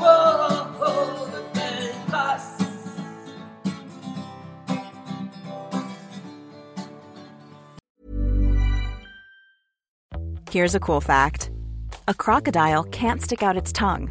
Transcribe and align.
Oh, 0.00 0.66
oh, 0.80 1.28
de 1.32 1.40
belles 1.54 1.94
traces. 2.08 2.62
Here's 10.50 10.74
a 10.74 10.80
cool 10.80 11.00
fact 11.00 11.50
a 12.06 12.14
crocodile 12.14 12.84
can't 12.84 13.22
stick 13.22 13.42
out 13.42 13.56
its 13.56 13.72
tongue. 13.72 14.10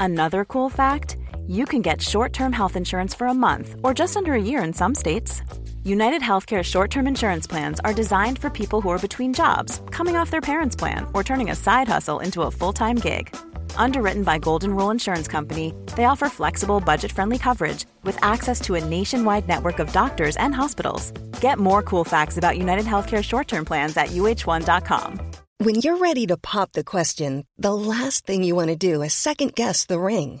Another 0.00 0.44
cool 0.44 0.68
fact 0.70 1.16
you 1.48 1.64
can 1.64 1.82
get 1.82 2.02
short 2.02 2.32
term 2.32 2.52
health 2.52 2.76
insurance 2.76 3.14
for 3.14 3.26
a 3.26 3.34
month 3.34 3.74
or 3.82 3.94
just 3.94 4.16
under 4.16 4.34
a 4.34 4.42
year 4.42 4.62
in 4.62 4.72
some 4.72 4.94
states. 4.94 5.42
United 5.82 6.20
Healthcare 6.20 6.62
short 6.62 6.90
term 6.90 7.06
insurance 7.06 7.46
plans 7.46 7.80
are 7.80 7.94
designed 7.94 8.38
for 8.38 8.50
people 8.50 8.80
who 8.80 8.90
are 8.90 8.98
between 8.98 9.32
jobs, 9.32 9.80
coming 9.90 10.16
off 10.16 10.30
their 10.30 10.40
parents' 10.40 10.76
plan, 10.76 11.06
or 11.14 11.24
turning 11.24 11.50
a 11.50 11.56
side 11.56 11.88
hustle 11.88 12.20
into 12.20 12.42
a 12.42 12.50
full 12.50 12.72
time 12.72 12.96
gig. 12.96 13.34
Underwritten 13.76 14.22
by 14.22 14.38
Golden 14.38 14.76
Rule 14.76 14.90
Insurance 14.90 15.28
Company, 15.28 15.72
they 15.96 16.04
offer 16.04 16.28
flexible, 16.28 16.80
budget 16.80 17.12
friendly 17.12 17.38
coverage 17.38 17.86
with 18.02 18.22
access 18.22 18.60
to 18.60 18.74
a 18.74 18.84
nationwide 18.84 19.48
network 19.48 19.78
of 19.78 19.92
doctors 19.92 20.36
and 20.36 20.54
hospitals. 20.54 21.12
Get 21.40 21.58
more 21.58 21.82
cool 21.82 22.04
facts 22.04 22.36
about 22.36 22.58
United 22.58 22.84
Healthcare 22.84 23.24
short 23.24 23.48
term 23.48 23.64
plans 23.64 23.96
at 23.96 24.08
uh1.com. 24.08 25.20
When 25.60 25.76
you're 25.76 25.96
ready 25.96 26.26
to 26.26 26.36
pop 26.36 26.72
the 26.72 26.84
question, 26.84 27.44
the 27.56 27.74
last 27.74 28.26
thing 28.26 28.44
you 28.44 28.54
want 28.54 28.68
to 28.68 28.76
do 28.76 29.02
is 29.02 29.14
second 29.14 29.54
guess 29.54 29.86
the 29.86 29.98
ring. 29.98 30.40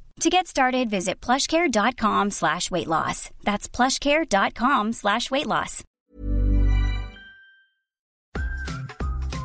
To 0.21 0.29
get 0.29 0.45
started, 0.45 0.87
visit 0.87 1.19
plushcare.com 1.19 2.29
slash 2.29 2.69
weight 2.69 2.87
loss. 2.87 3.31
That's 3.43 3.67
plushcare.com 3.67 4.93
slash 4.93 5.31
weight 5.31 5.47
loss. 5.47 5.81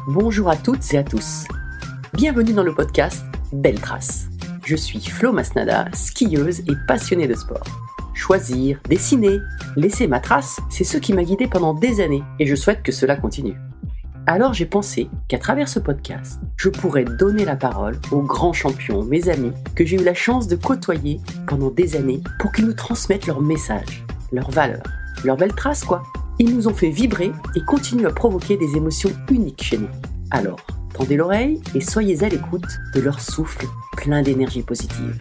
Bonjour 0.06 0.50
à 0.50 0.56
toutes 0.56 0.92
et 0.92 0.98
à 0.98 1.02
tous. 1.02 1.46
Bienvenue 2.12 2.52
dans 2.52 2.62
le 2.62 2.74
podcast 2.74 3.24
Belle 3.54 3.80
Trace. 3.80 4.26
Je 4.66 4.76
suis 4.76 5.00
Flo 5.00 5.32
Masnada, 5.32 5.86
skieuse 5.94 6.60
et 6.60 6.76
passionnée 6.86 7.26
de 7.26 7.34
sport. 7.34 7.64
Choisir, 8.12 8.78
dessiner, 8.86 9.38
laisser 9.76 10.06
ma 10.06 10.20
trace, 10.20 10.60
c'est 10.68 10.84
ce 10.84 10.98
qui 10.98 11.14
m'a 11.14 11.24
guidée 11.24 11.48
pendant 11.48 11.72
des 11.72 12.02
années 12.02 12.22
et 12.38 12.44
je 12.44 12.54
souhaite 12.54 12.82
que 12.82 12.92
cela 12.92 13.16
continue. 13.16 13.56
Alors 14.28 14.54
j'ai 14.54 14.66
pensé 14.66 15.08
qu'à 15.28 15.38
travers 15.38 15.68
ce 15.68 15.78
podcast, 15.78 16.40
je 16.56 16.68
pourrais 16.68 17.04
donner 17.04 17.44
la 17.44 17.54
parole 17.54 17.96
aux 18.10 18.22
grands 18.22 18.52
champions, 18.52 19.04
mes 19.04 19.28
amis, 19.28 19.52
que 19.76 19.84
j'ai 19.84 20.00
eu 20.00 20.04
la 20.04 20.14
chance 20.14 20.48
de 20.48 20.56
côtoyer 20.56 21.20
pendant 21.46 21.70
des 21.70 21.94
années 21.94 22.20
pour 22.40 22.50
qu'ils 22.50 22.66
nous 22.66 22.72
transmettent 22.72 23.28
leurs 23.28 23.40
messages, 23.40 24.04
leurs 24.32 24.50
valeurs, 24.50 24.82
leurs 25.22 25.36
belles 25.36 25.54
traces 25.54 25.84
quoi. 25.84 26.02
Ils 26.40 26.56
nous 26.56 26.66
ont 26.66 26.74
fait 26.74 26.90
vibrer 26.90 27.30
et 27.54 27.60
continuent 27.60 28.08
à 28.08 28.12
provoquer 28.12 28.56
des 28.56 28.74
émotions 28.76 29.12
uniques 29.30 29.62
chez 29.62 29.78
nous. 29.78 29.90
Alors, 30.32 30.58
tendez 30.92 31.16
l'oreille 31.16 31.62
et 31.76 31.80
soyez 31.80 32.24
à 32.24 32.28
l'écoute 32.28 32.66
de 32.94 33.00
leur 33.00 33.20
souffle 33.20 33.64
plein 33.96 34.22
d'énergie 34.22 34.62
positive. 34.64 35.20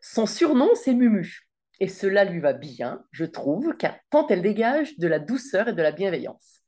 Son 0.00 0.26
surnom, 0.26 0.68
c'est 0.74 0.94
Mumu. 0.94 1.49
Et 1.80 1.88
cela 1.88 2.24
lui 2.24 2.40
va 2.40 2.52
bien, 2.52 3.02
je 3.10 3.24
trouve, 3.24 3.74
car 3.78 3.94
tant 4.10 4.26
elle 4.28 4.42
dégage 4.42 4.98
de 4.98 5.08
la 5.08 5.18
douceur 5.18 5.68
et 5.68 5.72
de 5.72 5.82
la 5.82 5.92
bienveillance. 5.92 6.60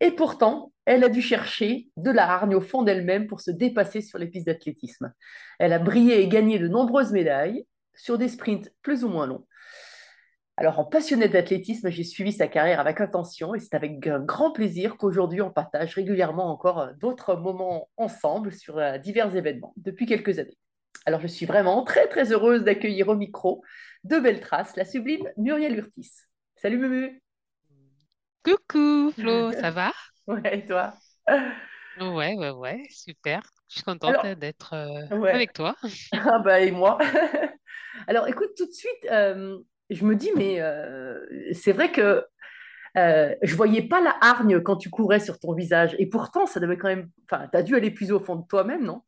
Et 0.00 0.12
pourtant, 0.12 0.72
elle 0.84 1.02
a 1.02 1.08
dû 1.08 1.22
chercher 1.22 1.88
de 1.96 2.10
la 2.10 2.30
hargne 2.30 2.54
au 2.54 2.60
fond 2.60 2.82
d'elle-même 2.82 3.26
pour 3.26 3.40
se 3.40 3.50
dépasser 3.50 4.00
sur 4.00 4.18
les 4.18 4.28
pistes 4.28 4.46
d'athlétisme. 4.46 5.12
Elle 5.58 5.72
a 5.72 5.78
brillé 5.78 6.20
et 6.20 6.28
gagné 6.28 6.58
de 6.58 6.68
nombreuses 6.68 7.12
médailles 7.12 7.66
sur 7.94 8.16
des 8.18 8.28
sprints 8.28 8.70
plus 8.82 9.04
ou 9.04 9.08
moins 9.08 9.26
longs. 9.26 9.44
Alors, 10.56 10.78
en 10.80 10.84
passionnée 10.84 11.28
d'athlétisme, 11.28 11.88
j'ai 11.88 12.04
suivi 12.04 12.32
sa 12.32 12.48
carrière 12.48 12.80
avec 12.80 13.00
attention 13.00 13.54
et 13.54 13.60
c'est 13.60 13.74
avec 13.74 14.04
un 14.06 14.18
grand 14.18 14.50
plaisir 14.50 14.96
qu'aujourd'hui 14.96 15.40
on 15.40 15.52
partage 15.52 15.94
régulièrement 15.94 16.50
encore 16.50 16.88
d'autres 17.00 17.36
moments 17.36 17.88
ensemble 17.96 18.52
sur 18.52 18.76
euh, 18.78 18.98
divers 18.98 19.36
événements 19.36 19.72
depuis 19.76 20.04
quelques 20.04 20.40
années. 20.40 20.58
Alors, 21.06 21.20
je 21.20 21.28
suis 21.28 21.46
vraiment 21.46 21.84
très 21.84 22.08
très 22.08 22.32
heureuse 22.32 22.64
d'accueillir 22.64 23.08
au 23.08 23.14
micro 23.14 23.62
de 24.04 24.18
belles 24.18 24.40
traces 24.40 24.76
la 24.76 24.84
sublime 24.84 25.28
Muriel 25.36 25.76
Urtis. 25.78 26.10
Salut 26.56 26.78
Mumu 26.78 27.22
Coucou 28.44 29.12
Flo, 29.12 29.52
ça 29.52 29.70
va? 29.70 29.92
Ouais, 30.26 30.58
et 30.58 30.66
toi? 30.66 30.94
Ouais, 32.00 32.34
ouais, 32.36 32.50
ouais, 32.50 32.86
super. 32.90 33.42
Je 33.68 33.76
suis 33.76 33.82
contente 33.82 34.24
Alors, 34.24 34.24
d'être 34.24 34.72
euh, 34.74 35.04
ouais. 35.10 35.30
avec 35.30 35.52
toi. 35.52 35.76
Ah 36.12 36.38
bah 36.40 36.60
et 36.60 36.70
moi 36.70 36.98
Alors 38.08 38.28
écoute, 38.28 38.50
tout 38.56 38.66
de 38.66 38.72
suite, 38.72 39.06
euh, 39.10 39.58
je 39.90 40.04
me 40.04 40.16
dis, 40.16 40.30
mais 40.36 40.60
euh, 40.60 41.18
c'est 41.52 41.72
vrai 41.72 41.92
que 41.92 42.24
euh, 42.98 43.34
je 43.42 43.56
voyais 43.56 43.82
pas 43.82 44.00
la 44.02 44.16
hargne 44.20 44.60
quand 44.62 44.76
tu 44.76 44.90
courais 44.90 45.20
sur 45.20 45.38
ton 45.40 45.54
visage. 45.54 45.96
Et 45.98 46.06
pourtant, 46.08 46.46
ça 46.46 46.60
devait 46.60 46.78
quand 46.78 46.88
même... 46.88 47.10
Enfin, 47.30 47.48
tu 47.52 47.58
as 47.58 47.62
dû 47.62 47.76
aller 47.76 47.90
plus 47.92 48.12
au 48.12 48.20
fond 48.20 48.36
de 48.36 48.46
toi-même, 48.48 48.84
non? 48.84 49.02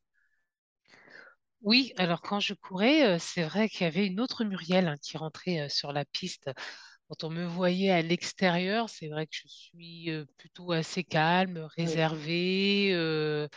Oui, 1.61 1.93
alors 1.97 2.21
quand 2.21 2.39
je 2.39 2.53
courais, 2.55 3.05
euh, 3.05 3.17
c'est 3.19 3.43
vrai 3.43 3.69
qu'il 3.69 3.81
y 3.83 3.87
avait 3.87 4.07
une 4.07 4.19
autre 4.19 4.43
Muriel 4.43 4.87
hein, 4.87 4.95
qui 5.01 5.17
rentrait 5.17 5.61
euh, 5.61 5.69
sur 5.69 5.93
la 5.93 6.05
piste. 6.05 6.49
Quand 7.09 7.23
on 7.25 7.29
me 7.31 7.45
voyait 7.45 7.91
à 7.91 8.01
l'extérieur, 8.01 8.89
c'est 8.89 9.09
vrai 9.09 9.27
que 9.27 9.35
je 9.35 9.47
suis 9.47 10.11
euh, 10.11 10.25
plutôt 10.37 10.71
assez 10.71 11.03
calme, 11.03 11.67
Oui. 11.83 12.01
réservée. 12.01 12.91
euh, 12.93 13.47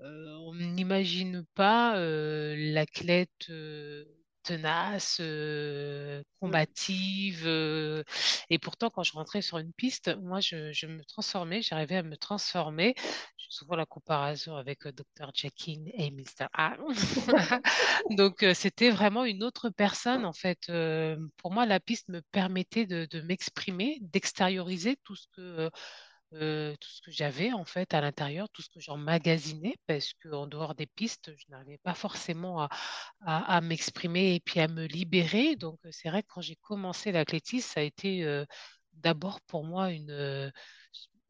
euh, 0.00 0.36
on 0.46 0.54
n'imagine 0.54 1.44
pas 1.54 1.98
euh, 1.98 2.54
l'athlète 2.58 3.30
euh, 3.50 4.04
tenace, 4.44 5.18
euh, 5.20 6.22
Mm. 6.44 6.58
combative. 6.58 7.44
euh, 7.46 8.04
et 8.50 8.58
pourtant, 8.58 8.90
quand 8.90 9.02
je 9.04 9.12
rentrais 9.14 9.42
sur 9.42 9.58
une 9.58 9.72
piste, 9.74 10.16
moi, 10.18 10.40
je, 10.40 10.72
je 10.72 10.86
me 10.86 11.04
transformais, 11.04 11.62
j'arrivais 11.62 11.96
à 11.96 12.02
me 12.04 12.16
transformer. 12.16 12.94
Souvent 13.48 13.76
la 13.76 13.86
comparaison 13.86 14.56
avec 14.56 14.86
euh, 14.86 14.92
Dr. 14.92 15.30
Jekyll 15.34 15.90
et 15.94 16.10
Mr. 16.10 16.48
Hyde. 16.56 16.80
Donc, 18.10 18.42
euh, 18.42 18.54
c'était 18.54 18.90
vraiment 18.90 19.24
une 19.24 19.42
autre 19.44 19.70
personne, 19.70 20.24
en 20.24 20.32
fait. 20.32 20.70
Pour 21.38 21.52
moi, 21.52 21.66
la 21.66 21.80
piste 21.80 22.08
me 22.08 22.22
permettait 22.32 22.86
de, 22.86 23.06
de 23.10 23.20
m'exprimer, 23.22 23.98
d'extérioriser 24.02 24.96
tout 25.04 25.16
ce 25.16 25.26
que... 25.32 25.70
euh, 26.34 26.74
tout 26.80 26.88
ce 26.90 27.00
que 27.02 27.10
j'avais 27.10 27.52
en 27.52 27.64
fait 27.64 27.94
à 27.94 28.00
l'intérieur, 28.02 28.48
tout 28.50 28.62
ce 28.62 28.68
que 28.70 28.80
j'emmagasinais, 28.80 29.76
parce 29.86 30.12
qu'en 30.22 30.46
dehors 30.46 30.74
des 30.74 30.86
pistes, 30.86 31.32
je 31.38 31.44
n'arrivais 31.50 31.78
pas 31.78 31.94
forcément 31.94 32.62
à, 32.62 32.68
à- 33.22 33.56
à 33.56 33.60
m'exprimer 33.62 34.34
et 34.36 34.40
puis 34.40 34.60
à 34.60 34.68
me 34.68 34.86
libérer. 34.86 35.56
Donc, 35.56 35.78
c'est 35.90 36.08
vrai 36.10 36.22
que 36.22 36.28
quand 36.28 36.42
j'ai 36.42 36.56
commencé 36.56 37.12
l'athlétisme, 37.12 37.68
ça 37.74 37.80
a 37.80 37.82
été 37.84 38.24
euh, 38.24 38.44
d'abord 38.94 39.40
pour 39.42 39.64
moi 39.64 39.90
une... 39.92 40.52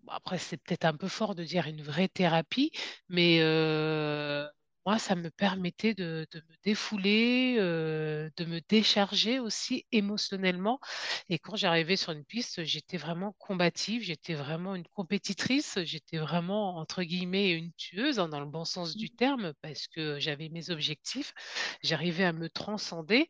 après, 0.08 0.38
c'est 0.38 0.56
peut-être 0.56 0.84
un 0.84 0.94
peu 0.96 1.08
fort 1.08 1.34
de 1.34 1.44
dire 1.44 1.66
une 1.66 1.82
vraie 1.82 2.08
thérapie, 2.08 2.70
mais 3.08 3.38
euh, 3.40 4.46
moi, 4.88 4.98
ça 4.98 5.14
me 5.16 5.30
permettait 5.30 5.94
de, 5.94 6.26
de 6.32 6.38
me 6.40 6.54
défouler, 6.64 7.56
euh, 7.58 8.30
de 8.36 8.44
me 8.46 8.60
décharger 8.68 9.38
aussi 9.40 9.86
émotionnellement 9.92 10.80
et 11.28 11.38
quand 11.38 11.56
j'arrivais 11.56 11.96
sur 11.96 12.12
une 12.12 12.24
piste, 12.24 12.64
j'étais 12.64 12.96
vraiment 12.96 13.32
combative, 13.38 14.02
j'étais 14.02 14.34
vraiment 14.34 14.74
une 14.74 14.86
compétitrice, 14.88 15.78
j'étais 15.84 16.18
vraiment, 16.18 16.76
entre 16.78 17.02
guillemets, 17.02 17.50
une 17.52 17.72
tueuse, 17.74 18.18
hein, 18.18 18.28
dans 18.28 18.40
le 18.40 18.46
bon 18.46 18.64
sens 18.64 18.96
du 18.96 19.10
terme, 19.10 19.52
parce 19.62 19.88
que 19.88 20.18
j'avais 20.20 20.48
mes 20.48 20.70
objectifs, 20.70 21.34
j'arrivais 21.82 22.24
à 22.24 22.32
me 22.32 22.48
transcender. 22.48 23.28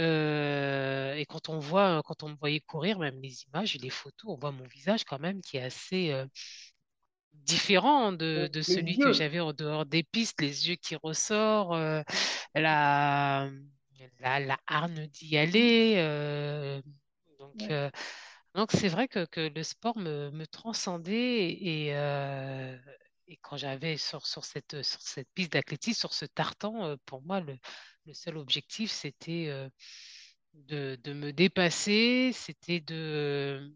euh, 0.00 1.14
et 1.14 1.26
quand 1.26 1.48
on 1.48 1.58
voit, 1.58 2.02
quand 2.04 2.22
on 2.24 2.30
me 2.30 2.36
voyait 2.36 2.60
courir, 2.60 2.98
même 2.98 3.20
les 3.22 3.44
images 3.44 3.76
et 3.76 3.78
les 3.78 3.90
photos, 3.90 4.32
on 4.32 4.36
voit 4.36 4.52
mon 4.52 4.64
visage 4.66 5.04
quand 5.04 5.20
même 5.20 5.40
qui 5.42 5.56
est 5.58 5.62
assez, 5.62 6.10
euh, 6.12 6.26
différent 7.34 8.12
de, 8.12 8.48
de 8.52 8.62
celui 8.62 8.98
que 8.98 9.12
j'avais 9.12 9.40
en 9.40 9.52
dehors 9.52 9.86
des 9.86 10.02
pistes, 10.02 10.40
les 10.40 10.68
yeux 10.68 10.76
qui 10.76 10.96
ressortent, 10.96 11.74
euh, 11.74 12.02
la, 12.54 13.50
la, 14.20 14.40
la 14.40 14.58
hargne 14.66 15.06
d'y 15.08 15.36
aller. 15.36 15.94
euh, 15.98 16.80
donc, 17.38 17.66
Ouais. 17.66 17.70
euh, 17.70 17.90
donc 18.54 18.72
c'est 18.72 18.88
vrai 18.88 19.08
que, 19.08 19.24
que 19.26 19.40
le 19.40 19.62
sport 19.62 19.98
me, 19.98 20.30
me 20.30 20.46
transcendait 20.46 21.50
et, 21.52 21.92
et 23.26 23.36
quand 23.38 23.56
j'avais 23.56 23.96
sur, 23.96 24.26
sur 24.26 24.44
cette, 24.44 24.82
sur 24.82 25.00
cette 25.02 25.28
piste 25.34 25.52
d'athlétisme, 25.52 25.98
sur 26.00 26.12
ce 26.14 26.26
tartan, 26.26 26.96
pour 27.06 27.22
moi, 27.22 27.40
le, 27.40 27.56
le 28.06 28.14
seul 28.14 28.36
objectif, 28.36 28.90
c'était 28.90 29.50
de, 30.54 30.96
de 31.02 31.12
me 31.12 31.32
dépasser, 31.32 32.30
c'était 32.32 32.80
de 32.80 33.74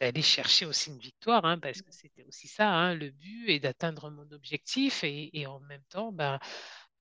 d'aller 0.00 0.22
chercher 0.22 0.66
aussi 0.66 0.90
une 0.90 0.98
victoire, 0.98 1.44
hein, 1.44 1.58
parce 1.58 1.82
que 1.82 1.92
c'était 1.92 2.24
aussi 2.24 2.48
ça, 2.48 2.68
hein, 2.68 2.94
le 2.94 3.10
but, 3.10 3.48
et 3.48 3.60
d'atteindre 3.60 4.10
mon 4.10 4.30
objectif, 4.32 5.04
et, 5.04 5.30
et 5.38 5.46
en 5.46 5.60
même 5.60 5.84
temps, 5.88 6.12
ben, 6.12 6.38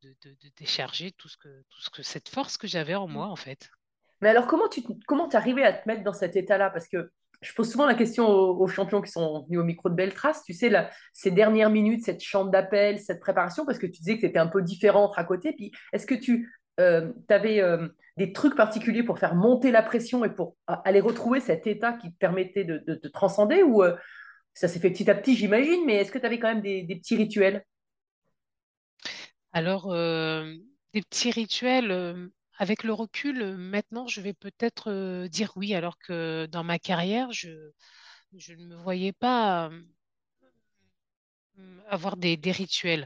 de, 0.02 0.16
de- 0.24 0.36
de 0.42 0.50
décharger 0.58 1.12
tout 1.14 1.30
ce 1.30 1.38
que, 1.38 1.64
tout 1.70 1.82
ce 1.82 1.90
que 1.90 2.04
cette 2.04 2.30
force 2.30 2.58
que 2.58 2.68
j'avais 2.68 2.96
en 2.96 3.08
moi, 3.08 3.28
en 3.28 3.36
fait. 3.36 3.70
Mais 4.22 4.30
alors, 4.30 4.48
comment 4.48 4.70
tu 4.70 4.84
comment 5.08 5.28
arrivé 5.30 5.64
à 5.64 5.74
te 5.74 5.88
mettre 5.88 6.04
dans 6.04 6.14
cet 6.14 6.36
état-là? 6.36 6.70
Parce 6.70 6.88
que 6.88 7.12
je 7.42 7.54
pose 7.54 7.70
souvent 7.70 7.86
la 7.86 7.96
question 7.96 8.28
aux, 8.28 8.58
aux 8.58 8.68
champions 8.68 9.02
qui 9.02 9.12
sont 9.12 9.44
venus 9.46 9.60
au 9.60 9.64
micro 9.66 9.90
de 9.90 9.96
Beltrace, 9.96 10.44
tu 10.44 10.54
sais, 10.54 10.72
ces 11.12 11.32
dernières 11.32 11.70
minutes, 11.70 12.06
cette 12.06 12.22
chambre 12.22 12.50
d'appel, 12.50 13.00
cette 13.00 13.20
préparation, 13.20 13.66
parce 13.66 13.80
que 13.80 13.86
tu 13.86 14.00
disais 14.00 14.16
que 14.16 14.22
c'était 14.22 14.40
un 14.40 14.48
peu 14.48 14.62
différent 14.62 15.12
à 15.12 15.26
côté. 15.26 15.52
Puis, 15.54 15.72
est-ce 15.92 16.06
que 16.06 16.16
tu 16.16 16.54
avais 16.78 17.62
des 18.18 18.32
trucs 18.34 18.56
particuliers 18.56 19.04
pour 19.04 19.20
faire 19.20 19.36
monter 19.36 19.72
la 19.72 19.82
pression 19.82 20.24
et 20.26 20.30
pour 20.30 20.56
a- 20.68 20.82
aller 20.88 21.00
retrouver 21.02 21.40
cet 21.40 21.68
état 21.68 21.94
qui 21.94 22.12
te 22.12 22.18
permettait 22.18 22.64
de, 22.64 22.84
de, 22.88 22.96
de 22.96 23.08
transcender? 23.10 23.64
Ou 23.64 23.84
euh, 23.84 23.96
ça 24.54 24.68
s'est 24.68 24.80
fait 24.80 24.92
petit 24.92 25.10
à 25.10 25.16
petit, 25.16 25.36
j'imagine, 25.36 25.86
mais 25.86 25.96
est-ce 25.98 26.12
que 26.12 26.20
tu 26.20 26.26
avais 26.26 26.40
quand 26.40 26.50
même 26.50 26.62
des, 26.62 26.84
petits 26.96 27.16
rituels? 27.16 27.66
Alors, 29.52 29.92
euh, 29.92 30.54
des 30.94 31.02
petits 31.02 31.32
rituels, 31.32 31.92
euh, 31.92 32.28
avec 32.58 32.84
le 32.84 32.94
recul, 32.94 33.42
euh, 33.42 33.58
maintenant, 33.58 34.08
je 34.08 34.22
vais 34.22 34.34
peut-être 34.34 34.92
euh, 34.92 35.28
dire 35.28 35.54
oui, 35.56 35.74
alors 35.76 35.98
que 36.00 36.46
dans 36.48 36.64
ma 36.64 36.80
carrière, 36.80 37.32
je, 37.32 37.50
ne 38.56 38.66
me 38.66 38.76
voyais 38.76 39.14
pas. 39.14 39.70
euh, 39.70 39.82
avoir 41.90 42.18
des, 42.18 42.38
rituels, 42.52 43.06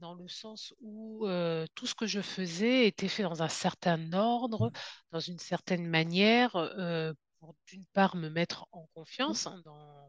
dans 0.00 0.14
le 0.14 0.28
sens 0.28 0.74
où 0.80 1.26
euh, 1.26 1.66
tout 1.74 1.86
ce 1.86 1.94
que 1.94 2.06
je 2.06 2.20
faisais 2.20 2.86
était 2.86 3.08
fait 3.08 3.22
dans 3.22 3.42
un 3.42 3.48
certain 3.48 4.12
ordre, 4.12 4.70
dans 5.12 5.20
une 5.20 5.38
certaine 5.38 5.86
manière, 5.86 6.56
euh, 6.56 7.12
pour 7.40 7.54
d'une 7.68 7.84
part 7.92 8.16
me 8.16 8.28
mettre 8.30 8.66
en 8.72 8.86
confiance 8.94 9.46
hein, 9.46 9.60
dans, 9.64 10.08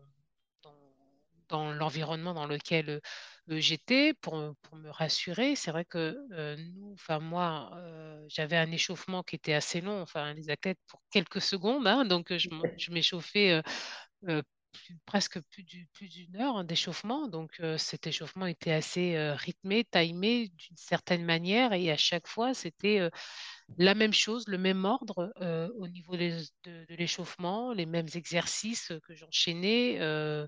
dans, 0.63 0.75
dans 1.49 1.73
l'environnement 1.73 2.33
dans 2.33 2.47
lequel 2.47 2.89
euh, 2.89 3.59
j'étais, 3.59 4.13
pour, 4.15 4.55
pour 4.61 4.77
me 4.77 4.89
rassurer. 4.89 5.55
C'est 5.55 5.71
vrai 5.71 5.85
que 5.85 6.17
euh, 6.33 6.55
nous, 6.75 6.93
enfin 6.93 7.19
moi, 7.19 7.71
euh, 7.75 8.25
j'avais 8.29 8.57
un 8.57 8.71
échauffement 8.71 9.23
qui 9.23 9.35
était 9.35 9.53
assez 9.53 9.81
long, 9.81 10.01
enfin 10.01 10.33
les 10.33 10.49
athlètes 10.49 10.79
pour 10.87 11.01
quelques 11.11 11.41
secondes, 11.41 11.87
hein, 11.87 12.05
donc 12.05 12.31
euh, 12.31 12.37
je, 12.39 12.49
m'échauffais. 12.91 13.51
euh, 13.51 13.61
euh, 14.29 14.41
plus- 14.75 14.97
presque 15.05 15.39
plus 15.41 15.63
du- 15.63 15.87
plus 15.93 16.09
d'une 16.09 16.35
heure 16.37 16.63
d'échauffement. 16.63 17.27
Donc, 17.27 17.59
euh, 17.61 17.77
cet 17.77 18.07
échauffement 18.07 18.45
était 18.47 18.71
assez 18.71 19.15
euh, 19.15 19.33
rythmé, 19.35 19.83
timé 19.85 20.49
d'une 20.49 20.77
certaine 20.77 21.23
manière. 21.25 21.73
Et 21.73 21.91
à 21.91 21.97
chaque 21.97 22.27
fois, 22.27 22.53
c'était 22.53 22.99
euh, 22.99 23.09
la 23.77 23.95
même 23.95 24.13
chose, 24.13 24.47
le 24.47 24.57
même 24.57 24.85
ordre 24.85 25.33
euh, 25.41 25.69
au 25.77 25.87
niveau 25.87 26.15
de, 26.15 26.39
l'échauffement, 26.89 27.73
les 27.73 27.85
mêmes 27.85 28.07
exercices 28.13 28.91
que 29.03 29.15
j'enchaînais 29.15 29.97
euh, 29.99 30.47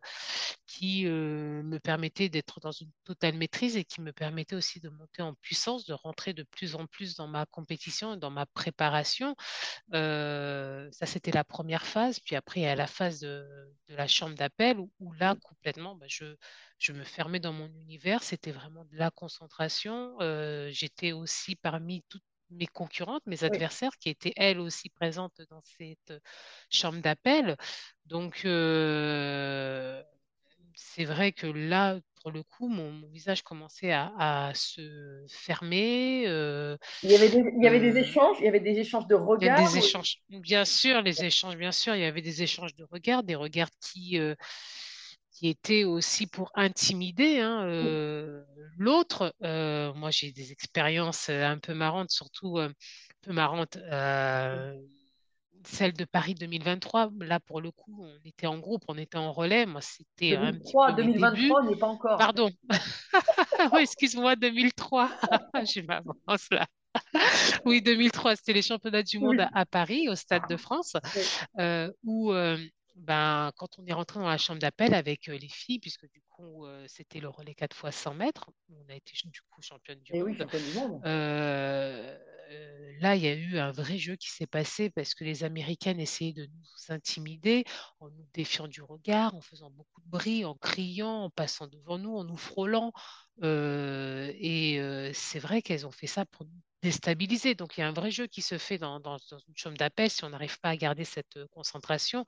qui 0.66 1.06
euh, 1.08 1.64
me 1.64 1.80
permettaient 1.80 2.30
d'être 2.30 2.60
dans 2.60 2.72
une 2.72 2.92
totale 3.04 3.36
maîtrise 3.36 3.76
et 3.76 3.84
qui 3.84 4.02
me 4.02 4.14
permettaient 4.14 4.56
aussi 4.56 4.80
de 4.80 4.90
monter 4.90 5.24
en 5.24 5.34
puissance, 5.34 5.86
de 5.86 5.94
rentrer 5.94 6.34
de 6.34 6.44
plus 6.44 6.76
en 6.76 6.86
plus 6.86 7.16
dans 7.16 7.28
ma 7.28 7.46
compétition 7.48 8.14
et 8.14 8.18
dans 8.18 8.30
ma 8.30 8.46
préparation. 8.46 9.36
Ça, 9.92 11.06
c'était 11.06 11.32
la 11.32 11.44
première 11.44 11.86
phase. 11.86 12.20
Puis 12.20 12.36
après, 12.36 12.66
a 12.66 12.76
la 12.76 12.88
phase 12.88 13.20
de, 13.22 13.46
la 13.90 14.08
chambre 14.08 14.36
d'appel 14.36 14.78
où, 15.00 15.12
là, 15.14 15.36
complètement, 15.42 15.96
bah, 15.96 16.06
je, 16.08 16.36
je 16.80 16.94
me 16.94 17.04
fermais 17.04 17.40
dans 17.40 17.54
mon 17.54 17.68
univers. 17.82 18.24
C'était 18.24 18.52
vraiment 18.52 18.86
de 18.86 18.96
la 18.96 19.12
concentration. 19.12 20.18
J'étais 20.70 21.12
aussi 21.12 21.56
parmi 21.56 22.04
toutes 22.10 22.24
mes 22.50 22.68
concurrentes, 22.68 23.24
mes 23.28 23.44
Oui. 23.48 23.58
adversaires, 23.58 23.98
qui 24.00 24.10
étaient 24.10 24.34
elles 24.38 24.60
aussi 24.60 24.90
présentes 24.90 25.42
dans 25.50 25.62
cette 25.62 26.14
chambre 26.70 27.02
d'appel. 27.02 27.58
Donc, 28.06 28.44
euh, 28.46 30.04
c'est 30.76 31.06
vrai 31.06 31.32
que 31.32 31.48
là, 31.48 32.00
pour 32.22 32.32
le 32.32 32.44
coup, 32.44 32.68
mon, 32.70 32.92
mon 32.92 33.08
visage 33.08 33.44
commençait 33.44 33.92
à, 33.92 34.14
à 34.50 34.54
se 34.54 35.26
fermer. 35.30 36.26
euh, 36.28 36.78
Il 37.02 37.10
y 37.10 37.16
avait 37.16 37.30
des, 37.30 37.42
il 37.58 37.64
y 37.64 37.68
avait 37.68 37.80
des 37.80 37.98
euh, 37.98 37.98
échanges, 37.98 38.38
il 38.40 38.46
y 38.46 38.48
avait 38.48 38.60
des 38.60 38.78
échanges 38.78 39.08
de 39.08 39.16
il 39.40 39.46
y 39.46 39.48
a 39.48 39.50
regards. 39.50 39.54
des 39.54 39.78
échanges, 39.78 40.18
bien 40.30 40.66
sûr, 40.66 41.02
les 41.02 41.24
échanges, 41.24 41.56
bien 41.58 41.72
sûr, 41.72 41.96
il 41.96 42.02
y 42.02 42.06
avait 42.06 42.22
des 42.24 42.42
échanges 42.42 42.74
de 42.76 42.84
regards, 42.90 43.24
des 43.24 43.36
regards 43.36 43.70
qui, 43.80 44.18
euh, 44.20 44.36
qui 45.38 45.50
étaient 45.50 45.84
aussi 45.84 46.26
pour 46.26 46.50
intimider 46.56 47.40
hein, 47.42 47.62
euh, 47.66 48.44
l'autre. 48.78 49.36
Euh, 49.44 49.94
moi, 49.94 50.10
j'ai 50.10 50.32
des 50.32 50.52
expériences 50.52 51.30
euh, 51.30 51.44
un 51.46 51.60
peu 51.60 51.76
marrantes, 51.76 52.10
surtout 52.10 52.58
un 52.58 52.72
peu 53.22 53.34
marrantes. 53.34 53.78
celle 55.64 55.94
de 55.94 56.06
Paris 56.06 56.34
2023, 56.34 57.12
là, 57.20 57.40
pour 57.40 57.62
le 57.62 57.70
coup, 57.72 58.04
on 58.04 58.18
était 58.26 58.48
en 58.48 58.58
groupe, 58.58 58.84
on 58.88 58.98
était 58.98 59.18
en 59.18 59.32
relais. 59.32 59.68
Moi, 59.68 59.82
c'était 59.82 60.36
un 60.36 60.54
petit 60.54 60.74
2003, 60.74 60.96
peu 60.96 61.04
mes 61.04 61.14
débuts. 61.14 61.20
2023, 61.20 61.62
on 61.62 61.66
n'y 61.68 61.74
est 61.74 61.80
pas 61.80 61.88
encore. 61.88 62.18
Pardon. 62.18 62.50
Oui, 63.74 63.82
excuse-moi, 63.82 64.36
2003. 64.36 65.10
Je 65.66 65.82
m'avance 65.82 66.48
là. 66.52 66.66
Oui, 67.66 67.82
2003, 67.82 68.36
c'était 68.36 68.54
les 68.54 68.62
championnats 68.62 69.04
du 69.04 69.20
monde 69.20 69.38
Oui. 69.38 69.46
à, 69.54 69.60
à 69.62 69.66
Paris, 69.66 70.10
au 70.10 70.16
Stade 70.16 70.48
de 70.50 70.58
France, 70.58 70.94
Oui. 71.16 71.22
euh, 71.60 71.92
où 72.04 72.32
euh, 72.32 72.58
ben, 72.98 73.52
quand 73.58 73.80
on 73.80 73.86
est 73.86 73.94
rentré 73.94 74.20
dans 74.20 74.28
la 74.28 74.38
chambre 74.38 74.60
d'appel 74.60 74.94
avec 74.94 75.28
les 75.28 75.50
filles, 75.50 75.80
puisque 75.80 76.10
du 76.10 76.22
coup, 76.30 76.66
c'était 76.88 77.20
le 77.20 77.30
relais 77.30 77.56
4 77.56 77.76
fois 77.76 77.92
100 77.92 78.14
mètres, 78.14 78.50
on 78.70 78.90
a 78.90 78.96
été 78.96 79.14
du 79.26 79.42
coup 79.50 79.62
championne 79.62 80.00
du 80.02 80.14
Et 80.14 80.22
oui, 80.22 80.32
monde. 80.32 80.38
champion 80.38 80.60
du 80.60 80.72
monde. 80.72 81.02
Euh, 81.06 82.18
là, 83.00 83.16
il 83.16 83.22
y 83.24 83.28
a 83.28 83.34
eu 83.36 83.58
un 83.60 83.72
vrai 83.72 83.98
jeu 83.98 84.16
qui 84.16 84.30
s'est 84.30 84.48
passé 84.48 84.90
parce 84.90 85.14
que 85.14 85.24
les 85.24 85.44
Américaines 85.44 86.00
essayaient 86.00 86.34
de 86.34 86.46
nous 86.46 86.94
intimider 86.94 87.66
en 88.00 88.10
nous 88.10 88.26
défiant 88.34 88.68
du 88.68 88.82
regard, 88.82 89.36
en 89.36 89.42
faisant 89.42 89.70
beaucoup 89.70 90.02
de 90.02 90.10
bruit, 90.10 90.46
en 90.46 90.56
criant, 90.56 91.24
en 91.26 91.30
passant 91.30 91.68
devant 91.68 91.98
nous, 91.98 92.16
en 92.16 92.24
nous 92.24 92.38
frôlant. 92.38 92.94
Euh, 93.44 94.32
et 94.36 94.80
euh, 94.80 95.12
c'est 95.14 95.40
vrai 95.40 95.62
qu'elles 95.62 95.86
ont 95.86 95.92
fait 95.92 96.08
ça 96.08 96.26
pour 96.26 96.46
nous 96.46 96.62
déstabiliser. 96.82 97.56
Donc, 97.56 97.78
il 97.78 97.82
y 97.82 97.84
a 97.84 97.88
un 97.88 97.94
vrai 97.94 98.12
jeu 98.12 98.28
qui 98.28 98.42
se 98.42 98.58
fait 98.58 98.78
dans, 98.78 99.00
une 99.00 99.56
chambre 99.56 99.78
d'appel 99.78 100.10
si 100.10 100.24
on 100.24 100.30
n'arrive 100.30 100.60
pas 100.60 100.70
à 100.70 100.76
garder 100.78 101.06
cette 101.06 101.38
euh, 101.38 101.48
concentration. 101.52 102.26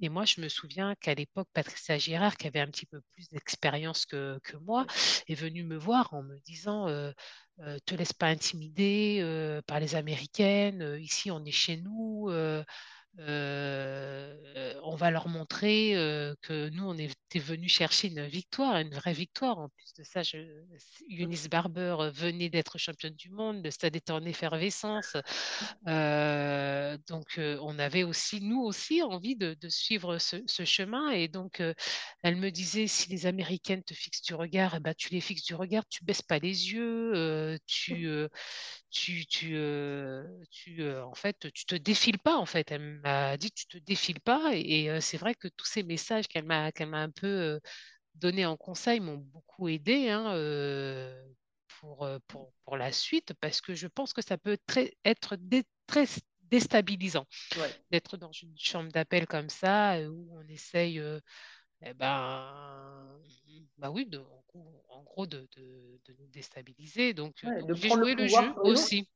Et 0.00 0.08
moi, 0.08 0.24
je 0.24 0.40
me 0.40 0.48
souviens 0.48 0.94
qu'à 0.96 1.14
l'époque, 1.14 1.48
Patricia 1.52 1.98
Girard, 1.98 2.36
qui 2.36 2.46
avait 2.46 2.60
un 2.60 2.66
petit 2.66 2.86
peu 2.86 3.00
plus 3.12 3.28
d'expérience 3.30 4.06
que, 4.06 4.40
moi, 4.60 4.86
est 5.28 5.34
venue 5.34 5.64
me 5.64 5.76
voir 5.76 6.12
en 6.14 6.22
me 6.22 6.38
disant 6.40 6.88
euh, 6.88 7.12
euh, 7.60 7.78
Te 7.86 7.94
laisse 7.94 8.12
pas 8.12 8.26
intimider 8.26 9.18
euh, 9.20 9.62
par 9.66 9.80
les 9.80 9.94
Américaines, 9.94 10.98
ici 11.00 11.30
on 11.30 11.44
est 11.44 11.50
chez 11.50 11.76
nous. 11.76 12.30
Euh, 13.18 14.34
euh, 14.56 14.80
on 14.84 14.96
va 14.96 15.10
leur 15.10 15.28
montrer 15.28 15.94
euh, 15.96 16.34
que 16.42 16.68
nous, 16.70 16.84
on 16.84 16.96
était 16.98 17.38
venus 17.38 17.72
chercher 17.72 18.08
une 18.08 18.26
victoire, 18.26 18.76
une 18.78 18.94
vraie 18.94 19.12
victoire. 19.12 19.58
En 19.58 19.68
plus 19.68 19.92
de 19.98 20.02
ça, 20.04 20.22
je, 20.22 20.38
Eunice 21.08 21.48
Barber 21.48 21.96
venait 22.14 22.48
d'être 22.48 22.78
championne 22.78 23.14
du 23.14 23.30
monde, 23.30 23.62
le 23.64 23.70
stade 23.70 23.96
était 23.96 24.12
en 24.12 24.24
effervescence. 24.24 25.16
Euh, 25.88 26.98
donc, 27.08 27.38
euh, 27.38 27.58
on 27.62 27.78
avait 27.78 28.02
aussi, 28.04 28.40
nous 28.40 28.60
aussi, 28.62 29.02
envie 29.02 29.36
de, 29.36 29.54
de 29.54 29.68
suivre 29.68 30.18
ce, 30.18 30.36
ce 30.46 30.64
chemin. 30.64 31.10
Et 31.10 31.28
donc, 31.28 31.60
euh, 31.60 31.74
elle 32.22 32.36
me 32.36 32.50
disait, 32.50 32.86
si 32.86 33.08
les 33.10 33.26
Américaines 33.26 33.82
te 33.84 33.94
fixent 33.94 34.22
du 34.22 34.34
regard, 34.34 34.74
eh 34.76 34.80
ben, 34.80 34.94
tu 34.94 35.10
les 35.10 35.20
fixes 35.20 35.44
du 35.44 35.54
regard, 35.54 35.84
tu 35.88 36.04
baisses 36.04 36.22
pas 36.22 36.38
les 36.38 36.72
yeux, 36.72 37.12
euh, 37.14 37.58
tu, 37.66 38.06
euh, 38.06 38.28
tu, 38.92 39.26
tu, 39.26 39.56
euh, 39.56 40.24
tu, 40.50 40.82
euh, 40.82 41.04
en 41.04 41.14
fait, 41.14 41.52
tu 41.52 41.66
te 41.66 41.74
défiles 41.76 42.18
pas, 42.20 42.36
en 42.36 42.46
fait. 42.46 42.70
Elle 42.72 43.00
m'a 43.02 43.36
dit, 43.38 43.52
tu 43.52 43.66
te 43.66 43.78
défiles 43.78 44.20
pas. 44.20 44.54
Et, 44.54 44.84
et, 44.84 44.90
euh, 44.90 45.00
c'est 45.00 45.18
vrai 45.18 45.34
que 45.34 45.48
tous 45.48 45.66
ces 45.66 45.82
messages 45.84 46.28
qu'elle 46.28 46.44
m'a, 46.44 46.72
qu'elle 46.72 46.90
m'a 46.90 47.00
un 47.02 47.10
peu 47.10 47.60
donnés 48.16 48.46
en 48.46 48.56
conseil 48.58 49.00
m'ont 49.00 49.18
beaucoup 49.18 49.68
aidé, 49.68 50.10
hein, 50.10 50.34
pour, 51.80 52.08
pour, 52.28 52.52
pour 52.64 52.76
la 52.76 52.92
suite, 52.92 53.34
parce 53.40 53.60
que 53.60 53.74
je 53.74 53.86
pense 53.88 54.12
que 54.12 54.22
ça 54.22 54.38
peut 54.38 54.58
très, 54.66 54.96
être 55.04 55.36
dé- 55.36 55.64
très 55.86 56.04
déstabilisant 56.42 57.26
Ouais. 57.54 57.76
d'être 57.90 58.16
dans 58.16 58.32
une 58.32 58.58
chambre 58.58 58.92
d'appel 58.92 59.26
comme 59.26 59.50
ça, 59.50 59.98
où 60.10 60.30
on 60.38 60.48
essaye, 60.48 61.00
eh 61.82 61.94
ben, 61.94 63.20
bah 63.78 63.90
oui, 63.90 64.06
de, 64.06 64.24
en 64.88 65.02
gros, 65.02 65.26
de, 65.26 65.48
de- 65.56 66.00
de 66.06 66.14
nous 66.18 66.26
déstabiliser. 66.28 67.14
Donc, 67.14 67.44
euh, 67.44 67.50
Ouais, 67.50 67.62
donc 67.64 67.82
j'ai 67.82 67.90
le 67.90 67.90
joué 67.90 68.14
le 68.14 68.26
jeu 68.26 68.54
aussi. 68.62 69.08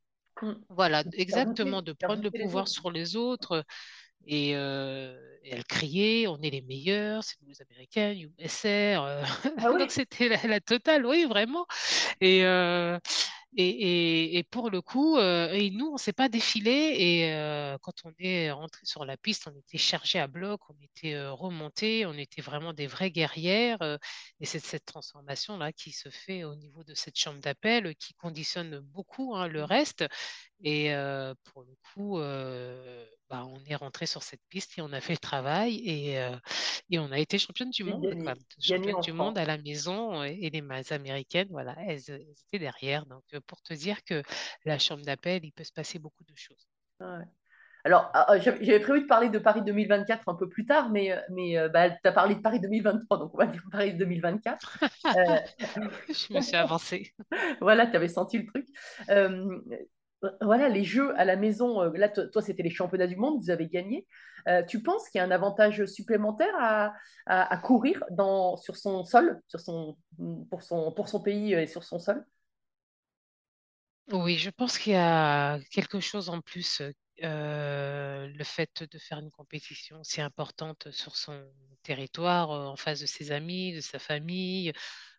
Voilà, 0.69 1.05
exactement, 1.13 1.83
de 1.83 1.93
prendre 1.93 2.23
le 2.25 2.33
pouvoir 2.33 2.69
sur 2.69 2.91
les 2.91 3.17
autres 3.17 3.65
et, 4.27 4.57
euh, 4.57 5.19
elle 5.45 5.65
criait, 5.65 6.27
on 6.29 6.39
est 6.43 6.51
les 6.51 6.63
meilleurs, 6.63 7.25
c'est 7.25 7.37
nous 7.43 7.49
les 7.49 7.63
Américains, 7.63 8.13
USR. 8.15 9.03
euh, 9.05 9.23
Ah 9.57 9.69
donc 9.79 9.93
c'était 9.93 10.29
la, 10.29 10.43
la 10.49 10.61
totale, 10.61 11.07
oui, 11.07 11.25
vraiment. 11.27 11.67
Et, 12.21 12.45
euh, 12.45 12.99
et, 13.57 13.69
et, 14.35 14.39
et 14.39 14.43
pour 14.45 14.71
le 14.71 14.83
coup, 14.83 15.17
euh, 15.19 15.51
et 15.53 15.71
nous, 15.71 15.87
on 15.87 15.93
ne 15.95 15.99
s'est 15.99 16.13
pas 16.13 16.29
défilé. 16.29 16.71
Et 16.99 17.33
euh, 17.35 17.79
quand 17.83 17.95
on 18.05 18.13
est 18.19 18.51
rentré 18.51 18.81
sur 18.85 19.05
la 19.05 19.17
piste, 19.17 19.49
on 19.49 19.59
était 19.59 19.79
chargé 19.79 20.19
à 20.19 20.27
bloc, 20.27 20.61
on 20.71 20.75
était 20.83 21.15
euh, 21.15 21.33
remonté, 21.33 22.07
on 22.07 22.15
était 22.15 22.43
vraiment 22.43 22.73
des 22.73 22.87
vraies 22.87 23.11
guerrières. 23.11 23.81
euh, 23.83 23.97
et 24.41 24.47
c'est 24.47 24.59
cette 24.65 24.85
transformation-là 24.85 25.73
qui 25.73 25.93
se 25.93 26.11
fait 26.11 26.45
au 26.45 26.55
niveau 26.57 26.85
de 26.85 26.95
cette 26.95 27.19
chambre 27.19 27.41
d'appel, 27.41 27.95
qui 27.97 28.15
conditionne 28.15 28.79
beaucoup 28.81 29.35
hein, 29.35 29.49
le 29.49 29.65
reste. 29.65 30.05
Et 30.63 30.95
euh, 30.95 31.35
pour 31.45 31.63
le 31.63 31.75
coup, 31.93 32.19
euh, 32.19 33.05
bah, 33.29 33.45
on 33.45 33.59
est 33.67 33.75
rentré 33.75 34.07
sur 34.07 34.23
cette 34.23 34.41
piste 34.49 34.79
et 34.79 34.83
on 34.83 34.93
a 34.93 35.01
fait 35.01 35.13
le 35.13 35.19
travail 35.19 35.83
et, 35.85 36.19
euh, 36.19 36.37
et 36.91 36.99
on 36.99 37.11
a 37.13 37.19
été 37.19 37.39
championne 37.39 37.71
du 37.71 37.85
monde, 37.85 38.07
gagné, 38.07 38.35
Championne 38.59 39.01
du 39.01 39.13
monde 39.13 39.39
à 39.39 39.45
la 39.45 39.59
maison 39.59 40.25
et, 40.25 40.39
et 40.43 40.51
les 40.51 40.63
ma- 40.63 40.81
Américaines, 40.91 41.49
voilà, 41.51 41.77
elles, 41.87 42.01
elles 42.09 42.35
étaient 42.49 42.59
derrière. 42.59 43.07
Donc, 43.07 43.23
pour 43.47 43.61
te 43.63 43.75
dire 43.75 44.03
que 44.05 44.23
la 44.65 44.79
chambre 44.79 45.03
d'appel, 45.05 45.45
il 45.45 45.53
peut 45.53 45.65
se 45.65 45.73
passer 45.73 45.99
beaucoup 45.99 46.25
de 46.25 46.37
choses. 46.37 46.67
Ouais. 47.01 47.25
Alors, 47.85 48.11
ah, 48.15 48.27
ah, 48.29 48.39
j'avais 48.41 48.81
prévu 48.81 49.03
de 49.03 49.07
parler 49.07 49.29
de 49.29 49.39
Paris 49.39 49.63
2024 49.63 50.29
un 50.29 50.35
peu 50.35 50.49
plus 50.49 50.67
tard, 50.67 50.91
mais, 50.91 51.17
mais 51.31 51.69
bah, 51.69 51.89
tu 51.91 51.99
as 52.05 52.11
parlé 52.11 52.35
de 52.35 52.41
Paris 52.41 52.59
2023, 52.59 53.19
donc 53.19 53.31
on 53.33 53.39
va 53.39 53.47
dire 53.47 53.63
Paris 53.71 53.95
2024. 53.95 54.79
Euh, 55.17 55.37
Je 56.09 56.35
me 56.35 56.41
suis 56.41 56.57
avancée. 56.57 57.15
voilà, 57.61 57.87
tu 57.87 57.95
avais 57.95 58.09
senti 58.09 58.39
le 58.39 58.47
truc. 58.47 58.67
Euh, 59.09 59.61
voilà, 60.41 60.69
les 60.69 60.85
jeux 60.85 61.15
à 61.19 61.25
la 61.25 61.37
maison, 61.37 61.83
euh, 61.83 61.91
là, 61.97 62.09
to- 62.09 62.27
toi, 62.29 62.43
c'était 62.43 62.63
les 62.63 62.71
championnats 62.71 63.07
du 63.07 63.17
monde, 63.17 63.41
vous 63.43 63.51
avez 63.51 63.69
gagné. 63.69 64.07
Euh, 64.49 64.63
tu 64.65 64.83
penses 64.83 65.09
qu'il 65.11 65.19
y 65.19 65.23
a 65.23 65.25
un 65.25 65.31
avantage 65.31 65.85
supplémentaire 65.87 66.55
à, 66.59 66.95
à- 67.27 67.53
à 67.53 67.57
courir 67.59 68.03
dans, 68.11 68.57
sur 68.57 68.77
son 68.77 69.05
sol, 69.05 69.41
sur 69.49 69.61
son, 69.61 69.97
pour 70.51 70.63
son, 70.63 70.93
pour 70.93 71.09
son 71.09 71.21
pays 71.21 71.53
et 71.55 71.67
sur 71.67 71.85
son 71.85 71.99
sol? 71.99 72.25
Oui, 74.13 74.37
je 74.39 74.51
pense 74.51 74.79
qu'il 74.79 74.93
y 74.93 74.97
a 74.97 75.59
quelque 75.71 76.01
chose 76.01 76.29
en 76.29 76.41
plus. 76.41 76.81
euh, 77.23 78.27
le 78.29 78.45
fait 78.45 78.83
de 78.93 78.99
faire 78.99 79.19
une 79.19 79.31
compétition 79.31 80.05
si 80.05 80.21
importante 80.21 80.91
sur 80.93 81.17
son 81.17 81.43
territoire, 81.83 82.51
en 82.51 82.77
face 82.77 83.01
de 83.01 83.07
ses 83.07 83.33
amis, 83.33 83.73
de 83.75 83.81
sa 83.81 83.99
famille. 83.99 84.73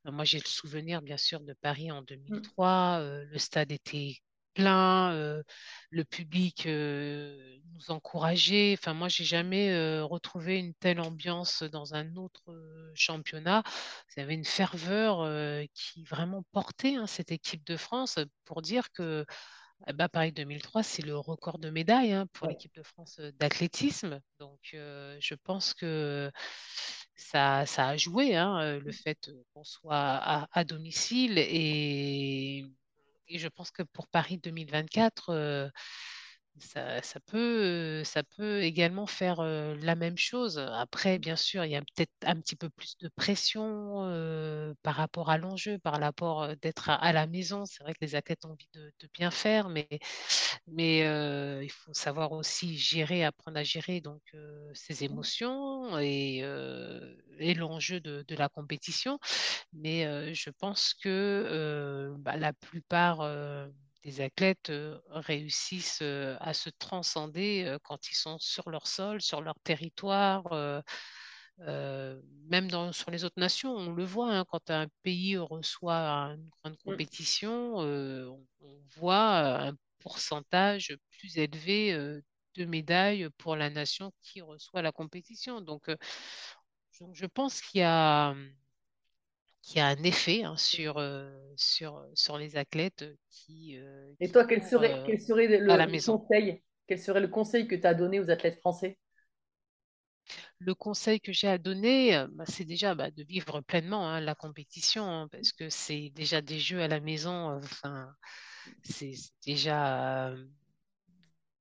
Moi, 0.05 0.23
j'ai 0.25 0.37
le 0.39 0.45
souvenir, 0.45 1.01
bien 1.01 1.17
sûr, 1.17 1.39
de 1.41 1.53
Paris 1.53 1.91
en 1.91 2.01
Mm. 2.29 2.51
2003. 2.57 2.99
euh, 3.01 3.25
le 3.25 3.37
stade 3.39 3.71
était 3.71 4.17
plein, 4.57 5.13
euh, 5.13 5.43
le 5.91 6.03
public 6.03 6.65
euh, 6.65 7.57
nous 7.73 7.91
encourageait. 7.91 8.75
Enfin, 8.79 8.95
moi, 8.95 9.07
j'ai 9.07 9.23
jamais 9.23 9.69
euh, 9.71 10.03
retrouvé 10.03 10.57
une 10.57 10.73
telle 10.73 10.99
ambiance 10.99 11.61
dans 11.61 11.93
un 11.93 12.15
autre 12.15 12.43
championnat. 12.95 13.61
Il 14.15 14.19
y 14.21 14.23
avait 14.23 14.33
une 14.33 14.45
ferveur 14.45 15.19
qui 15.75 16.03
vraiment 16.05 16.43
portait 16.51 16.95
hein, 16.95 17.05
cette 17.05 17.31
équipe 17.31 17.63
de 17.65 17.77
France 17.77 18.17
pour 18.45 18.63
dire 18.63 18.91
que 18.91 19.23
ben, 19.93 20.09
Paris 20.09 20.31
2003, 20.31 20.81
c'est 20.81 21.03
le 21.05 21.15
record 21.17 21.59
de 21.59 21.69
médailles 21.69 22.13
hein, 22.13 22.25
pour 22.33 22.47
Ouais. 22.47 22.49
l'équipe 22.49 22.73
de 22.73 22.81
France 22.83 23.19
d'athlétisme. 23.39 24.19
Donc, 24.39 24.59
je 24.73 25.35
pense 25.35 25.75
que 25.75 26.31
ça, 27.15 27.65
ça 27.65 27.89
a 27.89 27.97
joué, 27.97 28.35
hein, 28.35 28.79
le 28.79 28.91
fait 28.91 29.27
euh, 29.29 29.43
qu'on 29.53 29.63
soit 29.63 29.95
à, 29.97 30.47
à 30.51 30.63
domicile. 30.63 31.37
Et, 31.37 32.65
et 33.29 33.39
je 33.39 33.48
pense 33.48 33.72
que 33.72 33.84
pour 33.84 34.07
Paris 34.07 34.38
2024, 34.38 35.29
euh, 35.29 35.69
ça, 36.59 37.01
ça 37.01 37.19
peut, 37.19 38.03
ça 38.03 38.23
peut 38.23 38.61
également 38.63 39.05
faire 39.07 39.39
euh, 39.39 39.75
la 39.81 39.95
même 39.95 40.17
chose. 40.17 40.57
Après, 40.59 41.19
bien 41.19 41.35
sûr, 41.35 41.65
il 41.65 41.71
y 41.71 41.75
a 41.75 41.81
peut-être 41.81 42.11
un 42.23 42.35
petit 42.39 42.55
peu 42.55 42.69
plus 42.69 42.97
de 42.97 43.09
pression 43.09 44.05
euh, 44.05 44.73
par 44.83 44.95
rapport 44.95 45.29
à 45.29 45.37
l'enjeu, 45.37 45.79
par 45.79 45.99
rapport 45.99 46.55
d'être 46.57 46.89
à, 46.89 46.95
à 46.95 47.13
la 47.13 47.27
maison. 47.27 47.65
C'est 47.65 47.83
vrai 47.83 47.93
que 47.93 47.99
les 48.01 48.15
athlètes 48.15 48.45
ont 48.45 48.51
envie 48.51 48.69
de, 48.73 48.91
de 48.99 49.09
bien 49.13 49.31
faire, 49.31 49.69
mais, 49.69 49.87
mais 50.67 51.05
euh, 51.05 51.63
il 51.63 51.71
faut 51.71 51.93
savoir 51.93 52.31
aussi 52.31 52.77
gérer, 52.77 53.23
apprendre 53.25 53.57
à 53.57 53.63
gérer 53.63 54.01
donc, 54.01 54.21
ses 54.73 55.03
émotions 55.03 55.97
et, 55.99 56.43
et 57.39 57.53
l'enjeu 57.53 57.99
de, 57.99 58.23
de 58.27 58.35
la 58.35 58.49
compétition. 58.49 59.19
Mais 59.73 60.33
je 60.33 60.49
pense 60.49 60.93
que 60.93 62.13
bah, 62.19 62.37
la 62.37 62.53
plupart 62.53 63.21
des 64.07 64.21
athlètes 64.21 64.71
réussissent 65.11 66.01
à 66.01 66.53
se 66.53 66.69
transcender 66.79 67.77
quand 67.83 68.09
ils 68.09 68.15
sont 68.15 68.37
sur 68.39 68.69
leur 68.71 68.87
sol, 68.87 69.21
sur 69.21 69.41
leur 69.41 69.59
territoire. 69.63 70.81
euh, 71.61 72.21
même 72.49 72.69
dans, 72.69 72.91
sur 72.93 73.11
les 73.11 73.23
autres 73.23 73.39
nations, 73.39 73.73
on 73.75 73.91
le 73.93 74.03
voit, 74.03 74.31
hein, 74.33 74.45
quand 74.47 74.69
un 74.69 74.87
pays 75.03 75.37
reçoit 75.37 75.97
une 76.35 76.49
grande 76.49 76.77
Mm. 76.85 76.93
compétition, 76.95 77.81
euh, 77.81 78.27
on, 78.27 78.47
on 78.61 78.79
voit 78.95 79.67
un 79.67 79.73
pourcentage 79.99 80.95
plus 81.11 81.37
élevé 81.37 81.93
euh, 81.93 82.21
de 82.55 82.65
médailles 82.65 83.29
pour 83.37 83.55
la 83.55 83.69
nation 83.69 84.11
qui 84.21 84.41
reçoit 84.41 84.81
la 84.81 84.91
compétition. 84.91 85.61
Donc, 85.61 85.89
je, 86.91 87.03
je 87.13 87.25
pense 87.25 87.61
qu'il 87.61 87.81
y 87.81 87.83
a 87.83 88.35
qui 89.67 89.79
a 89.79 89.88
un 89.88 90.03
effet 90.03 90.43
hein, 90.43 90.57
sur, 90.57 90.97
euh, 90.97 91.29
sur, 91.57 92.05
sur 92.15 92.38
les 92.38 92.57
athlètes 92.57 93.05
qui, 93.29 93.77
euh, 93.77 94.13
Et 94.19 94.31
qui 94.31 94.31
toi, 94.31 94.45
quel 94.45 94.62
serait, 94.63 95.01
euh, 95.01 95.05
quel 95.05 95.19
serait 95.19 95.47
à 95.67 95.77
le, 95.77 95.77
la 95.77 95.88
le 95.88 95.97
maison. 95.97 96.19
conseil? 96.19 96.62
Quel 96.88 97.00
serait 97.00 97.19
le 97.19 97.27
conseil 97.29 97.67
que 97.67 97.75
tu 97.75 97.86
as 97.88 97.95
donné 97.95 98.19
aux 98.19 98.29
athlètes 98.29 98.59
français? 98.59 98.97
Le 100.59 100.74
conseil 100.75 101.19
que 101.19 101.31
j'ai 101.31 101.47
à 101.47 101.57
donner, 101.57 102.15
euh, 102.17 102.27
bah, 102.31 102.45
c'est 102.47 102.65
déjà 102.65 102.95
bah, 102.95 103.12
de 103.12 103.24
vivre 103.24 103.62
pleinement 103.62 104.09
hein, 104.09 104.19
la 104.21 104.36
compétition, 104.36 105.03
hein, 105.05 105.27
parce 105.31 105.51
que 105.51 105.69
c'est 105.69 106.09
déjà 106.15 106.41
des 106.41 106.59
jeux 106.59 106.81
à 106.81 106.88
la 106.88 107.00
maison. 107.00 107.51
euh, 107.51 107.57
Enfin, 107.63 108.13
c'est 108.83 109.13
c'est 109.15 109.31
déjà, 109.45 110.29
euh, 110.29 110.45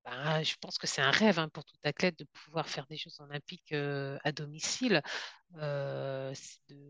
bah, 0.07 0.43
je 0.45 0.55
pense 0.61 0.79
que 0.79 0.87
c'est 0.87 1.03
un 1.03 1.11
rêve 1.11 1.39
hein, 1.41 1.49
pour 1.49 1.65
tout 1.65 1.77
athlète 1.85 2.19
de 2.19 2.25
pouvoir 2.45 2.69
faire 2.69 2.87
des 2.87 2.97
Jeux 2.97 3.11
olympiques 3.21 3.73
euh, 3.73 4.19
à 4.25 4.33
domicile. 4.33 5.03
Euh, 5.59 6.33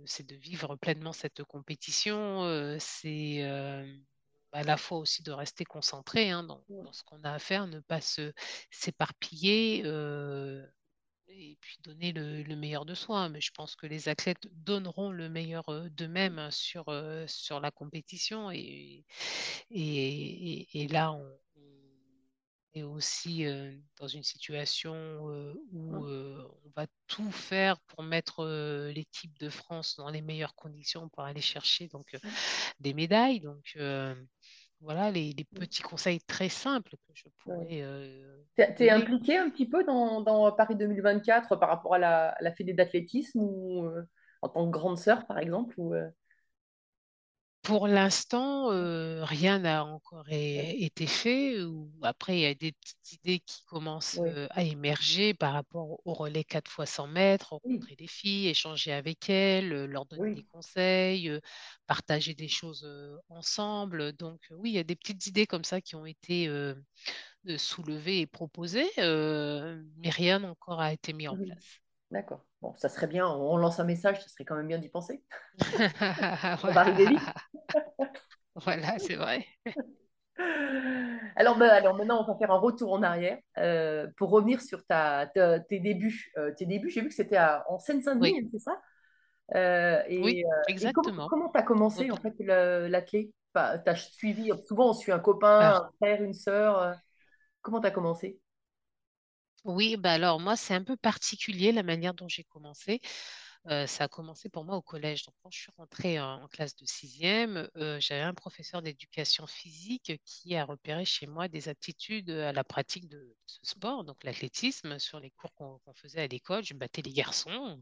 c'est 0.07 0.27
de, 0.27 0.35
vivre 0.37 0.77
pleinement 0.77 1.13
cette 1.15 1.43
compétition. 1.45 2.45
euh, 2.45 2.77
c'est 2.81 3.43
à 4.53 4.63
la 4.65 4.77
fois 4.77 4.99
aussi 4.99 5.23
de 5.23 5.33
rester 5.33 5.65
concentré 5.65 6.31
hein, 6.31 6.43
dans, 6.45 6.65
dans 6.69 6.93
ce 6.93 7.03
qu'on 7.05 7.23
a 7.25 7.33
à 7.33 7.39
faire, 7.39 7.67
ne 7.67 7.81
pas 7.81 8.01
s'éparpiller 8.71 9.83
et 11.29 11.57
puis 11.61 11.79
donner 11.83 12.13
le, 12.13 12.43
le 12.43 12.57
meilleur 12.57 12.85
de 12.87 12.95
soi. 12.95 13.21
hein. 13.21 13.29
Mais 13.31 13.41
je 13.41 13.51
pense 13.53 13.77
que 13.77 13.87
les 13.87 14.09
athlètes 14.09 14.49
donneront 14.53 15.11
le 15.11 15.29
meilleur 15.29 15.65
d'eux-mêmes 15.91 16.51
sur, 16.51 16.87
sur 17.29 17.61
la 17.61 17.71
compétition. 17.71 18.51
Et, 18.51 19.05
et, 19.71 20.61
et- 20.63 20.83
et 20.83 20.89
là, 20.89 21.13
on 21.13 21.39
est 22.77 22.83
aussi 22.83 23.47
euh, 23.47 23.73
dans 24.01 24.09
une 24.09 24.23
situation 24.23 24.95
euh, 25.31 25.55
où 25.73 25.93
Mm. 25.93 26.07
euh, 26.07 26.47
on 26.65 26.71
va 26.77 26.87
tout 27.09 27.31
faire 27.33 27.81
pour 27.83 28.03
mettre 28.03 28.41
euh, 28.41 28.93
l'équipe 28.93 29.37
de 29.39 29.49
France 29.51 29.97
dans 29.97 30.11
les 30.11 30.23
meilleures 30.23 30.55
conditions 30.55 31.09
pour 31.09 31.25
aller 31.25 31.41
chercher 31.41 31.89
donc, 31.89 32.15
euh, 32.15 32.19
des 32.81 32.95
médailles. 32.95 33.41
Donc, 33.41 33.77
voilà 34.81 35.11
les, 35.11 35.33
les 35.33 35.45
Mm. 35.53 35.67
petits 35.69 35.83
conseils 35.83 36.21
très 36.23 36.49
simples 36.49 36.97
que 36.97 37.13
je 37.15 37.25
pourrais 37.39 37.83
T'es, 38.57 38.75
t'es 38.75 38.91
donner. 38.91 38.91
impliqué 38.91 39.37
un 39.37 39.51
petit 39.51 39.69
peu 39.69 39.85
dans, 39.85 40.23
dans 40.23 40.51
Paris 40.53 40.77
2024 40.77 41.57
par 41.57 41.69
rapport 41.69 41.95
à 41.95 41.99
la, 41.99 42.29
à 42.31 42.43
la 42.43 42.53
Fédé 42.53 42.73
d'athlétisme 42.73 43.41
ou 43.43 43.87
en 44.43 44.49
tant 44.49 44.65
que 44.67 44.71
grande 44.71 44.99
sœur, 44.99 45.27
par 45.27 45.39
exemple 45.39 45.75
ou, 45.79 45.95
Pour 47.67 47.89
l'instant, 47.89 48.71
euh, 48.71 49.25
rien 49.25 49.59
n'a 49.59 49.85
encore 49.85 50.25
é- 50.31 50.85
été 50.85 51.07
fait. 51.09 51.61
Ou 51.65 51.91
après, 52.03 52.37
il 52.39 52.41
y 52.43 52.47
a 52.47 52.55
des 52.55 52.71
petites 52.73 53.13
idées 53.15 53.41
qui 53.41 53.65
commencent 53.67 54.21
euh, 54.25 54.47
à 54.51 54.63
émerger 54.63 55.35
par 55.35 55.53
rapport 55.53 55.99
au 56.07 56.15
relais 56.15 56.45
4 56.45 56.71
fois 56.71 56.87
100 56.87 57.09
mètres, 57.09 57.49
Oui, 57.65 57.87
rencontrer 57.87 57.97
des 57.97 58.07
filles, 58.07 58.47
échanger 58.49 58.93
avec 58.93 59.29
elles, 59.29 59.73
euh, 59.73 59.87
leur 59.89 60.07
donner 60.07 60.31
des 60.31 60.43
oui. 60.43 60.47
conseils, 60.53 61.29
euh, 61.29 61.41
partager 61.89 62.35
des 62.35 62.47
choses 62.49 62.85
euh, 62.85 63.17
ensemble. 63.31 64.13
Donc, 64.13 64.41
euh, 64.53 64.55
oui, 64.57 64.71
il 64.71 64.75
y 64.77 64.79
a 64.79 64.85
des 64.85 64.95
petites 64.97 65.27
idées 65.27 65.47
comme 65.49 65.65
ça 65.65 65.81
qui 65.81 65.97
ont 65.97 66.07
été 66.07 66.47
euh, 66.49 66.75
euh, 67.49 67.59
soulevées 67.59 68.21
et 68.23 68.27
proposées, 68.27 68.91
euh, 68.99 69.83
mais 69.99 70.11
rien 70.11 70.45
encore 70.45 70.81
a 70.81 70.93
été 70.93 71.13
mis 71.15 71.29
en 71.29 71.39
place. 71.39 71.81
D'accord. 72.11 72.45
Bon, 72.63 72.75
ça 72.77 72.89
serait 72.89 73.07
bien, 73.07 73.27
on 73.29 73.57
lance 73.57 73.81
un 73.81 73.85
message, 73.85 74.23
ça 74.23 74.29
serait 74.29 74.45
quand 74.45 74.57
même 74.57 74.69
bien 74.69 74.79
d'y 74.79 74.89
penser. 74.89 75.23
Ça 76.57 76.73
va 76.73 76.81
arriver 76.83 77.07
vite. 77.07 77.31
Voilà, 78.55 78.99
c'est 78.99 79.17
vrai. 79.17 79.47
Alors, 81.37 81.57
ben, 81.59 81.69
alors 81.69 81.95
maintenant, 81.97 82.23
on 82.23 82.33
va 82.33 82.39
faire 82.39 82.51
un 82.51 82.59
retour 82.59 82.93
en 82.93 83.03
arrière 83.03 83.39
euh, 83.59 84.07
pour 84.17 84.31
revenir 84.31 84.61
sur 84.61 84.85
ta, 84.87 85.27
ta- 85.35 85.61
tes 85.61 85.81
débuts. 85.81 86.33
Euh, 86.39 86.53
tes 86.57 86.67
débuts, 86.67 86.91
j'ai 86.91 87.01
vu 87.03 87.09
que 87.09 87.15
c'était 87.15 87.39
en 87.69 87.79
Seine-Saint-Denis, 87.79 88.35
Oui, 88.35 88.41
c'est 88.53 88.59
ça? 88.59 88.81
Euh, 89.57 90.03
oui, 90.21 90.35
et 90.35 90.45
et 90.81 90.93
comment 90.93 91.13
exactement. 91.13 91.31
comment 91.31 91.51
tu 91.51 91.59
as 91.59 91.63
commencé 91.65 92.11
en 92.11 92.19
fait 92.19 92.35
l'athlé? 92.41 93.33
Enfin, 93.55 93.79
tu 93.79 93.91
as 93.91 93.97
suivi, 93.97 94.51
souvent 94.67 94.91
on 94.91 94.95
suit 94.95 95.13
un 95.13 95.21
copain, 95.21 95.49
Alors, 95.59 95.77
un 95.77 95.91
frère, 96.01 96.23
une 96.23 96.35
sœur. 96.35 96.97
comment 97.63 97.81
tu 97.81 97.87
as 97.89 97.91
commencé? 97.93 98.41
Oui, 99.65 99.97
bah 99.97 100.13
alors 100.13 100.39
moi, 100.39 100.57
c'est 100.57 100.75
un 100.75 100.85
peu 100.85 100.97
particulier 100.97 101.73
la 101.73 101.83
manière 101.83 102.15
dont 102.15 102.29
j'ai 102.29 102.45
commencé. 102.45 103.01
Ça 103.69 104.05
a 104.05 104.09
commencé 104.09 104.49
pour 104.49 104.65
moi 104.65 104.77
au 104.77 104.83
collège. 104.83 105.25
Donc, 105.25 105.35
quand 105.43 105.51
je 105.51 105.59
suis 105.59 105.73
rentrée 105.77 106.21
en, 106.21 106.47
classe 106.49 106.77
de 106.77 106.87
sixième, 106.87 107.69
euh, 107.77 107.99
j'avais 108.01 108.23
un 108.23 108.35
professeur 108.35 108.81
d'éducation 108.81 109.47
physique 109.47 110.21
qui 110.25 110.55
a 110.55 110.65
repéré 110.65 111.05
chez 111.05 111.27
moi 111.27 111.49
des 111.49 111.69
aptitudes 111.69 112.31
à 112.31 112.53
la 112.53 112.63
pratique 112.63 113.09
de, 113.09 113.35
ce 113.47 113.59
sport, 113.65 114.05
donc 114.05 114.23
l'athlétisme. 114.23 114.99
Sur 114.99 115.19
les 115.19 115.31
cours 115.31 115.53
qu'on 115.55 115.81
faisait 115.95 116.23
à 116.23 116.27
l'école, 116.27 116.65
je 116.65 116.75
battais 116.75 117.03
les 117.03 117.13
garçons. 117.13 117.81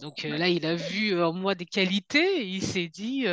Donc 0.00 0.22
là, 0.22 0.48
il 0.48 0.64
a 0.64 0.74
vu 0.74 1.20
en 1.22 1.32
moi 1.32 1.54
des 1.54 1.66
qualités 1.66 2.46
il 2.48 2.62
s'est 2.62 2.88
dit, 2.88 3.26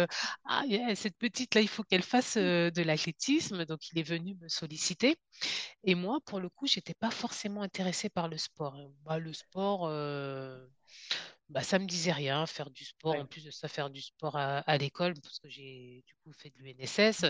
ah, 0.45 0.63
cette 0.95 1.17
petite-là, 1.17 1.61
il 1.61 1.67
faut 1.67 1.83
qu'elle 1.83 2.03
fasse 2.03 2.37
de 2.37 2.81
l'athlétisme. 2.81 3.65
Donc, 3.65 3.89
il 3.91 3.99
est 3.99 4.03
venu 4.03 4.35
me 4.35 4.47
solliciter. 4.49 5.15
Et 5.83 5.95
moi, 5.95 6.19
pour 6.25 6.39
le 6.39 6.49
coup, 6.49 6.67
j'étais 6.67 6.93
pas 6.93 7.11
forcément 7.11 7.61
intéressée 7.61 8.09
par 8.09 8.27
le 8.27 8.37
sport. 8.37 8.75
Le 9.09 9.33
sport, 9.33 9.89
bah, 11.49 11.63
ça 11.63 11.79
me 11.79 11.85
disait 11.85 12.11
rien, 12.11 12.45
faire 12.45 12.69
du 12.69 12.85
sport, 12.85 13.15
en 13.15 13.25
plus 13.25 13.43
de 13.43 13.51
ça, 13.51 13.67
faire 13.67 13.89
du 13.89 14.01
sport 14.01 14.35
à, 14.37 14.59
à 14.59 14.77
l'école, 14.77 15.13
parce 15.21 15.39
que 15.39 15.49
j'ai 15.49 16.03
du 16.05 16.15
coup 16.23 16.33
fait 16.33 16.49
de 16.51 16.59
l'UNSS. 16.63 17.25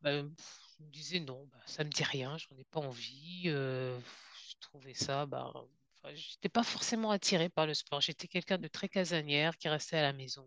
bah, 0.00 0.12
je 0.22 0.84
me 0.84 0.90
disais 0.90 1.20
non, 1.20 1.46
bah, 1.52 1.58
ça 1.66 1.84
me 1.84 1.90
dit 1.90 2.04
rien, 2.04 2.36
j'en 2.38 2.56
ai 2.56 2.64
pas 2.64 2.80
envie. 2.80 3.44
euh, 3.46 3.98
je 4.50 4.54
trouvais 4.60 4.94
ça, 4.94 5.26
bah, 5.26 5.52
enfin, 5.54 6.14
j'étais 6.14 6.48
pas 6.48 6.62
forcément 6.62 7.10
attirée 7.10 7.48
par 7.48 7.66
le 7.66 7.74
sport. 7.74 8.00
J'étais 8.00 8.28
quelqu'un 8.28 8.58
de 8.58 8.68
très 8.68 8.88
casanière 8.88 9.56
qui 9.58 9.68
restait 9.68 9.98
à 9.98 10.02
la 10.02 10.12
maison. 10.12 10.46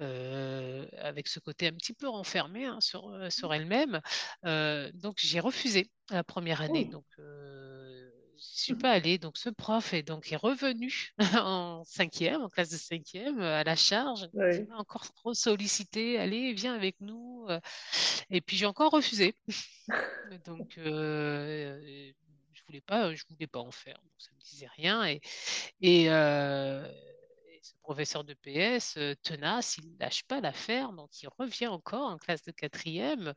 euh, 0.00 0.86
avec 0.98 1.28
ce 1.28 1.38
côté 1.38 1.66
un 1.68 1.72
petit 1.72 1.92
peu 1.92 2.08
renfermé 2.08 2.64
hein, 2.64 2.80
sur, 2.80 3.08
euh, 3.10 3.30
sur 3.30 3.52
elle-même. 3.52 4.00
Euh, 4.46 4.90
donc 4.94 5.16
j'ai 5.18 5.40
refusé 5.40 5.90
la 6.10 6.24
première 6.24 6.62
année. 6.62 6.84
Oui. 6.84 6.90
Donc 6.90 7.04
je 7.18 8.10
suis 8.44 8.74
pas 8.74 8.90
allée. 8.92 9.18
Donc 9.18 9.38
ce 9.38 9.48
prof 9.50 9.92
est 9.94 10.02
donc 10.02 10.32
est 10.32 10.36
revenu 10.36 11.10
en 11.46 11.82
cinquième, 11.84 12.42
en 12.42 12.48
classe 12.48 12.70
de 12.70 12.76
cinquième, 12.76 13.40
euh, 13.40 13.58
à 13.60 13.64
la 13.64 13.76
charge. 13.76 14.28
Il 14.32 14.38
Ouais. 14.38 14.66
encore 14.70 15.12
trop 15.12 15.34
sollicité. 15.34 16.18
Allez, 16.18 16.52
viens 16.54 16.74
avec 16.74 16.96
nous. 17.00 17.46
Euh, 17.48 17.60
Et 18.30 18.40
puis 18.40 18.56
j'ai 18.56 18.66
encore 18.66 18.92
refusé. 18.92 19.36
Donc 20.44 20.78
euh, 20.78 22.12
je 22.52 22.62
voulais 22.66 22.80
pas, 22.80 23.14
je 23.14 23.24
voulais 23.28 23.46
pas 23.46 23.60
en 23.60 23.70
faire. 23.70 23.96
Donc 24.02 24.12
ça 24.18 24.30
me 24.34 24.40
disait 24.40 24.68
rien. 24.68 25.04
Et, 25.06 25.20
et, 25.80 26.10
euh, 26.10 26.86
et 27.48 27.60
ce 27.62 27.74
professeur 27.82 28.24
de 28.24 28.34
PS, 28.34 28.96
euh, 28.98 29.14
tenace, 29.22 29.78
il 29.78 29.92
ne 29.92 29.98
lâche 29.98 30.24
pas 30.24 30.40
l'affaire, 30.40 30.92
donc 30.92 31.22
il 31.22 31.28
revient 31.38 31.68
encore 31.68 32.10
en 32.10 32.18
classe 32.18 32.42
de 32.44 32.52
quatrième 32.52 33.34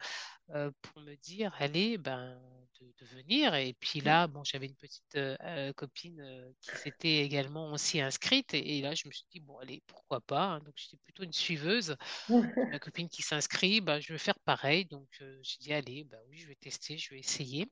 euh, 0.51 0.71
pour 0.81 1.01
me 1.03 1.15
dire, 1.15 1.53
allez, 1.59 1.97
ben, 1.97 2.39
de, 2.81 2.93
de 2.97 3.05
venir. 3.05 3.55
Et 3.55 3.73
puis 3.79 4.01
là, 4.01 4.27
bon, 4.27 4.43
j'avais 4.43 4.67
une 4.67 4.75
petite 4.75 5.15
euh, 5.15 5.35
euh, 5.41 5.73
copine 5.73 6.19
euh, 6.21 6.51
qui 6.61 6.75
s'était 6.77 7.19
également 7.23 7.71
aussi 7.73 8.01
inscrite. 8.01 8.53
Et, 8.53 8.77
et 8.79 8.81
là, 8.81 8.95
je 8.95 9.07
me 9.07 9.11
suis 9.13 9.25
dit, 9.31 9.39
bon, 9.39 9.57
allez, 9.59 9.81
pourquoi 9.87 10.21
pas. 10.21 10.43
hein. 10.55 10.59
Donc 10.61 10.73
j'étais 10.77 10.97
plutôt 10.97 11.23
une 11.23 11.33
suiveuse. 11.33 11.95
Ma 12.71 12.79
copine 12.79 13.09
qui 13.09 13.21
s'inscrit, 13.23 13.81
ben, 13.81 13.99
je 13.99 14.13
vais 14.13 14.19
faire 14.19 14.39
pareil. 14.41 14.85
Donc 14.85 15.09
euh, 15.21 15.39
j'ai 15.43 15.57
dit, 15.59 15.73
allez, 15.73 16.03
ben, 16.05 16.19
oui, 16.29 16.37
je 16.39 16.47
vais 16.47 16.55
tester, 16.55 16.97
je 16.97 17.11
vais 17.11 17.19
essayer. 17.19 17.67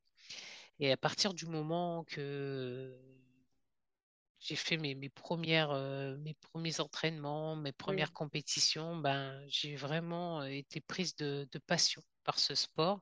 Et 0.80 0.92
à 0.92 0.98
partir 0.98 1.34
du 1.34 1.46
moment 1.48 2.04
que 2.06 2.98
j'ai 4.40 4.56
fait 4.56 4.78
mes, 4.78 4.94
mes 4.96 5.10
premières, 5.10 5.72
euh, 5.72 6.18
mes 6.18 6.34
premiers 6.34 6.80
entraînements, 6.82 7.56
mes 7.56 7.72
Oui. 7.88 7.98
premières 7.98 8.12
compétitions, 8.14 8.98
ben, 8.98 9.42
j'ai 9.48 9.76
vraiment 9.76 10.44
été 10.44 10.82
prise 10.82 11.16
de, 11.16 11.48
de 11.52 11.60
passion 11.60 12.02
par 12.24 12.40
ce 12.40 12.54
sport. 12.56 13.00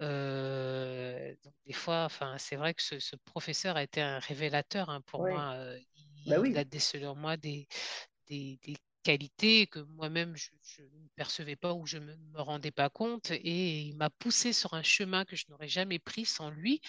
Euh, 0.00 1.34
donc 1.44 1.54
des 1.66 1.72
fois, 1.72 2.04
enfin, 2.04 2.38
c'est 2.38 2.56
vrai 2.56 2.74
que 2.74 2.82
ce, 2.82 2.98
ce 2.98 3.16
professeur 3.16 3.76
a 3.76 3.82
été 3.82 4.00
un 4.00 4.18
révélateur 4.18 4.88
hein, 4.90 5.00
pour 5.02 5.22
Ouais. 5.22 5.24
moi. 5.24 5.52
Euh, 5.56 5.78
Bah 6.26 6.38
il 6.46 6.56
a 6.58 6.64
oui. 6.64 6.64
décelé 6.64 7.06
en 7.06 7.14
moi 7.14 7.36
des, 7.36 7.66
des, 8.28 8.58
des 8.62 8.76
qualités 9.02 9.66
que 9.66 9.80
moi-même 9.80 10.36
je, 10.36 10.50
je 10.62 10.82
ne 10.82 11.08
percevais 11.16 11.56
pas 11.56 11.74
ou 11.74 11.86
je 11.86 11.98
ne 11.98 12.06
me, 12.06 12.16
me 12.16 12.40
rendais 12.40 12.70
pas 12.72 12.90
compte. 12.90 13.30
Et 13.32 13.82
il 13.82 13.96
m'a 13.96 14.10
poussé 14.10 14.52
sur 14.52 14.74
un 14.74 14.82
chemin 14.82 15.24
que 15.24 15.36
je 15.36 15.46
n'aurais 15.48 15.68
jamais 15.68 15.98
pris 15.98 16.24
sans 16.26 16.50
lui 16.50 16.80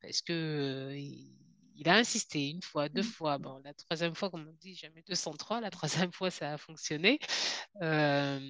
parce 0.00 0.22
que 0.22 0.32
euh, 0.32 0.96
il, 0.98 1.38
il 1.74 1.88
a 1.88 1.96
insisté 1.96 2.48
une 2.50 2.62
fois, 2.62 2.88
deux 2.88 3.02
fois. 3.02 3.38
Bon, 3.38 3.58
la 3.64 3.74
troisième 3.74 4.14
fois, 4.14 4.30
comme 4.30 4.48
on 4.48 4.52
dit, 4.54 4.74
jamais 4.74 5.02
203. 5.02 5.60
La 5.60 5.70
troisième 5.70 6.12
fois, 6.12 6.30
ça 6.30 6.54
a 6.54 6.58
fonctionné. 6.58 7.18
Euh, 7.82 8.40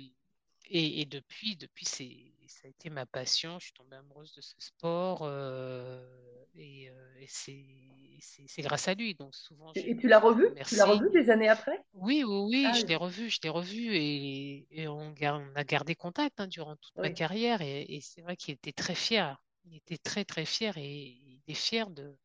et, 0.67 1.01
et 1.03 1.05
depuis, 1.07 1.57
depuis 1.57 1.85
c'est, 1.87 2.35
ça 2.49 2.67
a 2.67 2.71
été 2.71 2.91
ma 2.91 3.07
passion. 3.07 3.59
Je 3.59 3.67
suis 3.67 3.73
tombée 3.75 3.97
amoureuse 3.97 4.35
de 4.35 4.41
ce 4.41 4.55
sport 4.59 5.21
euh, 5.23 6.45
et, 6.55 6.91
euh, 6.91 7.15
et 7.21 7.27
c'est, 7.29 8.63
grâce 8.63 8.89
à 8.89 8.95
lui. 8.95 9.15
Donc 9.15 9.35
souvent, 9.35 9.73
je, 9.75 9.87
Et 9.87 9.97
tu 9.97 10.09
l'as 10.09 10.19
revu? 10.19 10.45
Tu 10.67 10.75
l'as 10.75 10.87
revu 10.87 11.09
des 11.13 11.31
années 11.31 11.49
après? 11.49 11.81
Oui, 11.95 12.25
oui, 12.25 12.37
oui, 12.51 12.73
Ah 12.73 12.79
je 12.79 12.85
oui. 12.85 12.89
l'ai 12.89 12.97
revu, 12.97 13.31
je 13.31 13.39
l'ai 13.43 13.49
revu 13.49 13.95
et, 13.97 14.67
et 14.71 14.87
on, 14.89 15.13
gar- 15.13 15.41
on 15.41 15.55
a 15.57 15.65
gardé 15.65 15.95
contact 15.95 16.41
hein, 16.41 16.47
durant 16.47 16.77
toute 16.77 16.95
ma 17.03 17.11
carrière 17.11 17.63
et, 17.63 17.83
et 17.89 18.01
c'est 18.03 18.21
vrai 18.21 18.37
qu'il 18.37 18.53
était 18.55 18.73
très 18.73 18.95
fier. 18.95 19.43
Il 19.65 19.77
était 19.77 19.97
très, 19.99 20.25
très 20.25 20.45
fier 20.45 20.77
et 20.77 20.87
il 20.87 21.43
est 21.49 21.55
fier 21.55 21.89
de, 21.91 22.19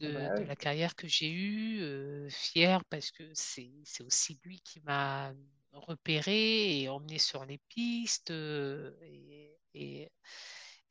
de, 0.00 0.30
bah 0.30 0.36
de 0.36 0.44
la 0.44 0.56
carrière 0.56 0.96
que 0.96 1.08
j'ai 1.08 1.30
eue, 1.30 1.80
euh, 1.82 2.28
fier 2.30 2.84
parce 2.86 3.10
que 3.12 3.30
c'est 3.34 3.72
aussi 4.02 4.40
lui 4.44 4.60
qui 4.60 4.80
m'a 4.82 5.32
repéré 5.80 6.80
et 6.82 6.88
emmené 6.88 7.18
sur 7.18 7.44
les 7.44 7.58
pistes 7.68 8.30
euh, 8.30 8.92
et, 9.02 9.56
et, 9.74 10.10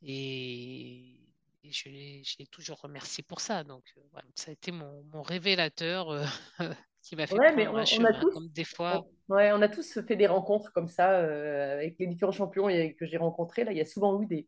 et- 0.01 1.21
et 1.63 1.71
je 1.71 1.89
l'ai, 1.89 2.23
toujours 2.51 2.79
remercié 2.81 3.23
pour 3.23 3.39
ça. 3.41 3.63
Donc, 3.63 3.83
euh, 3.97 4.01
voilà, 4.11 4.27
ça 4.35 4.51
a 4.51 4.53
été 4.53 4.71
mon, 4.71 5.03
mon 5.05 5.23
révélateur 5.23 6.11
euh, 6.11 6.23
qui 7.01 7.15
m'a 7.15 7.25
fait 7.27 7.35
Ouais, 7.37 7.51
mais 7.55 7.65
un 7.65 7.71
on, 7.71 7.75
on 8.01 8.03
a 8.05 8.13
tous, 8.13 8.33
Comme 8.33 8.49
des 8.49 8.63
fois, 8.63 9.03
on, 9.29 9.33
ouais, 9.33 9.51
on 9.51 9.61
a 9.61 9.67
tous 9.67 9.99
fait 10.07 10.15
des 10.15 10.27
rencontres 10.27 10.71
comme 10.73 10.87
ça 10.87 11.11
euh, 11.19 11.73
avec 11.73 11.95
les 11.99 12.07
différents 12.07 12.31
champions 12.31 12.67
que 12.67 13.05
j'ai 13.05 13.17
rencontrés. 13.17 13.63
Là, 13.63 13.71
il 13.71 13.77
y 13.77 13.81
a 13.81 13.85
souvent 13.85 14.21
eu 14.21 14.27
des, 14.27 14.47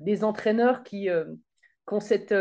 des 0.00 0.24
entraîneurs 0.24 0.82
qui, 0.82 1.08
euh, 1.08 1.24
qui 1.88 1.94
ont 1.94 2.00
cette, 2.00 2.32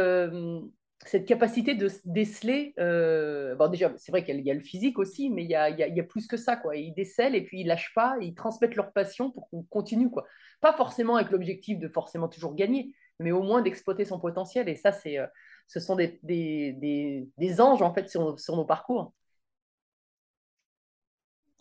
cette 1.06 1.26
capacité 1.28 1.76
de 1.76 1.90
déceler. 2.06 2.74
euh, 2.80 3.56
bon, 3.56 3.70
déjà, 3.70 3.94
c'est 3.98 4.12
vrai 4.12 4.26
qu'il 4.26 4.40
y 4.42 4.52
a 4.52 4.54
le 4.54 4.60
physique 4.60 5.00
aussi, 5.00 5.30
mais 5.30 5.44
il 5.44 5.50
y 5.50 5.56
a, 5.56 5.70
il 5.70 5.78
y 5.80 5.84
a, 5.84 5.88
il 5.88 5.96
y 5.96 6.00
a 6.00 6.04
plus 6.04 6.28
que 6.28 6.38
ça, 6.38 6.56
quoi. 6.58 6.76
Ils 6.76 6.94
décèlent 6.94 7.36
et 7.36 7.44
puis 7.44 7.62
ils 7.62 7.68
lâchent 7.68 7.94
pas, 7.94 8.18
ils 8.22 8.34
transmettent 8.36 8.76
leur 8.76 8.92
passion 8.94 9.32
pour 9.32 9.50
qu'on 9.50 9.64
continue, 9.64 10.10
quoi. 10.10 10.26
Pas 10.62 10.74
forcément 10.74 11.16
avec 11.16 11.32
l'objectif 11.32 11.80
de 11.80 11.88
forcément 11.88 12.28
toujours 12.28 12.56
gagner, 12.56 12.94
mais 13.20 13.32
au 13.32 13.44
moins 13.44 13.62
d'exploiter 13.62 14.06
son 14.06 14.20
potentiel. 14.20 14.68
Et 14.70 14.76
ça, 14.76 14.92
c'est, 14.92 15.20
euh, 15.20 15.28
ce 15.68 15.80
sont 15.80 15.96
des, 15.96 16.20
des, 16.24 16.74
des, 16.74 17.30
des 17.38 17.62
anges, 17.62 17.82
en 17.82 17.94
fait, 17.94 18.10
sur, 18.10 18.40
sur 18.40 18.56
nos 18.56 18.66
parcours. 18.66 19.14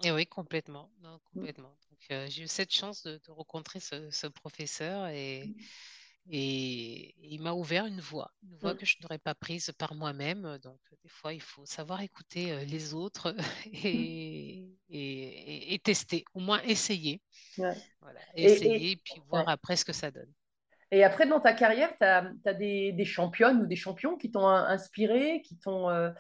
et 0.03 0.11
oui, 0.13 0.27
complètement, 0.27 0.91
non, 1.03 1.19
complètement. 1.33 1.75
Donc, 1.91 2.07
euh, 2.11 2.27
j'ai 2.29 2.43
eu 2.45 2.49
cette 2.49 2.73
chance 2.73 3.03
de, 3.03 3.21
de 3.27 3.31
rencontrer 3.33 3.81
ce, 3.81 4.11
ce 4.11 4.27
professeur 4.27 5.09
et, 5.09 5.55
et 6.31 7.15
il 7.35 7.41
m'a 7.43 7.53
ouvert 7.53 7.87
une 7.87 8.01
voie, 8.01 8.33
une 8.43 8.57
voie 8.57 8.75
Mm. 8.75 8.77
que 8.77 8.87
je 8.87 8.97
n'aurais 9.03 9.19
pas 9.19 9.35
prise 9.35 9.73
par 9.79 9.95
moi-même. 9.95 10.59
Donc, 10.59 10.81
euh, 10.93 10.97
des 11.03 11.09
fois, 11.09 11.33
il 11.35 11.41
faut 11.43 11.67
savoir 11.67 12.01
écouter 12.03 12.53
euh, 12.53 12.65
les 12.65 12.95
autres 12.95 13.35
et, 13.73 14.77
et, 14.89 14.99
et- 15.71 15.75
et 15.75 15.79
tester, 15.79 16.25
au 16.35 16.41
moins 16.41 16.63
essayer. 16.63 17.23
Ouais. 17.59 17.77
Voilà, 18.01 18.21
Et, 18.35 18.93
et, 18.93 18.97
essayer, 18.97 18.97
puis 18.97 19.21
voir 19.21 19.49
après 19.49 19.77
ce 19.77 19.85
que 19.85 19.93
ça 19.93 20.11
donne. 20.11 20.33
Et 20.93 21.03
après, 21.03 21.27
dans 21.27 21.41
ta 21.41 21.53
carrière, 21.53 21.91
tu 21.99 22.05
as, 22.05 22.55
des, 22.55 23.05
championnes 23.05 23.63
ou 23.63 23.67
des 23.67 23.77
champions 23.77 24.17
qui 24.17 24.31
t'ont 24.31 24.47
inspiré, 24.47 25.43
qui 25.43 25.59
t'ont 25.59 25.91
euh, 25.91 26.11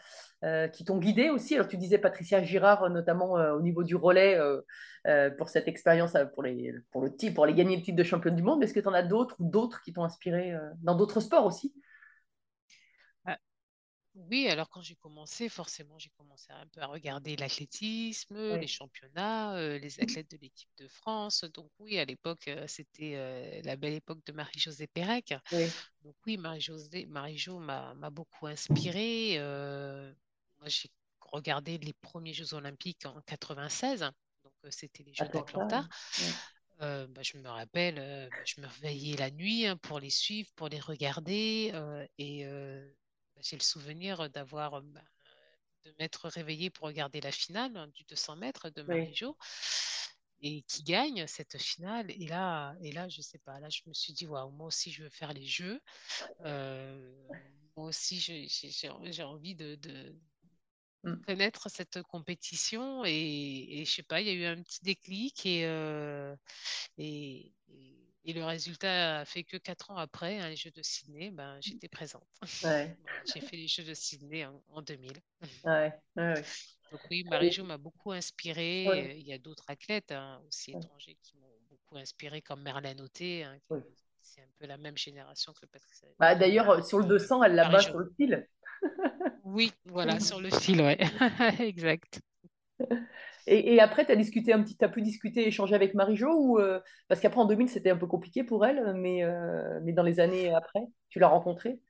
euh, 0.44 0.68
qui 0.68 0.84
t'ont 0.84 0.98
guidé 0.98 1.30
aussi? 1.30 1.54
Alors, 1.54 1.68
tu 1.68 1.76
disais 1.76 1.98
Patricia 1.98 2.42
Girard, 2.42 2.90
notamment 2.90 3.38
euh, 3.38 3.54
au 3.54 3.62
niveau 3.62 3.84
du 3.84 3.96
relais, 3.96 4.38
euh, 4.38 4.60
euh, 5.06 5.30
pour 5.30 5.48
cette 5.48 5.68
expérience, 5.68 6.14
euh, 6.16 6.24
pour, 6.24 6.42
les, 6.42 6.74
pour, 6.90 7.02
le 7.02 7.14
titre, 7.14 7.34
pour 7.34 7.46
les 7.46 7.54
gagner 7.54 7.76
le 7.76 7.82
titre 7.82 7.96
de 7.96 8.02
championne 8.02 8.34
du 8.34 8.42
monde. 8.42 8.62
Est-ce 8.62 8.74
que 8.74 8.80
tu 8.80 8.88
en 8.88 8.92
as 8.92 9.04
d'autres 9.04 9.36
ou 9.38 9.48
d'autres 9.48 9.80
qui 9.82 9.92
t'ont 9.92 10.04
inspiré 10.04 10.52
euh, 10.52 10.60
dans 10.82 10.96
d'autres 10.96 11.20
sports 11.20 11.46
aussi? 11.46 11.72
Oui, 14.16 14.48
alors 14.48 14.70
quand 14.70 14.80
j'ai 14.80 14.94
commencé, 14.96 15.48
forcément, 15.50 15.98
j'ai 15.98 16.08
commencé 16.16 16.46
un 16.50 16.66
peu 16.68 16.80
à 16.80 16.86
regarder 16.86 17.36
l'athlétisme, 17.36 18.56
les 18.56 18.66
championnats, 18.66 19.54
euh, 19.56 19.78
les 19.78 20.00
athlètes 20.00 20.30
de 20.30 20.38
l'équipe 20.38 20.70
de 20.78 20.88
France. 20.88 21.44
Donc 21.52 21.70
oui, 21.78 21.98
à 21.98 22.06
l'époque, 22.06 22.48
euh, 22.48 22.66
c'était 22.66 23.12
euh, 23.16 23.60
la 23.62 23.76
belle 23.76 23.92
époque 23.92 24.24
de 24.24 24.32
Marie-Josée 24.32 24.86
Pérec. 24.86 25.34
oui, 25.50 25.76
Donc 26.02 26.16
oui, 26.26 26.38
Marie-Josée, 26.38 27.06
Marie-Jo 27.06 27.58
m'a 27.58 27.94
m'a 27.94 28.08
beaucoup 28.10 28.46
inspirée. 28.46 29.34
Euh, 29.38 30.14
moi, 30.60 30.68
j'ai 30.68 30.88
regardé 31.20 31.76
les 31.78 31.92
premiers 31.92 32.32
Jeux 32.32 32.54
olympiques 32.54 33.04
en 33.06 33.20
96. 33.22 34.00
Donc 34.44 34.54
c'était 34.70 35.02
les 35.04 35.14
Jeux 35.14 35.28
Atlanta. 35.28 35.60
d'Atlanta. 35.60 35.86
Oui, 36.18 36.40
Euh, 36.82 37.06
bah, 37.08 37.22
je 37.22 37.38
me 37.38 37.48
rappelle, 37.48 37.98
euh, 37.98 38.30
bah, 38.30 38.42
je 38.44 38.60
me 38.60 38.66
réveillais 38.66 39.16
la 39.16 39.30
nuit 39.30 39.66
hein, 39.66 39.76
pour 39.78 39.98
les 40.00 40.10
suivre, 40.10 40.50
pour 40.56 40.68
les 40.68 40.80
regarder. 40.80 41.70
euh, 41.74 42.06
et 42.18 42.46
j'ai 43.40 43.56
le 43.56 43.62
souvenir 43.62 44.30
d'avoir, 44.30 44.74
euh, 44.74 44.80
bah, 44.82 45.02
de 45.84 45.94
m'être 46.00 46.28
réveillée 46.28 46.70
pour 46.70 46.86
regarder 46.86 47.20
la 47.20 47.32
finale 47.32 47.76
hein, 47.76 47.88
du 47.88 48.04
200 48.04 48.36
mètres 48.36 48.70
de 48.70 48.82
oui, 48.86 49.16
Marie-Jo. 49.16 49.36
et 50.40 50.62
qui 50.62 50.82
gagne 50.82 51.26
cette 51.26 51.58
finale. 51.58 52.10
Et 52.10 52.26
là, 52.26 52.76
et 52.82 52.92
là, 52.92 53.08
je 53.08 53.20
sais 53.22 53.38
pas. 53.38 53.58
Là, 53.60 53.68
je 53.70 53.82
me 53.86 53.92
suis 53.94 54.12
dit, 54.12 54.26
waouh, 54.26 54.50
moi 54.50 54.66
aussi, 54.66 54.90
je 54.92 55.04
veux 55.04 55.10
faire 55.10 55.32
les 55.32 55.46
jeux. 55.46 55.80
Euh, 56.44 57.14
moi 57.76 57.86
aussi, 57.88 58.20
j'ai 58.20 59.22
envie 59.24 59.54
de, 59.56 59.76
de 59.76 60.16
Mm. 61.04 61.26
connaître 61.26 61.68
cette 61.70 62.02
compétition. 62.02 63.04
Et, 63.04 63.80
et 63.80 63.84
je 63.84 63.90
sais 63.92 64.02
pas, 64.02 64.20
il 64.20 64.26
y 64.26 64.30
a 64.30 64.34
eu 64.34 64.44
un 64.44 64.62
petit 64.62 64.80
déclic 64.82 65.44
et, 65.46 65.64
euh, 65.66 66.36
et, 66.98 67.54
et- 67.68 68.05
et 68.26 68.32
le 68.32 68.44
résultat 68.44 69.20
a 69.20 69.24
fait 69.24 69.44
que 69.44 69.56
quatre 69.56 69.90
ans 69.92 69.96
après, 69.96 70.38
hein, 70.40 70.48
les 70.48 70.56
Jeux 70.56 70.72
de 70.72 70.82
Sydney, 70.82 71.30
ben, 71.30 71.58
j'étais 71.60 71.88
présente. 71.88 72.26
Ouais, 72.64 72.96
j'ai 73.34 73.40
fait 73.40 73.56
les 73.56 73.68
Jeux 73.68 73.84
de 73.84 73.94
Sydney 73.94 74.44
en, 74.44 74.60
en 74.72 74.82
2000. 74.82 75.12
ouais, 75.64 75.92
ouais, 76.16 76.22
ouais. 76.34 76.42
Donc 76.90 77.00
oui, 77.10 77.24
Marie-Jo 77.24 77.64
m'a 77.64 77.78
beaucoup 77.78 78.12
inspirée. 78.12 78.86
Euh, 78.86 79.12
Il 79.14 79.26
y 79.26 79.32
a 79.32 79.38
d'autres 79.38 79.64
athlètes 79.68 80.12
hein, 80.12 80.40
aussi 80.48 80.72
étrangers 80.72 81.16
qui 81.22 81.36
m'ont 81.36 81.46
beaucoup 81.70 81.96
inspirée, 81.96 82.42
comme 82.42 82.62
Merlin 82.62 82.98
Auté, 82.98 83.44
hein, 83.44 83.56
c'est 84.22 84.40
un 84.40 84.48
peu 84.58 84.66
la 84.66 84.76
même 84.76 84.96
génération 84.96 85.52
que 85.52 85.66
Patricia, 85.66 86.08
Bah, 86.18 86.34
d'ailleurs, 86.34 86.70
euh, 86.70 86.82
sur 86.82 86.98
le 86.98 87.04
que 87.04 87.08
200, 87.10 87.42
elle 87.44 87.54
la 87.54 87.68
bat 87.68 87.80
sur 87.80 87.98
le 87.98 88.12
fil. 88.16 88.46
Oui, 89.44 89.72
voilà, 89.84 90.18
sur 90.20 90.40
le 90.40 90.50
fil, 90.60 90.80
ouais. 90.80 90.98
Exact. 91.60 92.20
Et, 93.46 93.74
et 93.74 93.80
après, 93.80 94.04
tu 94.06 94.12
as 94.12 94.16
discuté 94.16 94.52
un 94.52 94.62
petit, 94.62 94.76
t'as 94.76 94.88
pu 94.88 95.02
discuter, 95.02 95.46
échanger 95.46 95.74
avec 95.74 95.94
Marie-Jo 95.94 96.28
ou 96.32 96.58
euh, 96.58 96.80
parce 97.08 97.20
qu'après 97.20 97.40
en 97.40 97.44
2000 97.46 97.68
c'était 97.68 97.90
un 97.90 97.96
peu 97.96 98.06
compliqué 98.06 98.42
pour 98.44 98.66
elle, 98.66 98.94
mais, 98.94 99.22
euh, 99.24 99.80
mais 99.84 99.92
dans 99.92 100.02
les 100.02 100.20
années 100.20 100.52
après, 100.54 100.80
tu 101.08 101.18
l'as 101.20 101.28
rencontrée? 101.28 101.80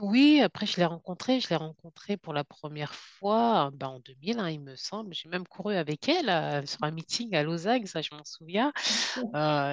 Oui, 0.00 0.40
après 0.42 0.66
je 0.66 0.76
l'ai 0.76 0.84
rencontrée, 0.86 1.38
je 1.40 1.48
l'ai 1.48 1.54
rencontrée 1.56 2.16
pour 2.16 2.32
la 2.34 2.42
première 2.42 2.92
fois 2.94 3.70
ben, 3.72 3.86
en 3.88 4.00
2000, 4.00 4.40
hein, 4.40 4.50
il 4.50 4.60
me 4.60 4.74
semble. 4.74 5.14
J'ai 5.14 5.28
même 5.28 5.46
couru 5.46 5.76
avec 5.76 6.08
elle 6.08 6.28
euh, 6.28 6.66
sur 6.66 6.82
un 6.82 6.90
meeting 6.90 7.32
à 7.36 7.44
Lausanne, 7.44 7.86
ça 7.86 8.02
je 8.02 8.12
m'en 8.12 8.24
souviens. 8.24 8.72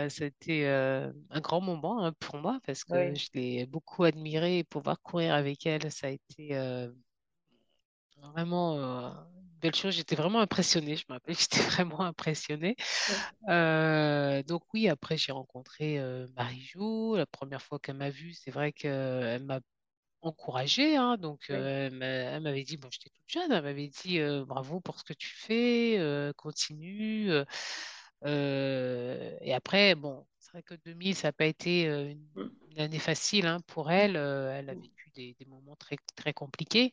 C'était 0.10 0.68
un 0.68 1.42
grand 1.42 1.62
moment 1.62 2.04
hein, 2.06 2.14
pour 2.20 2.38
moi 2.38 2.60
parce 2.66 2.84
que 2.84 3.14
Oui. 3.14 3.16
je 3.16 3.28
l'ai 3.34 3.66
beaucoup 3.66 4.04
admirée 4.04 4.60
et 4.60 4.64
pouvoir 4.64 5.02
courir 5.02 5.34
avec 5.34 5.66
elle, 5.66 5.92
ça 5.92 6.08
a 6.08 6.10
été 6.12 6.56
vraiment 8.34 8.78
belle 9.62 9.76
chose. 9.76 9.96
J'étais 9.96 10.16
vraiment 10.16 10.40
impressionnée, 10.42 10.96
je 10.98 11.06
me 11.10 11.14
rappelle, 11.16 11.36
j'étais 11.40 11.62
vraiment 11.62 12.02
impressionnée. 12.02 12.76
Euh, 13.50 14.44
donc 14.44 14.64
oui, 14.74 14.90
après 14.90 15.18
j'ai 15.18 15.32
rencontré 15.32 16.00
euh, 16.00 16.28
Marie-Jo. 16.36 17.18
La 17.18 17.26
première 17.26 17.62
fois 17.62 17.80
qu'elle 17.80 17.98
m'a 17.98 18.10
vue, 18.10 18.34
c'est 18.34 18.52
vrai 18.52 18.74
qu'elle 18.74 19.44
m'a 19.46 19.60
encouragée. 20.22 20.98
hein. 20.98 21.18
donc 21.18 21.50
euh, 21.52 21.88
elle 21.88 21.94
m'a- 21.96 22.06
elle 22.06 22.44
m'avait 22.44 22.64
dit, 22.64 22.78
bon, 22.78 22.90
j'étais 22.92 23.10
toute 23.12 23.30
jeune, 23.30 23.52
elle 23.54 23.64
m'avait 23.64 23.90
dit 23.90 24.20
bravo 24.48 24.82
pour 24.82 25.00
ce 25.00 25.04
que 25.06 25.14
tu 25.14 25.30
fais, 25.30 26.00
continue. 26.38 27.32
et 28.26 29.54
après, 29.54 29.96
bon, 29.96 30.26
c'est 30.40 30.52
vrai 30.52 30.64
que 30.64 30.76
2000, 30.76 31.16
ça 31.16 31.30
n'a 31.30 31.34
pas 31.34 31.46
été 31.46 31.84
une, 31.86 32.28
une 32.70 32.80
année 32.80 33.00
facile 33.00 33.46
hein, 33.48 33.60
pour 33.68 33.92
elle. 33.92 34.16
Elle 34.16 34.70
a 34.70 34.76
vécu 34.76 35.10
des, 35.16 35.36
des 35.40 35.46
moments 35.46 35.76
très, 35.76 35.98
très 36.16 36.34
compliqués. 36.34 36.92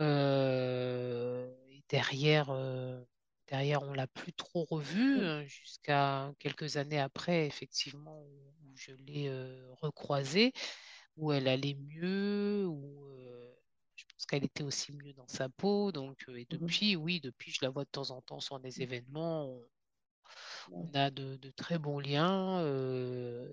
Euh, 0.00 1.52
derrière, 1.88 2.50
euh, 2.50 3.04
derrière, 3.48 3.82
on 3.82 3.92
l'a 3.94 4.06
plus 4.06 4.32
trop 4.32 4.64
revue 4.64 5.16
Mm. 5.16 5.28
hein, 5.28 5.44
jusqu'à 5.46 6.32
quelques 6.38 6.76
années 6.76 6.98
après, 7.00 7.46
effectivement, 7.46 8.22
où, 8.22 8.54
je 8.76 8.92
l'ai 8.92 9.28
euh, 9.28 9.72
recroisée, 9.82 10.52
où 11.16 11.32
elle 11.32 11.48
allait 11.48 11.74
mieux, 11.76 12.66
où 12.66 13.06
euh, 13.12 13.54
je 13.96 14.04
pense 14.06 14.26
qu'elle 14.26 14.44
était 14.44 14.62
aussi 14.64 14.92
mieux 14.92 15.12
dans 15.14 15.28
sa 15.28 15.48
peau. 15.48 15.92
Donc, 15.92 16.24
euh, 16.28 16.36
et 16.38 16.46
Mhm. 16.50 16.68
depuis, 16.68 16.96
oui, 16.96 17.20
depuis, 17.20 17.52
je 17.52 17.58
la 17.62 17.70
vois 17.70 17.84
de 17.84 17.90
temps 17.90 18.10
en 18.12 18.22
temps 18.22 18.40
sur 18.40 18.60
des 18.60 18.82
événements. 18.82 19.46
On, 19.48 19.68
on 20.70 20.94
a 20.94 21.10
de, 21.10 21.36
de 21.36 21.50
très 21.50 21.78
bons 21.78 21.98
liens. 22.00 22.60
euh, 22.60 23.48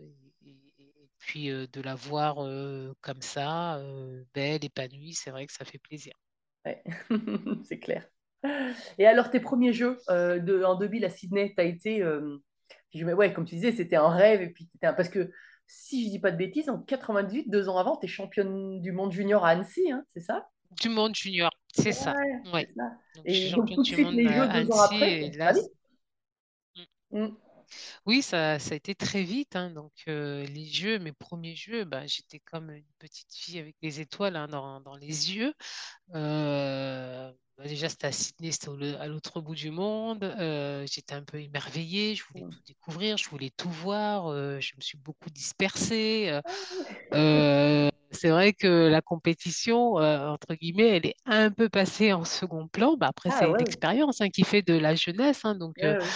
et, 0.45 0.49
et- 0.79 1.09
puis, 1.19 1.49
euh, 1.49 1.65
de 1.67 1.81
la 1.81 1.95
voir 1.95 2.43
euh, 2.45 2.93
comme 3.01 3.21
ça, 3.21 3.77
euh, 3.77 4.23
belle, 4.33 4.63
épanouie, 4.65 5.13
c'est 5.13 5.31
vrai 5.31 5.47
que 5.47 5.53
ça 5.53 5.65
fait 5.65 5.79
plaisir. 5.79 6.13
Ouais. 6.65 6.83
C'est 7.63 7.79
clair. 7.79 8.09
Et 8.97 9.07
alors, 9.07 9.29
tes 9.31 9.39
premiers 9.39 9.73
jeux 9.73 9.97
euh, 10.09 10.39
de, 10.39 10.63
en 10.63 10.75
2000 10.75 11.05
à 11.05 11.09
Sydney, 11.09 11.53
tu 11.55 11.61
as 11.61 11.65
été, 11.65 12.01
euh, 12.01 12.37
je- 12.93 13.05
ouais, 13.05 13.33
comme 13.33 13.45
tu 13.45 13.55
disais, 13.55 13.71
c'était 13.71 13.95
un 13.97 14.09
rêve. 14.09 14.41
Et 14.41 14.49
puis 14.49 14.67
t'étais 14.67 14.87
un- 14.87 14.93
parce 14.93 15.09
que 15.09 15.31
si 15.67 16.05
je 16.05 16.11
dis 16.11 16.19
pas 16.19 16.31
de 16.31 16.37
bêtises, 16.37 16.69
en 16.69 16.79
98, 16.79 17.49
deux 17.49 17.69
ans 17.69 17.77
avant, 17.77 17.97
tu 17.97 18.05
es 18.05 18.09
championne 18.09 18.81
du 18.81 18.91
monde 18.91 19.11
junior 19.11 19.45
à 19.45 19.49
Annecy, 19.49 19.91
hein, 19.91 20.03
c'est 20.13 20.21
ça? 20.21 20.47
Du 20.81 20.89
monde 20.89 21.15
junior, 21.15 21.51
c'est 21.73 21.91
ça. 21.93 22.13
Ouais, 22.53 22.67
ça. 22.75 22.83
Donc, 23.15 23.25
je 23.29 23.33
suis 23.35 23.47
Et 23.47 23.51
donc, 23.51 23.61
championne 23.61 23.77
tout 23.77 23.81
de 23.83 23.87
suite, 23.87 24.11
les 24.11 24.29
jeux 24.29 24.47
deux 24.47 24.71
ans 24.71 24.79
après, 24.81 25.11
là, 25.35 25.53
c- 25.53 25.69
Mm. 27.11 27.35
oui, 28.05 28.21
ça, 28.21 28.59
ça 28.59 28.73
a 28.73 28.75
été 28.77 28.95
très 28.95 29.23
vite. 29.23 29.55
hein. 29.55 29.69
Donc, 29.71 29.91
euh, 30.07 30.45
les 30.47 30.65
jeux, 30.65 30.99
mes 30.99 31.11
premiers 31.11 31.55
jeux, 31.55 31.83
bah, 31.85 32.05
j'étais 32.07 32.39
comme 32.39 32.69
une 32.71 32.85
petite 32.99 33.33
fille 33.33 33.59
avec 33.59 33.75
des 33.81 33.99
étoiles 34.01 34.35
hein, 34.35 34.47
dans, 34.47 34.81
dans 34.81 34.95
les 34.95 35.33
yeux. 35.35 35.53
Euh, 36.15 37.31
bah, 37.57 37.65
déjà, 37.67 37.87
c'était 37.89 38.07
à 38.07 38.11
Sydney, 38.11 38.51
c'était 38.51 38.95
à 38.97 39.07
l'autre 39.07 39.39
bout 39.41 39.55
du 39.55 39.71
monde. 39.71 40.23
Euh, 40.23 40.85
j'étais 40.91 41.15
un 41.15 41.23
peu 41.23 41.39
émerveillée. 41.41 42.15
Je 42.15 42.23
voulais 42.25 42.43
Mm. 42.43 42.49
tout 42.49 42.59
découvrir, 42.67 43.17
je 43.17 43.29
voulais 43.29 43.51
tout 43.55 43.69
voir. 43.69 44.27
euh, 44.27 44.59
je 44.59 44.75
me 44.75 44.81
suis 44.81 44.97
beaucoup 44.97 45.29
dispersée. 45.29 46.27
euh, 46.29 46.41
Euh, 47.15 47.89
c'est 48.11 48.29
vrai 48.29 48.53
que 48.53 48.87
la 48.89 49.01
compétition, 49.01 49.93
entre 49.95 50.55
guillemets, 50.55 50.89
elle 50.97 51.05
est 51.07 51.15
un 51.25 51.51
peu 51.51 51.69
passée 51.69 52.13
en 52.13 52.25
second 52.25 52.67
plan. 52.67 52.97
Bah, 52.97 53.07
après, 53.09 53.29
Ah 53.29 53.31
c'est 53.31 53.47
ouais, 53.51 53.59
l'expérience 53.59 54.21
hein, 54.21 54.29
qui 54.29 54.43
fait 54.43 54.61
de 54.61 54.73
la 54.75 54.95
jeunesse. 54.95 55.41
hein. 55.45 55.55
donc, 55.55 55.77
ouais, 55.77 55.97
ouais. 55.99 56.15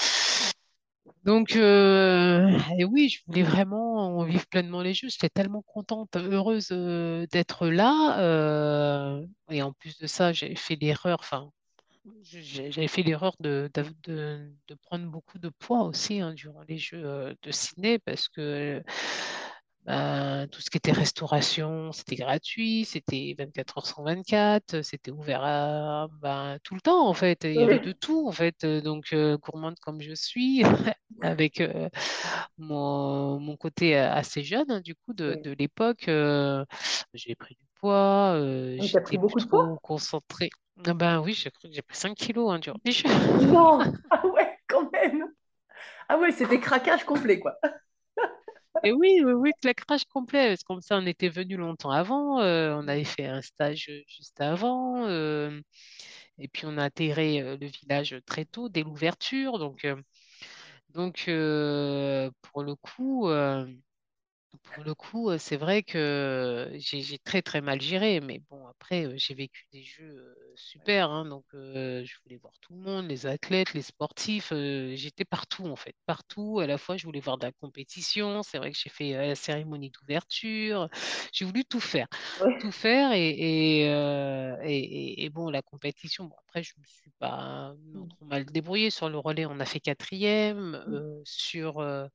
Donc 1.29 1.55
euh, 1.55 2.49
et 2.77 2.85
oui, 2.85 3.09
je 3.09 3.21
voulais 3.27 3.43
vraiment 3.43 4.23
vivre 4.23 4.45
pleinement 4.47 4.81
les 4.81 4.93
Jeux. 4.93 5.09
J'étais 5.09 5.29
tellement 5.29 5.61
contente, 5.63 6.15
heureuse 6.17 6.69
euh, 6.71 7.25
d'être 7.31 7.67
là. 7.67 8.19
euh, 8.21 9.25
et 9.49 9.61
en 9.61 9.73
plus 9.73 9.97
de 9.99 10.07
ça, 10.07 10.33
j'ai 10.33 10.55
fait 10.55 10.75
l'erreur, 10.75 11.19
enfin, 11.21 11.51
j'avais 12.23 12.87
fait 12.87 13.03
l'erreur 13.03 13.35
de, 13.41 13.69
de, 13.73 13.85
de- 14.03 14.53
de 14.67 14.75
prendre 14.75 15.05
beaucoup 15.07 15.39
de 15.39 15.49
poids 15.59 15.83
aussi 15.83 16.21
hein, 16.21 16.33
durant 16.35 16.63
les 16.67 16.77
Jeux 16.77 17.35
de 17.43 17.51
Sydney 17.51 17.99
parce 17.99 18.29
que 18.29 18.83
ben, 19.85 20.47
tout 20.51 20.61
ce 20.61 20.69
qui 20.69 20.77
était 20.77 20.91
restauration, 20.91 21.91
c'était 21.91 22.15
gratuit, 22.15 22.85
c'était 22.85 23.35
24 23.37 23.77
heures 23.79 23.85
sur 23.87 24.03
24, 24.03 24.81
c'était 24.83 25.11
ouvert 25.11 25.41
à, 25.43 26.07
ben, 26.21 26.57
tout 26.63 26.75
le 26.75 26.81
temps 26.81 27.07
en 27.07 27.13
fait. 27.13 27.43
Il 27.45 27.55
y 27.55 27.63
avait 27.63 27.79
de 27.79 27.91
tout 27.93 28.27
en 28.27 28.31
fait. 28.31 28.65
Donc, 28.65 29.15
gourmande 29.43 29.79
comme 29.79 30.01
je 30.01 30.13
suis, 30.13 30.61
avec 31.21 31.61
euh, 31.61 31.89
mon, 32.57 33.39
mon 33.39 33.57
côté 33.57 33.97
euh, 33.97 34.11
assez 34.13 34.43
jeune 34.43 34.69
hein, 34.71 34.81
du 34.81 34.95
coup 34.95 35.13
de, 35.13 35.35
oui. 35.35 35.43
de 35.43 35.51
l'époque, 35.51 36.07
euh, 36.09 36.65
j'ai 37.13 37.35
pris 37.35 37.55
du 37.55 37.65
poids, 37.81 38.33
euh, 38.35 38.77
Oui, 38.79 38.89
pris 39.03 39.17
j'étais 39.17 39.17
beaucoup 39.17 39.39
de 39.39 39.45
poids? 39.45 39.77
concentrée. 39.83 40.49
Ah 40.85 40.93
ben 40.93 41.19
oui, 41.21 41.33
j'ai 41.33 41.51
cru 41.51 41.69
que 41.69 41.75
j'ai 41.75 41.81
pris 41.81 41.97
5 41.97 42.15
kilos 42.15 42.51
hein, 42.53 42.59
durant. 42.59 42.77
Non! 43.39 43.79
Ah 44.11 44.25
ouais, 44.27 44.57
quand 44.67 44.91
même! 44.91 45.25
Ah 46.09 46.17
ouais, 46.19 46.31
c'était 46.31 46.59
craquage 46.59 47.05
complet, 47.05 47.39
quoi. 47.39 47.55
Et 48.83 48.91
oui, 48.93 49.19
oui, 49.23 49.33
oui, 49.33 49.51
claquage 49.61 50.05
complet. 50.05 50.49
Parce 50.49 50.61
que 50.63 50.67
comme 50.67 50.81
ça, 50.81 50.97
on 50.97 51.05
était 51.05 51.29
venu 51.29 51.57
longtemps 51.57 51.91
avant. 51.91 52.39
euh, 52.39 52.73
on 52.75 52.87
avait 52.87 53.03
fait 53.03 53.25
un 53.25 53.41
stage 53.41 53.91
juste 54.07 54.39
avant. 54.41 55.05
euh, 55.07 55.59
et 56.39 56.47
puis, 56.49 56.63
on 56.67 56.77
a 56.77 56.89
euh, 57.41 57.57
le 57.59 57.67
village 57.67 58.17
très 58.27 58.45
tôt, 58.45 58.69
dès 58.69 58.83
l'ouverture. 58.83 59.59
Donc, 59.59 59.85
euh, 59.85 59.95
donc 60.93 61.25
euh, 61.27 62.29
pour 62.41 62.63
le 62.63 62.75
coup, 62.75 63.27
euh, 63.29 63.65
pour 64.63 64.83
le 64.83 64.95
coup, 64.95 65.29
c'est 65.37 65.57
vrai 65.57 65.83
que 65.83 66.71
j'ai 66.77 67.01
j'ai 67.01 67.19
très 67.19 67.41
très 67.43 67.61
mal 67.61 67.79
géré, 67.81 68.19
mais 68.19 68.39
bon, 68.49 68.65
après, 68.67 69.05
euh, 69.05 69.13
j'ai 69.15 69.35
vécu 69.35 69.67
des 69.71 69.83
jeux 69.83 70.05
euh, 70.17 70.53
super, 70.55 71.11
hein, 71.11 71.25
donc 71.25 71.45
euh, 71.53 72.03
je 72.03 72.15
voulais 72.23 72.37
voir 72.37 72.53
tout 72.59 72.73
le 72.73 72.79
monde, 72.79 73.07
les 73.07 73.27
athlètes, 73.27 73.73
les 73.75 73.83
sportifs, 73.83 74.51
euh, 74.51 74.95
j'étais 74.95 75.25
partout 75.25 75.65
en 75.67 75.75
fait, 75.75 75.95
partout. 76.07 76.59
À 76.59 76.67
la 76.67 76.77
fois, 76.79 76.97
je 76.97 77.05
voulais 77.05 77.19
voir 77.19 77.37
de 77.37 77.45
la 77.45 77.51
compétition, 77.51 78.41
c'est 78.43 78.57
vrai 78.57 78.71
que 78.71 78.77
j'ai 78.77 78.89
fait 78.89 79.15
euh, 79.15 79.27
la 79.27 79.35
cérémonie 79.35 79.91
d'ouverture, 79.91 80.89
j'ai 81.31 81.45
voulu 81.45 81.63
tout 81.65 81.79
faire, 81.79 82.07
Ouais. 82.35 82.59
tout 82.59 82.71
faire, 82.71 83.11
et, 83.13 83.81
et, 83.81 83.89
euh, 83.89 84.57
et- 84.63 84.77
et- 84.79 85.23
et 85.25 85.29
bon, 85.29 85.49
la 85.49 85.61
compétition, 85.61 86.25
bon, 86.25 86.35
après, 86.47 86.63
je 86.63 86.73
me 86.79 86.83
suis 86.85 87.11
pas 87.19 87.73
non 87.93 88.07
trop 88.07 88.25
mal 88.25 88.45
débrouillée. 88.45 88.89
Sur 88.89 89.09
le 89.09 89.17
relais, 89.19 89.45
on 89.45 89.59
a 89.59 89.65
fait 89.65 89.79
quatrième, 89.79 90.75
euh, 90.75 91.21
sur 91.25 91.79
euh, 91.79 92.07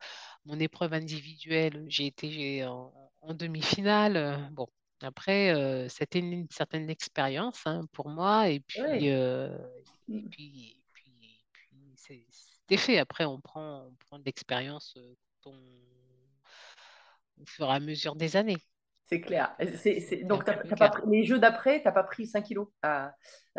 mon 0.44 0.58
épreuve 0.60 0.92
individuelle, 0.94 1.84
j'ai 1.88 2.06
été 2.06 2.64
en, 2.64 2.92
en 3.22 3.34
demi-finale. 3.34 4.16
euh, 4.16 4.36
Bon, 4.52 4.66
après, 5.02 5.54
euh, 5.54 5.88
c'était 5.88 6.18
une, 6.20 6.32
une 6.32 6.50
certaine 6.50 6.90
expérience 6.90 7.62
hein, 7.66 7.86
pour 7.92 8.08
moi. 8.10 8.48
Et 8.50 8.60
puis, 8.60 8.82
Ouais. 8.84 9.10
euh, 9.10 9.48
et 10.12 10.22
puis, 10.30 10.76
et 10.78 10.82
puis, 10.92 11.40
c'était 11.96 12.76
fait. 12.76 12.98
Après, 12.98 13.24
on 13.24 13.40
prend, 13.40 13.86
on 13.86 13.94
prend 14.06 14.18
de 14.18 14.24
l'expérience 14.24 14.94
euh, 14.98 15.14
au 15.46 15.52
fur 17.46 17.66
et 17.66 17.70
à 17.74 17.80
mesure 17.80 18.16
des 18.16 18.36
années. 18.36 18.56
C'est 19.06 19.20
clair. 19.20 19.54
C'est, 19.76 20.24
Donc, 20.24 20.44
t'as, 20.44 20.54
t'as 20.54 20.76
pas 20.76 20.88
pris- 20.90 21.02
les 21.10 21.24
jeux 21.24 21.38
d'après, 21.38 21.82
t'as 21.82 21.92
pas 21.92 22.04
pris 22.04 22.26
5 22.26 22.42
kilos. 22.44 22.68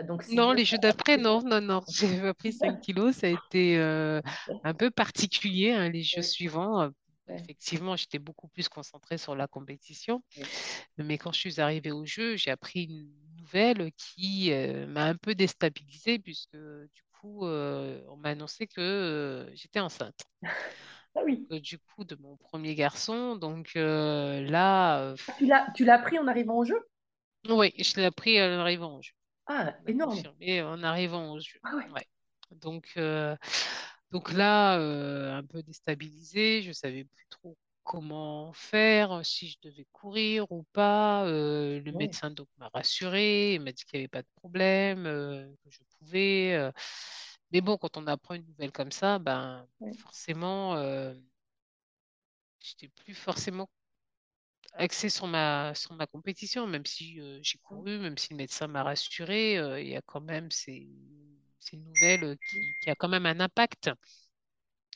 Donc, 0.07 0.23
Non, 0.29 0.53
les 0.53 0.65
jeux 0.65 0.77
d'après, 0.77 1.17
non, 1.17 1.41
non, 1.43 1.61
non. 1.61 1.81
J'ai 1.87 2.19
pas 2.21 2.33
pris 2.33 2.53
5 2.53 2.79
kilos. 2.81 3.15
Ça 3.17 3.27
a 3.27 3.29
été 3.29 3.77
euh, 3.77 4.21
un 4.63 4.73
peu 4.73 4.91
particulier, 4.91 5.71
hein, 5.71 5.89
les 5.89 6.03
jeux 6.03 6.21
Ouais, 6.21 6.23
suivants. 6.23 6.81
Euh, 6.81 6.89
Effectivement, 7.37 7.95
j'étais 7.95 8.19
beaucoup 8.19 8.47
plus 8.47 8.69
concentrée 8.69 9.17
sur 9.17 9.35
la 9.35 9.47
compétition. 9.47 10.23
ouais, 10.37 10.49
Mais 10.97 11.17
quand 11.17 11.31
je 11.33 11.39
suis 11.39 11.59
arrivée 11.61 11.91
au 11.91 12.05
jeu, 12.05 12.35
j'ai 12.37 12.51
appris 12.51 12.83
une 12.85 13.11
nouvelle 13.37 13.91
qui 13.97 14.51
euh, 14.51 14.87
m'a 14.87 15.05
un 15.05 15.15
peu 15.15 15.35
déstabilisée 15.35 16.19
puisque 16.19 16.55
du 16.57 17.03
coup, 17.19 17.45
euh, 17.45 18.01
on 18.09 18.17
m'a 18.17 18.29
annoncé 18.29 18.67
que 18.67 19.49
j'étais 19.55 19.79
enceinte. 19.79 20.19
Ah 21.15 21.21
oui. 21.25 21.47
du 21.49 21.79
coup, 21.79 22.03
de 22.03 22.15
mon 22.15 22.37
premier 22.37 22.75
garçon. 22.75 23.35
Donc 23.35 23.71
euh, 23.75 24.41
là, 24.49 24.99
euh, 25.01 25.15
Ah, 25.27 25.33
Tu 25.75 25.85
l'as, 25.85 25.93
appris 25.93 26.17
en 26.17 26.27
arrivant 26.27 26.57
au 26.57 26.65
jeu? 26.65 26.79
oui, 27.49 27.73
je 27.77 27.95
l'ai 27.97 28.05
appris 28.05 28.41
en 28.41 28.59
arrivant 28.59 28.97
au 28.97 29.01
jeu. 29.01 29.11
Ah, 29.47 29.75
énorme. 29.87 30.23
en 30.63 30.83
arrivant 30.83 31.31
au 31.33 31.39
jeu. 31.39 31.59
Ah 31.63 31.75
ouais. 31.75 31.87
Ouais. 31.93 32.07
Donc, 32.51 32.91
euh, 32.97 33.35
donc 34.11 34.31
là, 34.33 34.79
euh, 34.79 35.33
un 35.37 35.43
peu 35.43 35.63
déstabilisée, 35.63 36.61
je 36.63 36.71
savais 36.71 37.05
plus 37.05 37.27
trop 37.29 37.57
comment 37.83 38.53
faire, 38.53 39.25
si 39.25 39.49
je 39.49 39.57
devais 39.63 39.85
courir 39.91 40.51
ou 40.51 40.63
pas. 40.73 41.25
Euh, 41.27 41.79
le 41.81 41.91
Ouais, 41.91 42.01
médecin 42.01 42.31
donc 42.31 42.47
m'a 42.57 42.69
rassuré, 42.73 43.55
il 43.55 43.61
m'a 43.61 43.71
dit 43.71 43.85
qu'il 43.85 43.99
n'y 43.99 44.03
avait 44.03 44.09
pas 44.09 44.21
de 44.23 44.27
problème, 44.35 45.03
que 45.05 45.69
je 45.71 45.79
pouvais. 45.99 46.71
Mais 47.51 47.61
bon, 47.61 47.77
quand 47.77 47.97
on 47.97 48.07
apprend 48.07 48.35
une 48.35 48.45
nouvelle 48.45 48.71
comme 48.71 48.91
ça, 48.91 49.19
ben 49.19 49.67
ouais, 49.79 49.95
forcément, 49.97 50.75
euh, 50.75 51.13
j'étais 52.59 52.89
plus 52.89 53.13
forcément 53.15 53.69
axée 54.73 55.09
sur 55.09 55.27
ma 55.27 55.73
sur 55.75 55.93
ma 55.95 56.07
compétition, 56.07 56.67
même 56.67 56.85
si 56.85 57.19
euh, 57.21 57.39
j'ai 57.41 57.57
couru, 57.59 57.97
même 57.99 58.17
si 58.17 58.29
le 58.33 58.37
médecin 58.37 58.67
m'a 58.67 58.83
rassuré, 58.83 59.57
euh, 59.57 59.79
il 59.81 59.87
y 59.89 59.95
a 59.95 60.01
quand 60.01 60.21
même 60.21 60.51
ces, 60.51 60.87
ces 61.59 61.77
nouvelles 61.77 62.37
qui, 62.45 62.75
qui 62.79 62.89
a 62.89 62.95
quand 62.95 63.09
même 63.09 63.25
un 63.25 63.39
impact. 63.39 63.89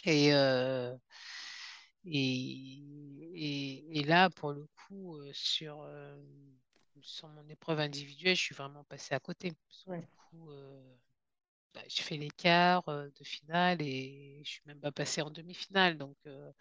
Et, 0.06 0.34
euh, 0.34 0.96
et, 2.06 2.82
et, 3.34 4.00
et 4.00 4.04
là, 4.04 4.30
pour 4.30 4.52
le 4.54 4.68
coup, 4.76 5.18
sur, 5.34 5.86
sur 7.02 7.28
mon 7.30 7.48
épreuve 7.50 7.80
individuelle, 7.80 8.36
je 8.36 8.42
suis 8.42 8.56
vraiment 8.56 8.84
passée 8.84 9.16
à 9.16 9.20
côté. 9.20 9.54
Ouais, 9.88 10.08
coup, 10.18 10.52
bah, 11.74 11.82
j'ai 11.88 12.04
fait 12.04 12.18
l'écart 12.18 12.88
euh, 12.90 13.10
de 13.20 13.24
finale 13.24 13.82
et 13.82 14.42
je 14.46 14.50
suis 14.52 14.62
même 14.66 14.80
pas 14.80 14.92
passée 14.92 15.22
en 15.22 15.30
demi-finale. 15.32 15.98
Donc, 15.98 16.18
euh, 16.28 16.52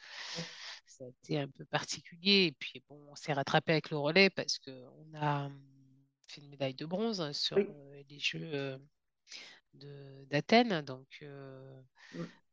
ça 0.86 1.04
a 1.04 1.08
été 1.08 1.38
un 1.40 1.48
peu 1.48 1.64
particulier. 1.66 2.46
Et 2.48 2.52
puis, 2.52 2.82
bon, 2.88 3.00
on 3.10 3.14
s'est 3.16 3.32
rattrapé 3.32 3.72
avec 3.72 3.90
le 3.90 3.98
relais 3.98 4.30
parce 4.30 4.58
qu'on 4.58 5.14
a 5.14 5.46
hum, 5.46 5.62
fait 6.28 6.40
une 6.42 6.50
médaille 6.50 6.74
de 6.74 6.86
bronze 6.86 7.20
hein, 7.20 7.32
sur 7.32 7.56
oui. 7.56 7.68
euh, 7.70 8.02
les 8.10 8.18
Jeux 8.20 8.80
d'Athènes. 10.30 10.82
Donc, 10.82 11.06
euh, 11.22 11.80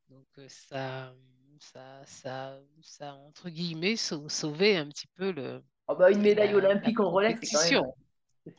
donc 0.09 0.27
ça, 0.49 1.13
ça, 1.59 2.03
ça, 2.07 2.59
ça, 2.81 3.11
a, 3.11 3.13
entre 3.15 3.49
guillemets, 3.49 3.95
sau- 3.97 4.29
sauvé 4.29 4.77
un 4.77 4.87
petit 4.89 5.07
peu 5.15 5.31
le, 5.31 5.63
Ah 5.87 5.95
bah, 5.95 6.11
une 6.11 6.21
médaille 6.21 6.53
olympique 6.53 6.99
en 6.99 7.09
relais, 7.09 7.35
c'est 7.39 7.47
quand 7.47 7.59
même. 7.63 7.79
compétition. 7.79 7.95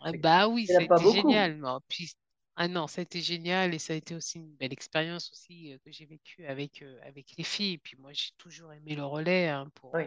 Ah 0.00 0.12
bah 0.14 0.48
oui, 0.48 0.66
ça 0.66 0.82
beaucoup. 1.00 1.46
génial. 1.54 1.60
Puis, 1.88 2.14
ah 2.58 2.68
non, 2.68 2.86
ça 2.86 3.00
a 3.00 3.02
été 3.02 3.20
génial 3.20 3.74
et 3.74 3.78
ça 3.78 3.92
a 3.92 3.96
été 3.96 4.14
aussi 4.14 4.38
une 4.38 4.56
belle 4.56 4.72
expérience 4.72 5.30
aussi 5.30 5.74
euh, 5.74 5.78
que 5.84 5.92
j'ai 5.92 6.06
vécue 6.06 6.46
avec, 6.46 6.80
euh, 6.80 6.98
avec 7.02 7.34
les 7.36 7.44
filles. 7.44 7.74
Et 7.74 7.78
puis 7.78 7.96
moi, 7.98 8.12
j'ai 8.14 8.30
toujours 8.38 8.72
aimé 8.72 8.94
le 8.94 9.04
relais 9.04 9.48
hein, 9.48 9.70
pour, 9.74 9.94
Oui, 9.94 10.04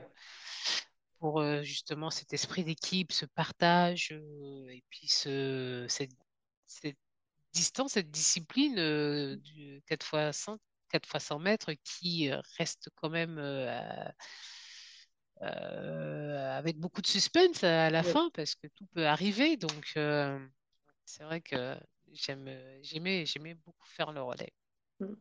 pour 1.19 1.41
euh, 1.41 1.61
justement 1.61 2.09
cet 2.09 2.33
esprit 2.33 2.63
d'équipe, 2.63 3.11
ce 3.11 3.27
partage 3.27 4.11
et 4.11 4.83
puis 4.89 5.07
ce, 5.07 5.85
cette, 5.87 6.11
cette 6.65 6.97
distance, 7.53 7.91
cette 7.93 8.09
discipline 8.09 8.79
euh, 8.79 9.35
du 9.37 9.83
4 9.85 10.03
fois 10.03 10.33
100, 10.33 10.57
4 10.89 11.07
fois 11.07 11.19
100 11.19 11.37
mètres 11.37 11.73
qui 11.83 12.31
reste 12.57 12.89
quand 12.95 13.11
même 13.11 13.37
avec 15.39 16.79
beaucoup 16.79 17.03
de 17.03 17.07
suspense 17.07 17.63
à 17.63 17.91
la 17.91 18.01
oui. 18.01 18.11
fin 18.11 18.31
parce 18.33 18.55
que 18.55 18.65
tout 18.75 18.87
peut 18.87 19.05
arriver. 19.05 19.55
Donc, 19.55 19.91
c'est 21.05 21.23
vrai 21.23 21.41
que 21.41 21.77
j'aime, 22.13 22.49
j'aimais, 22.81 23.25
j'aimais 23.25 23.55
beaucoup 23.55 23.87
faire 23.87 24.11
le 24.11 24.21
relais. 24.21 24.53
Mm. 24.99 25.13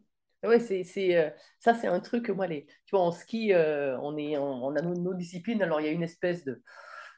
Ouais, 0.44 0.60
c'est, 0.60 1.16
euh, 1.16 1.30
ça, 1.58 1.74
c'est 1.74 1.88
un 1.88 1.98
truc 1.98 2.28
moi, 2.30 2.46
les, 2.46 2.66
tu 2.86 2.92
vois, 2.92 3.00
en 3.00 3.10
ski, 3.10 3.52
euh, 3.52 3.98
on 4.00 4.16
est, 4.16 4.38
on, 4.38 4.74
a 4.76 4.82
nos, 4.82 5.14
disciplines. 5.14 5.62
Alors, 5.62 5.80
il 5.80 5.86
y 5.86 5.88
a 5.88 5.92
une 5.92 6.04
espèce 6.04 6.44
de, 6.44 6.62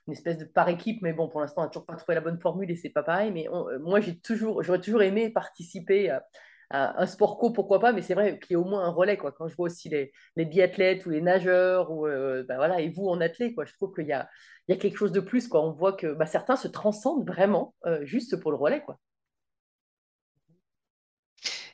une 0.07 0.15
espèce 0.15 0.39
de 0.39 0.47
par 0.47 0.69
équipe, 0.71 1.03
mais 1.03 1.13
bon, 1.13 1.29
pour 1.29 1.41
l'instant, 1.41 1.61
on 1.63 1.65
n'a 1.65 1.71
toujours 1.71 1.87
pas 1.87 1.97
trouvé 1.97 2.15
la 2.15 2.23
bonne 2.23 2.41
formule 2.41 2.71
et 2.71 2.77
c'est 2.77 2.91
pas 2.91 3.03
pareil. 3.03 3.31
Mais 3.31 3.47
euh, 3.49 3.79
moi, 3.81 4.01
j'ai 4.01 4.19
toujours, 4.19 4.63
j'aurais 4.63 4.81
toujours 4.81 5.03
aimé 5.03 5.31
participer 5.31 6.11
à, 6.11 6.23
un 6.71 7.07
sport 7.07 7.39
co, 7.39 7.51
pourquoi 7.51 7.81
pas, 7.81 7.93
mais 7.93 8.01
c'est 8.03 8.15
vrai 8.15 8.39
qu'il 8.39 8.55
y 8.55 8.57
a 8.57 8.61
au 8.61 8.65
moins 8.65 8.85
un 8.85 8.91
relais, 8.91 9.17
quoi. 9.17 9.33
Quand 9.33 9.49
je 9.49 9.57
vois 9.57 9.67
aussi 9.67 9.89
les, 9.89 10.13
les 10.37 10.45
biathlètes 10.45 11.05
ou 11.05 11.11
les 11.11 11.21
nageurs, 11.21 11.91
ou, 11.91 12.07
euh, 12.07 12.45
bah 12.49 12.57
voilà, 12.57 12.81
et 12.81 12.89
vous 12.89 13.09
en 13.09 13.21
athlète, 13.21 13.55
quoi, 13.55 13.65
je 13.65 13.75
trouve 13.75 13.93
qu'il 13.93 14.07
y 14.07 14.13
a, 14.13 14.29
il 14.69 14.75
y 14.75 14.79
a 14.79 14.81
quelque 14.81 14.97
chose 14.97 15.13
de 15.13 15.21
plus, 15.21 15.49
quoi. 15.49 15.63
On 15.67 15.73
voit 15.73 15.95
que 15.95 16.15
bah, 16.15 16.27
certains 16.27 16.57
se 16.57 16.69
transcendent 16.69 17.27
vraiment 17.27 17.75
euh, 17.87 18.05
juste 18.05 18.37
pour 18.41 18.53
le 18.53 18.57
relais, 18.57 18.83
quoi. 18.83 18.99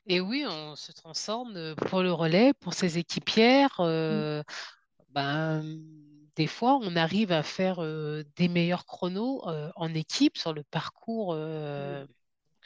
Et 0.09 0.21
oui, 0.21 0.45
on 0.49 0.77
se 0.77 0.92
transforme 0.92 1.75
pour 1.75 2.03
le 2.03 2.12
relais, 2.12 2.53
pour 2.55 2.75
ses 2.75 2.99
équipières. 2.99 3.75
Mm. 3.81 3.83
euh, 3.85 4.42
ben, 5.11 5.64
des 6.37 6.47
fois, 6.47 6.79
on 6.83 6.97
arrive 6.97 7.33
à 7.33 7.42
faire 7.42 7.83
euh, 7.83 8.23
des 8.37 8.49
meilleurs 8.49 8.87
chronos 8.87 9.42
euh, 9.49 9.71
en 9.77 9.92
équipe 9.95 10.37
sur 10.37 10.53
le 10.53 10.62
parcours 10.64 11.33
Mm. 11.35 11.38
euh, 11.38 12.07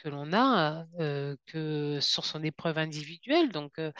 que 0.03 0.09
l'on 0.09 0.33
a 0.33 0.85
euh, 0.99 1.35
que 1.47 1.99
sur 2.01 2.25
son 2.25 2.43
épreuve 2.43 2.77
individuelle. 2.77 3.51
Donc, 3.51 3.79
euh, 3.79 3.91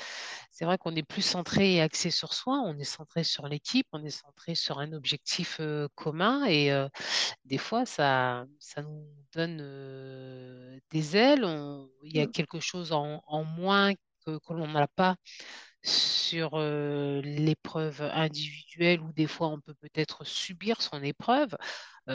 c'est 0.52 0.66
vrai 0.66 0.78
qu'on 0.78 0.96
est 0.96 1.04
plus 1.04 1.22
centré 1.24 1.76
et 1.76 1.82
axé 1.82 2.12
sur 2.12 2.34
soi, 2.34 2.60
on 2.66 2.78
est 2.80 2.84
centré 2.84 3.24
sur 3.24 3.48
l'équipe, 3.48 3.88
on 3.94 4.04
est 4.06 4.10
centré 4.12 4.56
sur 4.56 4.80
un 4.80 4.94
objectif 4.94 5.58
euh, 5.60 5.88
commun 5.96 6.46
et 6.46 6.72
des 7.46 7.58
fois, 7.58 7.86
ça, 7.86 8.46
ça 8.60 8.82
nous 8.84 9.06
donne 9.34 9.62
des 10.92 11.18
ailes. 11.18 11.46
On- 11.46 11.90
il 12.04 12.16
y 12.16 12.20
a 12.22 12.28
Mm. 12.28 12.32
quelque 12.32 12.60
chose 12.60 12.92
en, 12.92 13.22
en 13.28 13.44
moins 13.44 13.94
que, 14.26 14.38
que 14.40 14.54
l'on 14.54 14.68
n'a 14.68 14.88
pas 14.88 15.16
sur 15.84 16.52
euh, 16.56 17.22
l'épreuve 17.24 18.02
individuelle 18.14 19.02
où 19.02 19.12
des 19.14 19.28
fois 19.28 19.48
on 19.50 19.60
peut 19.62 19.74
peut-être 19.76 20.26
subir 20.26 20.82
son 20.82 21.02
épreuve, 21.04 21.56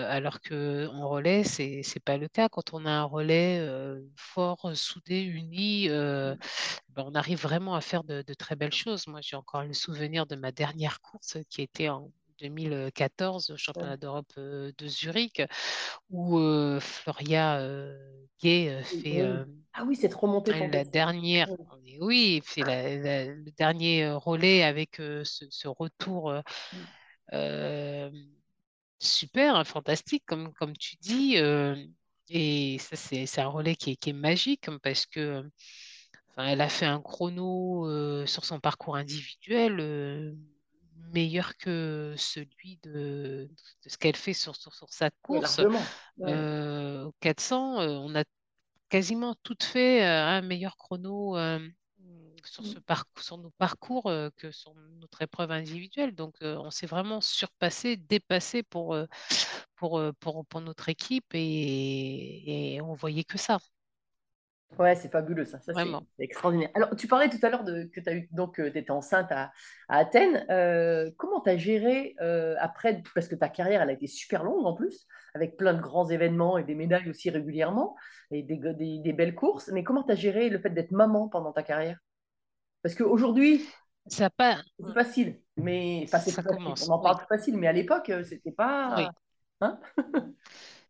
alors 0.04 0.40
que 0.40 0.86
en 0.88 1.08
relais, 1.08 1.44
c'est 1.44 1.82
c'est 1.82 2.00
pas 2.00 2.16
le 2.16 2.28
cas. 2.28 2.48
Quand 2.48 2.72
on 2.74 2.84
a 2.86 2.90
un 2.90 3.04
relais 3.04 3.58
euh, 3.60 4.00
fort, 4.16 4.70
soudé, 4.74 5.22
uni, 5.22 5.88
euh, 5.88 6.34
ben, 6.90 7.04
on 7.06 7.14
arrive 7.14 7.40
vraiment 7.42 7.74
à 7.74 7.80
faire 7.80 8.04
de, 8.04 8.22
de 8.22 8.34
très 8.34 8.56
belles 8.56 8.72
choses. 8.74 9.06
Moi, 9.06 9.20
j'ai 9.22 9.36
encore 9.36 9.62
le 9.64 9.72
souvenir 9.72 10.26
de 10.26 10.36
ma 10.36 10.52
dernière 10.52 11.00
course 11.00 11.38
qui 11.50 11.62
était 11.62 11.88
en 11.88 12.10
2014 12.40 13.50
au 13.50 13.56
championnat 13.56 13.96
d'Europe 13.96 14.32
euh, 14.38 14.72
de 14.78 14.88
Zurich, 14.88 15.42
où 16.10 16.38
euh, 16.38 16.80
Floria 16.80 17.58
euh, 17.60 17.96
Gay 18.42 18.68
euh, 18.70 18.82
fait 18.82 19.22
euh, 19.22 19.44
Ah 19.74 19.84
oui, 19.86 19.98
remontée 20.14 20.52
la 20.68 20.84
dernière, 20.84 21.48
Oui. 22.00 22.42
fait 22.44 22.62
la- 22.62 22.96
la- 22.98 23.24
le 23.26 23.50
dernier 23.52 24.04
euh, 24.04 24.16
relais 24.16 24.62
avec 24.62 25.00
euh, 25.00 25.24
ce, 25.24 25.44
ce 25.50 25.68
retour 25.68 26.30
euh, 26.30 26.40
Mm. 26.72 26.78
euh, 27.32 28.10
super, 28.98 29.56
hein, 29.56 29.64
fantastique, 29.64 30.24
comme, 30.26 30.52
comme 30.54 30.76
tu 30.76 30.96
dis. 30.96 31.38
euh, 31.38 31.76
et 32.28 32.78
ça, 32.78 32.96
c'est, 32.96 33.26
c'est 33.26 33.40
un 33.40 33.48
relais 33.48 33.76
qui 33.76 33.92
est, 33.92 33.96
qui 33.96 34.10
est 34.10 34.12
magique 34.12 34.68
hein, 34.68 34.78
parce 34.82 35.06
que 35.06 35.44
enfin, 36.30 36.48
elle 36.48 36.60
a 36.60 36.68
fait 36.68 36.86
un 36.86 37.00
chrono 37.00 37.86
euh, 37.88 38.26
sur 38.26 38.44
son 38.44 38.60
parcours 38.60 38.96
individuel 38.96 39.78
euh, 39.80 40.32
meilleur 41.12 41.56
que 41.56 42.14
celui 42.16 42.78
de, 42.82 43.48
de 43.84 43.88
ce 43.88 43.96
qu'elle 43.96 44.16
fait 44.16 44.32
sur, 44.32 44.56
sur, 44.56 44.74
sur 44.74 44.92
sa 44.92 45.10
course. 45.22 45.58
largement. 45.58 45.82
Ouais. 46.18 46.32
Euh, 46.32 47.04
au 47.04 47.12
400, 47.20 47.80
euh, 47.80 47.88
on 47.90 48.14
a 48.16 48.24
quasiment 48.88 49.34
toutes 49.42 49.64
fait 49.64 50.04
euh, 50.04 50.24
un 50.24 50.42
meilleur 50.42 50.76
chrono 50.76 51.36
euh, 51.36 51.60
sur, 52.46 52.64
ce 52.66 52.78
Mm. 52.78 52.82
parcours, 52.82 53.22
sur 53.22 53.38
nos 53.38 53.50
parcours 53.50 54.06
euh, 54.06 54.30
que 54.36 54.50
sur 54.50 54.74
notre 55.00 55.22
épreuve 55.22 55.50
individuelle. 55.50 56.14
Donc, 56.14 56.36
euh, 56.42 56.56
on 56.58 56.70
s'est 56.70 56.86
vraiment 56.86 57.20
surpassé, 57.20 57.96
dépassé 57.96 58.62
pour, 58.62 58.96
pour, 59.76 60.02
pour, 60.20 60.46
pour 60.46 60.60
notre 60.60 60.88
équipe 60.88 61.26
et, 61.34 62.74
et 62.76 62.80
on 62.82 62.94
voyait 62.94 63.24
que 63.24 63.38
ça, 63.38 63.58
Ouais, 64.78 64.94
c'est 64.94 65.10
fabuleux 65.10 65.44
ça, 65.46 65.58
ça 65.60 65.72
c'est 65.74 65.88
extraordinaire. 66.18 66.68
Alors, 66.74 66.94
tu 66.96 67.06
parlais 67.06 67.30
tout 67.30 67.38
à 67.42 67.48
l'heure 67.48 67.64
de 67.64 67.84
que 67.84 68.00
tu 68.00 68.08
as 68.10 68.14
eu 68.14 68.28
donc 68.32 68.56
tu 68.56 68.66
étais 68.66 68.90
enceinte 68.90 69.30
à, 69.30 69.52
à 69.88 69.98
Athènes. 69.98 70.44
Euh, 70.50 71.10
comment 71.16 71.40
tu 71.40 71.48
as 71.50 71.56
géré 71.56 72.14
euh, 72.20 72.56
après 72.58 73.02
parce 73.14 73.28
que 73.28 73.36
ta 73.36 73.48
carrière 73.48 73.80
elle 73.80 73.88
a 73.90 73.92
été 73.92 74.06
super 74.06 74.42
longue 74.44 74.66
en 74.66 74.74
plus 74.74 75.06
avec 75.34 75.56
plein 75.56 75.72
de 75.72 75.80
grands 75.80 76.08
événements 76.10 76.58
et 76.58 76.64
des 76.64 76.74
médailles 76.74 77.08
aussi 77.08 77.30
régulièrement 77.30 77.96
et 78.30 78.42
des, 78.42 78.56
des, 78.56 78.98
des 78.98 79.12
belles 79.12 79.34
courses, 79.34 79.68
mais 79.72 79.84
comment 79.84 80.02
tu 80.02 80.12
as 80.12 80.16
géré 80.16 80.50
le 80.50 80.58
fait 80.58 80.70
d'être 80.70 80.90
maman 80.90 81.28
pendant 81.28 81.52
ta 81.52 81.62
carrière? 81.62 81.98
Parce 82.86 82.94
qu'aujourd'hui, 82.94 83.66
Ça, 84.08 84.30
pas, 84.30 84.62
c'est 84.78 84.92
facile, 84.94 85.42
mais 85.56 86.04
enfin 86.06 86.20
ça. 86.26 86.42
On 86.80 86.90
en 86.90 86.98
parle 86.98 87.16
oui, 87.16 87.18
plus 87.18 87.26
facile, 87.26 87.56
mais 87.56 87.66
à 87.66 87.72
l'époque, 87.72 88.10
euh, 88.10 88.24
c'était 88.24 88.52
pas 88.52 88.90
oui. 88.94 89.14
Hein 89.60 89.80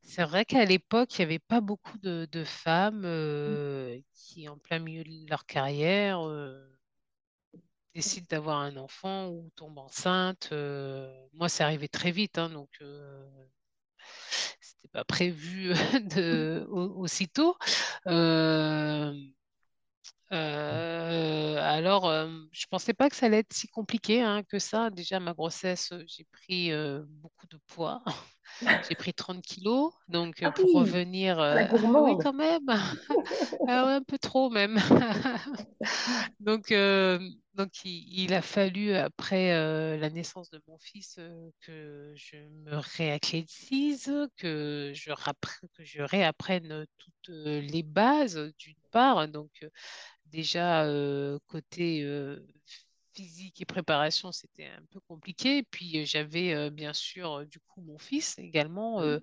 C'est 0.02 0.24
vrai 0.24 0.44
qu'à 0.44 0.64
l'époque, 0.64 1.18
il 1.18 1.20
n'y 1.22 1.24
avait 1.24 1.38
pas 1.38 1.60
beaucoup 1.60 1.98
de, 1.98 2.26
de 2.30 2.44
femmes 2.44 3.02
euh, 3.04 3.98
qui, 4.14 4.48
en 4.48 4.56
plein 4.58 4.78
milieu 4.78 5.04
de 5.04 5.28
leur 5.28 5.44
carrière, 5.46 6.26
euh, 6.26 6.66
décident 7.94 8.26
d'avoir 8.30 8.58
un 8.60 8.76
enfant 8.76 9.28
ou 9.30 9.50
tombent 9.56 9.78
enceinte. 9.78 10.50
Euh, 10.52 11.12
moi, 11.34 11.48
c'est 11.48 11.64
arrivé 11.64 11.88
très 11.88 12.10
vite, 12.12 12.38
hein, 12.38 12.48
donc 12.50 12.70
c'était 14.60 14.88
pas 14.92 15.04
prévu 15.04 15.72
de, 16.16 16.66
au- 16.70 17.00
aussitôt. 17.02 17.56
Euh, 20.32 21.56
euh, 21.56 21.60
alors, 21.60 22.06
euh, 22.08 22.28
je 22.52 22.66
pensais 22.66 22.94
pas 22.94 23.08
que 23.08 23.16
ça 23.16 23.26
allait 23.26 23.38
être 23.38 23.52
si 23.52 23.68
compliqué 23.68 24.22
hein, 24.22 24.42
que 24.42 24.58
ça. 24.58 24.90
Déjà, 24.90 25.20
ma 25.20 25.34
grossesse, 25.34 25.92
j'ai 26.06 26.24
pris 26.24 26.72
euh, 26.72 27.02
beaucoup 27.06 27.46
de 27.46 27.58
poids. 27.66 28.02
J'ai 28.80 28.94
pris 28.94 29.12
30 29.12 29.42
kilos. 29.42 29.92
Donc, 30.08 30.36
Ah 30.42 30.52
pour 30.54 30.64
oui, 30.64 30.72
revenir, 30.72 31.40
la 31.50 31.66
euh, 31.66 31.66
oui, 32.04 32.16
quand 32.18 32.32
même. 32.32 32.66
Ah 33.68 33.84
ouais, 33.86 33.92
un 33.94 34.02
peu 34.02 34.18
trop 34.18 34.48
même. 34.50 34.76
Donc, 36.40 36.72
donc 37.54 37.84
il, 37.84 38.20
il 38.24 38.34
a 38.34 38.42
fallu, 38.42 38.92
après 38.94 39.52
la 39.98 40.10
naissance 40.10 40.50
de 40.50 40.60
mon 40.68 40.78
fils, 40.78 41.18
que 41.60 42.12
je 42.14 42.36
me 42.36 42.76
réacclimatise, 42.76 44.12
que 44.36 44.92
je, 44.94 45.10
que 45.72 45.84
je 45.84 46.02
réapprenne 46.02 46.86
toutes 46.98 47.28
les 47.28 47.82
bases, 47.82 48.52
d'une 48.58 48.76
part. 48.90 49.28
Donc, 49.28 49.50
déjà, 50.26 50.84
euh, 50.84 51.38
côté 51.46 52.02
euh, 52.02 52.46
physique 53.14 53.60
et 53.60 53.64
préparation, 53.64 54.32
c'était 54.32 54.66
un 54.66 54.82
peu 54.90 55.00
compliqué. 55.00 55.62
Puis, 55.62 56.04
j'avais 56.06 56.54
euh, 56.54 56.70
bien 56.70 56.92
sûr, 56.92 57.46
du 57.46 57.60
coup, 57.60 57.80
mon 57.82 57.98
fils 57.98 58.38
également 58.38 59.00
Oui, 59.00 59.20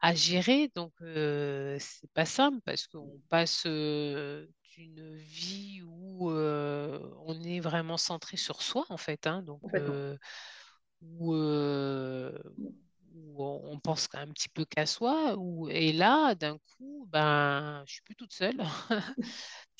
à 0.00 0.14
gérer. 0.14 0.70
Donc, 0.74 0.92
c'est 1.00 2.10
pas 2.14 2.26
simple 2.26 2.60
parce 2.64 2.86
qu'on 2.86 3.20
passe 3.28 3.64
d'une 3.66 5.16
vie 5.16 5.82
où 5.84 6.30
on 6.30 7.42
est 7.42 7.60
vraiment 7.60 7.96
centré 7.96 8.36
sur 8.36 8.62
soi, 8.62 8.84
en 8.90 8.96
fait, 8.96 9.26
hein, 9.26 9.42
donc 9.42 9.62
où, 11.02 11.32
où 13.14 13.42
on 13.42 13.78
pense 13.80 14.08
un 14.14 14.28
petit 14.28 14.48
peu 14.48 14.64
qu'à 14.64 14.86
soi. 14.86 15.36
Où, 15.36 15.68
et 15.68 15.92
là, 15.92 16.34
d'un 16.34 16.58
coup, 16.58 17.06
ben, 17.10 17.82
je 17.86 17.94
suis 17.94 18.02
plus 18.02 18.16
toute 18.16 18.32
seule. 18.32 18.58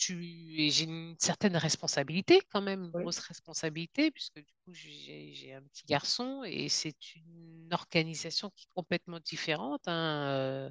Tu, 0.03 0.57
et 0.59 0.71
j'ai 0.71 0.85
une 0.87 1.15
certaine 1.19 1.57
responsabilité 1.59 2.41
quand 2.51 2.63
même, 2.63 2.85
une 2.85 2.93
Oui. 2.93 3.03
grosse 3.03 3.19
responsabilité, 3.19 4.11
puisque 4.11 4.37
du 4.39 4.55
coup 4.65 4.73
j'ai 4.73 5.53
un 5.55 5.61
petit 5.63 5.85
garçon 5.87 6.43
et 6.47 6.71
c'est 6.71 7.17
une 7.17 7.69
organisation 7.73 8.49
qui 8.57 8.65
est 8.65 8.73
complètement 8.75 9.21
différente. 9.21 9.83
hein. 9.89 10.71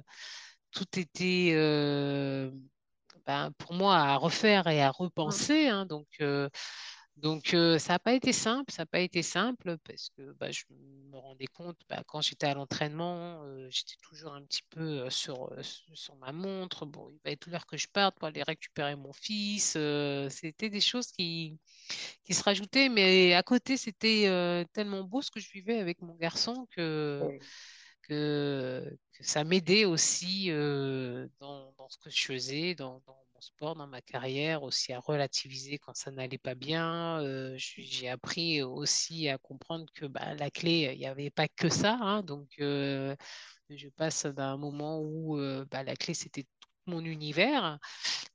Tout 0.72 0.98
était 0.98 1.52
euh, 1.54 2.50
ben, 3.26 3.52
pour 3.58 3.74
moi 3.74 3.96
à 3.98 4.16
refaire 4.16 4.66
et 4.68 4.82
à 4.82 4.90
Mm. 5.24 5.50
repenser. 5.50 5.68
hein. 5.68 5.86
donc 5.86 6.08
euh, 6.20 6.48
donc 7.20 7.52
euh, 7.52 7.78
ça 7.78 7.94
n'a 7.94 7.98
pas 7.98 8.14
été 8.14 8.32
simple, 8.32 8.72
ça 8.72 8.82
n'a 8.82 8.86
pas 8.86 9.00
été 9.00 9.22
simple 9.22 9.76
parce 9.84 10.08
que 10.16 10.32
bah, 10.32 10.50
je 10.50 10.64
me 10.70 11.18
rendais 11.18 11.46
compte 11.46 11.78
bah, 11.88 12.02
quand 12.06 12.22
j'étais 12.22 12.46
à 12.46 12.54
l'entraînement, 12.54 13.42
euh, 13.44 13.68
j'étais 13.70 13.96
toujours 14.02 14.32
un 14.32 14.42
petit 14.42 14.62
peu 14.70 15.08
sur, 15.10 15.50
ma 16.18 16.32
montre. 16.32 16.86
Bon, 16.86 17.10
il 17.10 17.20
va 17.24 17.30
être 17.30 17.46
l'heure 17.48 17.66
que 17.66 17.76
je 17.76 17.88
parte 17.88 18.18
pour 18.18 18.28
aller 18.28 18.42
récupérer 18.42 18.96
mon 18.96 19.12
fils. 19.12 19.74
euh, 19.76 20.28
c'était 20.30 20.70
des 20.70 20.80
choses 20.80 21.08
qui, 21.12 21.58
qui 22.24 22.32
se 22.32 22.42
rajoutaient, 22.42 22.88
mais 22.88 23.34
à 23.34 23.42
côté, 23.42 23.76
c'était 23.76 24.64
tellement 24.72 25.04
beau 25.04 25.20
ce 25.20 25.30
que 25.30 25.40
je 25.40 25.50
vivais 25.52 25.78
avec 25.78 26.00
mon 26.00 26.14
garçon 26.14 26.66
que, 26.70 27.20
Oui. 27.22 27.38
que, 28.02 28.96
que 29.12 29.24
ça 29.24 29.44
m'aidait 29.44 29.84
aussi 29.84 30.48
dans, 30.48 31.72
dans 31.76 31.88
ce 31.90 31.98
que 31.98 32.08
je 32.08 32.24
faisais, 32.24 32.74
dans, 32.74 33.02
dans 33.06 33.29
mon 33.40 33.42
sport, 33.42 33.74
dans 33.74 33.86
ma 33.86 34.02
carrière, 34.02 34.62
aussi 34.62 34.92
à 34.92 35.00
relativiser 35.00 35.78
quand 35.78 35.94
ça 35.96 36.10
n'allait 36.10 36.38
pas 36.38 36.54
bien. 36.54 37.20
Euh, 37.22 37.54
j'ai 37.56 38.08
appris 38.08 38.62
aussi 38.62 39.28
à 39.28 39.38
comprendre 39.38 39.86
que 39.94 40.06
bah, 40.06 40.34
la 40.34 40.50
clé, 40.50 40.90
il 40.94 40.98
n'y 40.98 41.06
avait 41.06 41.30
pas 41.30 41.48
que 41.48 41.68
ça. 41.70 41.98
hein. 42.00 42.22
donc, 42.22 42.48
euh, 42.60 43.16
je 43.70 43.88
passe 43.88 44.26
d'un 44.26 44.56
moment 44.58 45.00
où 45.00 45.38
euh, 45.38 45.64
bah, 45.70 45.82
la 45.82 45.96
clé, 45.96 46.12
c'était 46.14 46.42
tout 46.42 46.68
mon 46.86 47.04
univers 47.04 47.78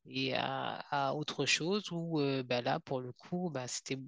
et 0.07 0.33
à, 0.35 1.13
autre 1.15 1.45
chose 1.45 1.91
où 1.91 2.19
bah, 2.45 2.61
là, 2.61 2.79
pour 2.79 3.01
le 3.01 3.11
coup, 3.11 3.49
bah, 3.51 3.67
c'était 3.67 3.99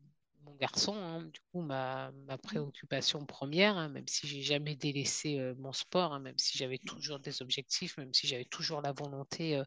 mon 0.47 0.55
garçon, 0.55 0.95
hein. 0.95 1.21
du 1.21 1.39
coup, 1.51 1.61
ma, 1.61 2.11
ma 2.27 2.37
préoccupation 2.37 3.25
première, 3.25 3.77
hein, 3.77 3.89
même 3.89 4.07
si 4.07 4.27
j'ai 4.27 4.41
jamais 4.41 4.75
délaissé 4.75 5.39
euh, 5.39 5.53
mon 5.57 5.73
sport, 5.73 6.13
hein, 6.13 6.19
même 6.19 6.37
si 6.37 6.57
j'avais 6.57 6.77
toujours 6.77 7.19
des 7.19 7.41
objectifs, 7.41 7.97
même 7.97 8.13
si 8.13 8.27
j'avais 8.27 8.45
toujours 8.45 8.81
la 8.81 8.93
volonté 8.93 9.57
euh, 9.57 9.63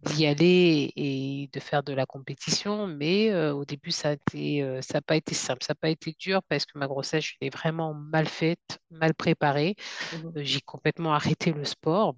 d'y 0.00 0.26
aller 0.26 0.92
et 0.96 1.48
de 1.52 1.60
faire 1.60 1.82
de 1.82 1.92
la 1.92 2.06
compétition, 2.06 2.86
mais 2.86 3.30
euh, 3.30 3.54
au 3.54 3.64
début, 3.64 3.90
ça 3.90 4.16
n'a 4.34 5.00
pas 5.02 5.16
été 5.16 5.34
simple, 5.34 5.64
ça 5.64 5.72
n'a 5.72 5.76
pas 5.76 5.90
été 5.90 6.14
dur 6.18 6.42
parce 6.48 6.66
que 6.66 6.78
ma 6.78 6.86
grossesse, 6.86 7.24
je 7.24 7.34
l'ai 7.40 7.50
vraiment 7.50 7.94
mal 7.94 8.26
faite, 8.26 8.78
mal 8.90 9.14
préparée. 9.14 9.76
Euh, 10.12 10.30
j'ai 10.36 10.60
complètement 10.60 11.14
arrêté 11.14 11.52
le 11.52 11.64
sport. 11.64 12.16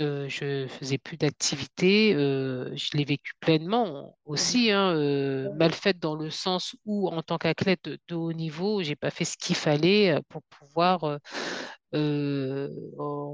Euh, 0.00 0.26
je 0.28 0.66
faisais 0.68 0.96
plus 0.96 1.18
d'activité, 1.18 2.14
euh, 2.14 2.74
je 2.76 2.96
l'ai 2.96 3.04
vécu 3.04 3.32
pleinement 3.40 4.16
aussi, 4.24 4.70
hein, 4.70 4.94
euh, 4.96 5.50
Ok. 5.50 5.52
mal 5.52 5.72
faite 5.74 5.98
dans 5.98 6.14
le 6.14 6.30
sens 6.30 6.74
où, 6.86 7.08
en 7.08 7.22
tant 7.22 7.36
qu'athlète 7.36 7.84
de, 7.84 7.98
de 8.08 8.14
haut 8.14 8.32
niveau, 8.32 8.82
j'ai 8.82 8.96
pas 8.96 9.10
fait 9.10 9.26
ce 9.26 9.36
qu'il 9.36 9.54
fallait 9.54 10.12
euh, 10.14 10.20
pour 10.30 10.42
pouvoir 10.44 11.18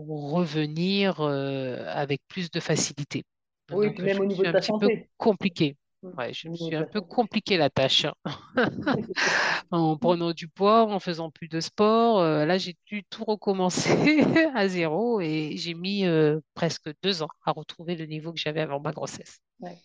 revenir 0.06 1.20
avec 1.20 2.20
plus 2.28 2.50
de 2.50 2.60
facilité. 2.60 3.24
Oui, 3.70 3.90
puis 3.90 4.02
Donc, 4.02 4.04
même 4.04 4.20
au 4.20 4.26
niveau 4.26 4.44
de 4.44 4.48
un 4.48 4.52
ta 4.52 4.60
petit 4.60 4.72
peu 4.72 4.90
santé. 4.90 5.10
compliqué. 5.16 5.76
Ouais, 6.16 6.32
je 6.32 6.48
me 6.48 6.54
suis 6.54 6.74
un 6.74 6.84
peu 6.84 7.00
compliqué 7.00 7.56
la 7.56 7.70
tâche. 7.70 8.06
en 9.70 9.96
prenant 9.96 10.32
du 10.32 10.48
poids, 10.48 10.84
en 10.84 11.00
faisant 11.00 11.30
plus 11.30 11.48
de 11.48 11.60
sport. 11.60 12.20
Euh, 12.20 12.44
là, 12.46 12.58
j'ai 12.58 12.76
dû 12.86 13.04
tout 13.04 13.24
recommencer 13.24 14.22
à 14.54 14.68
zéro 14.68 15.20
et 15.20 15.52
j'ai 15.56 15.74
mis 15.74 16.04
euh, 16.06 16.40
presque 16.54 16.90
deux 17.02 17.22
ans 17.22 17.28
à 17.44 17.52
retrouver 17.52 17.96
le 17.96 18.06
niveau 18.06 18.32
que 18.32 18.38
j'avais 18.38 18.60
avant 18.60 18.80
ma 18.80 18.92
grossesse. 18.92 19.40
Ouais, 19.60 19.76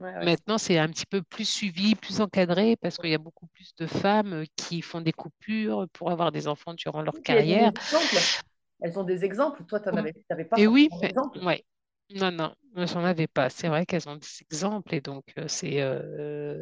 ouais, 0.00 0.14
ouais. 0.14 0.24
Maintenant, 0.24 0.58
c'est 0.58 0.78
un 0.78 0.88
petit 0.88 1.06
peu 1.06 1.22
plus 1.22 1.48
suivi, 1.48 1.94
plus 1.94 2.20
encadré 2.20 2.76
parce 2.76 2.96
qu'il 2.98 3.10
y 3.10 3.14
a 3.14 3.18
beaucoup 3.18 3.46
plus 3.48 3.74
de 3.78 3.86
femmes 3.86 4.32
euh, 4.32 4.44
qui 4.56 4.82
font 4.82 5.00
des 5.00 5.12
coupures 5.12 5.86
pour 5.92 6.10
avoir 6.10 6.32
des 6.32 6.48
enfants 6.48 6.74
durant 6.74 7.02
leur 7.02 7.14
puis 7.14 7.22
elles 7.28 7.38
ont 7.38 7.42
des 7.42 7.50
carrière. 7.52 7.72
exemples. 7.74 8.16
Elles 8.80 8.98
ont 8.98 9.04
des 9.04 9.24
exemples. 9.24 9.64
Toi, 9.64 9.80
tu 9.80 9.88
n'avais 9.90 10.44
pas 10.44 10.58
Et 10.58 10.66
oui, 10.66 10.88
mais- 11.00 11.14
ouais. 11.42 11.64
Non, 12.10 12.30
non, 12.30 12.54
j'en 12.76 13.04
avais 13.04 13.26
pas. 13.26 13.50
C'est 13.50 13.66
vrai 13.68 13.84
qu'elles 13.84 14.08
ont 14.08 14.14
des 14.16 14.28
exemples 14.42 14.94
et 14.94 15.00
donc 15.00 15.24
c'est 15.48 15.80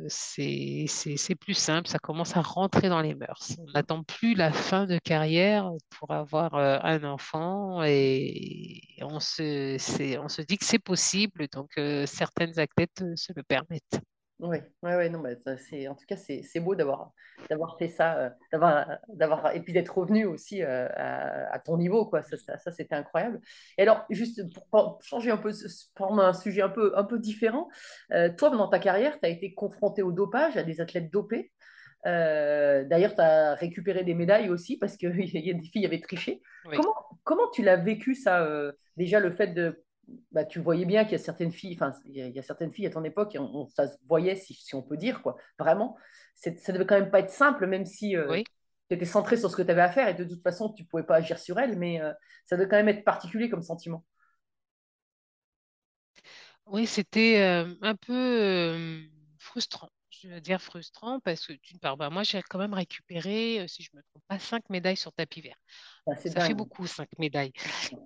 c'est 0.09 0.87
c'est 1.19 1.35
plus 1.35 1.53
simple. 1.55 1.87
Ça 1.89 1.99
commence 1.99 2.35
à 2.37 2.41
rentrer 2.41 2.89
dans 2.89 3.03
les 3.03 3.15
mœurs. 3.15 3.55
On 3.59 3.67
n'attend 3.73 4.03
plus 4.05 4.35
la 4.35 4.53
fin 4.53 4.87
de 4.87 4.99
carrière 4.99 5.71
pour 5.91 6.13
avoir 6.13 6.55
un 6.55 7.05
enfant 7.05 7.83
et 7.85 8.81
on 9.03 9.21
se 9.21 9.77
c'est 9.79 10.19
on 10.19 10.29
se 10.29 10.41
dit 10.41 10.57
que 10.57 10.65
c'est 10.65 10.79
possible. 10.79 11.47
Donc 11.53 11.73
certaines 12.07 12.59
athlètes 12.59 13.05
se 13.15 13.33
le 13.37 13.43
permettent. 13.43 14.01
Oui, 14.41 14.59
ouais, 14.83 14.97
ouais, 14.97 15.09
non, 15.09 15.21
mais 15.21 15.39
c'est, 15.59 15.87
en 15.87 15.95
tout 15.95 16.05
cas, 16.07 16.17
c'est 16.17 16.43
c'est 16.43 16.59
beau 16.59 16.75
d'avoir 16.75 17.13
d'avoir 17.49 17.79
fait 17.79 17.89
ça, 17.89 18.19
euh, 18.19 18.31
d'avoir, 18.53 18.99
d'avoir, 19.09 19.55
et 19.55 19.61
puis 19.61 19.73
d'être 19.73 19.97
revenu 19.97 20.25
aussi 20.25 20.63
euh, 20.63 20.89
à, 20.97 21.55
à 21.55 21.59
ton 21.61 21.77
niveau, 21.77 22.07
quoi. 22.07 22.23
Ça, 22.23 22.37
ça, 22.37 22.59
ça, 22.59 22.73
c'était 22.73 22.97
incroyable. 22.97 23.41
Et 23.79 23.83
alors, 23.83 24.05
juste 24.11 24.43
pour, 24.53 24.69
pour 24.69 25.03
changer 25.03 25.31
un 25.31 25.37
peu, 25.37 25.53
prendre 25.95 26.23
un 26.23 26.33
sujet 26.33 26.63
un 26.63 26.69
peu, 26.69 26.93
un 26.97 27.05
peu 27.05 27.19
différent, 27.19 27.69
euh, 28.13 28.29
toi, 28.37 28.51
dans 28.51 28.69
ta 28.69 28.81
carrière, 28.81 29.19
tu 29.21 29.27
as 29.27 29.29
été 29.29 29.55
confronté 29.55 30.03
au 30.03 30.11
dopage, 30.11 30.57
à 30.57 30.65
des 30.65 30.81
athlètes 30.81 31.13
dopés. 31.13 31.53
Euh, 32.07 32.85
d'ailleurs, 32.85 33.15
tu 33.15 33.21
as 33.21 33.55
récupéré 33.55 34.05
des 34.05 34.15
médailles 34.15 34.51
aussi 34.51 34.77
parce 34.79 34.97
qu'il 34.97 35.09
y 35.17 35.51
a 35.51 35.55
des 35.55 35.61
filles 35.63 35.71
qui 35.71 35.87
avaient 35.87 36.01
triché. 36.01 36.43
Oui. 36.67 36.77
Comment, 36.77 36.95
comment 37.23 37.51
tu 37.53 37.63
l'as 37.63 37.77
vécu, 37.77 38.15
ça, 38.15 38.43
euh, 38.43 38.73
déjà, 38.97 39.21
le 39.21 39.31
fait 39.31 39.49
de 39.49 39.83
bah, 40.33 40.45
tu 40.45 40.61
voyais 40.61 40.85
bien 40.85 41.05
qu'il 41.05 41.13
y 41.13 41.15
a 41.17 41.19
certaines 41.19 41.53
filles, 41.53 41.75
enfin, 41.75 41.93
il 42.07 42.17
y, 42.17 42.23
a 42.23 42.27
il 42.29 42.35
y 42.35 42.39
a 42.39 42.43
certaines 42.43 42.73
filles 42.73 42.87
à 42.87 42.91
ton 42.91 43.05
époque, 43.05 43.35
et 43.35 43.39
on, 43.39 43.45
on- 43.65 43.69
ça 43.69 43.89
se 43.89 43.97
voyait, 44.09 44.37
si, 44.37 44.55
si 44.55 44.75
on 44.75 44.83
peut 44.83 44.97
dire, 44.97 45.23
quoi. 45.23 45.37
Vraiment, 45.59 45.97
ça 46.35 46.51
devait 46.73 46.87
quand 46.87 46.99
même 46.99 47.11
pas 47.11 47.21
être 47.21 47.31
simple, 47.31 47.67
même 47.67 47.87
si 47.87 48.11
tu 48.13 48.19
Oui. 48.25 48.45
étais 48.91 49.05
centré 49.07 49.37
sur 49.37 49.51
ce 49.51 49.57
que 49.57 49.63
tu 49.63 49.71
avais 49.71 49.83
à 49.83 49.91
faire, 49.91 50.09
et 50.09 50.15
de 50.15 50.25
toute 50.25 50.43
façon, 50.43 50.73
tu 50.73 50.85
pouvais 50.85 51.05
pas 51.05 51.17
agir 51.17 51.39
sur 51.39 51.59
elles, 51.61 51.79
mais 51.79 52.01
euh, 52.03 52.13
ça 52.47 52.57
devait 52.57 52.69
quand 52.69 52.77
même 52.77 52.89
être 52.89 53.05
particulier 53.05 53.49
comme 53.51 53.63
sentiment. 53.63 54.05
Oui, 56.67 56.87
c'était 56.87 57.41
euh, 57.41 57.75
un 57.83 57.95
peu 57.97 58.13
euh, 58.15 59.03
frustrant. 59.39 59.91
Je 60.23 60.29
veux 60.29 60.41
dire 60.41 60.61
frustrant 60.63 61.21
parce 61.21 61.47
que 61.47 61.53
d'une 61.55 61.79
part, 61.81 61.97
bah, 61.97 62.11
moi 62.11 62.23
j'ai 62.23 62.43
quand 62.43 62.59
même 62.59 62.75
récupéré, 62.75 63.61
euh, 63.61 63.67
si 63.69 63.83
je 63.83 63.91
ne 63.95 63.99
me 63.99 64.03
trompe 64.05 64.23
pas, 64.29 64.39
cinq 64.39 64.69
médailles 64.71 64.97
sur 64.97 65.13
tapis 65.13 65.41
vert. 65.41 65.57
Ah, 66.07 66.15
c'est 66.17 66.31
Ça 66.31 66.41
fait 66.41 66.55
beaucoup, 66.55 66.87
cinq 66.87 67.09
médailles. 67.19 67.53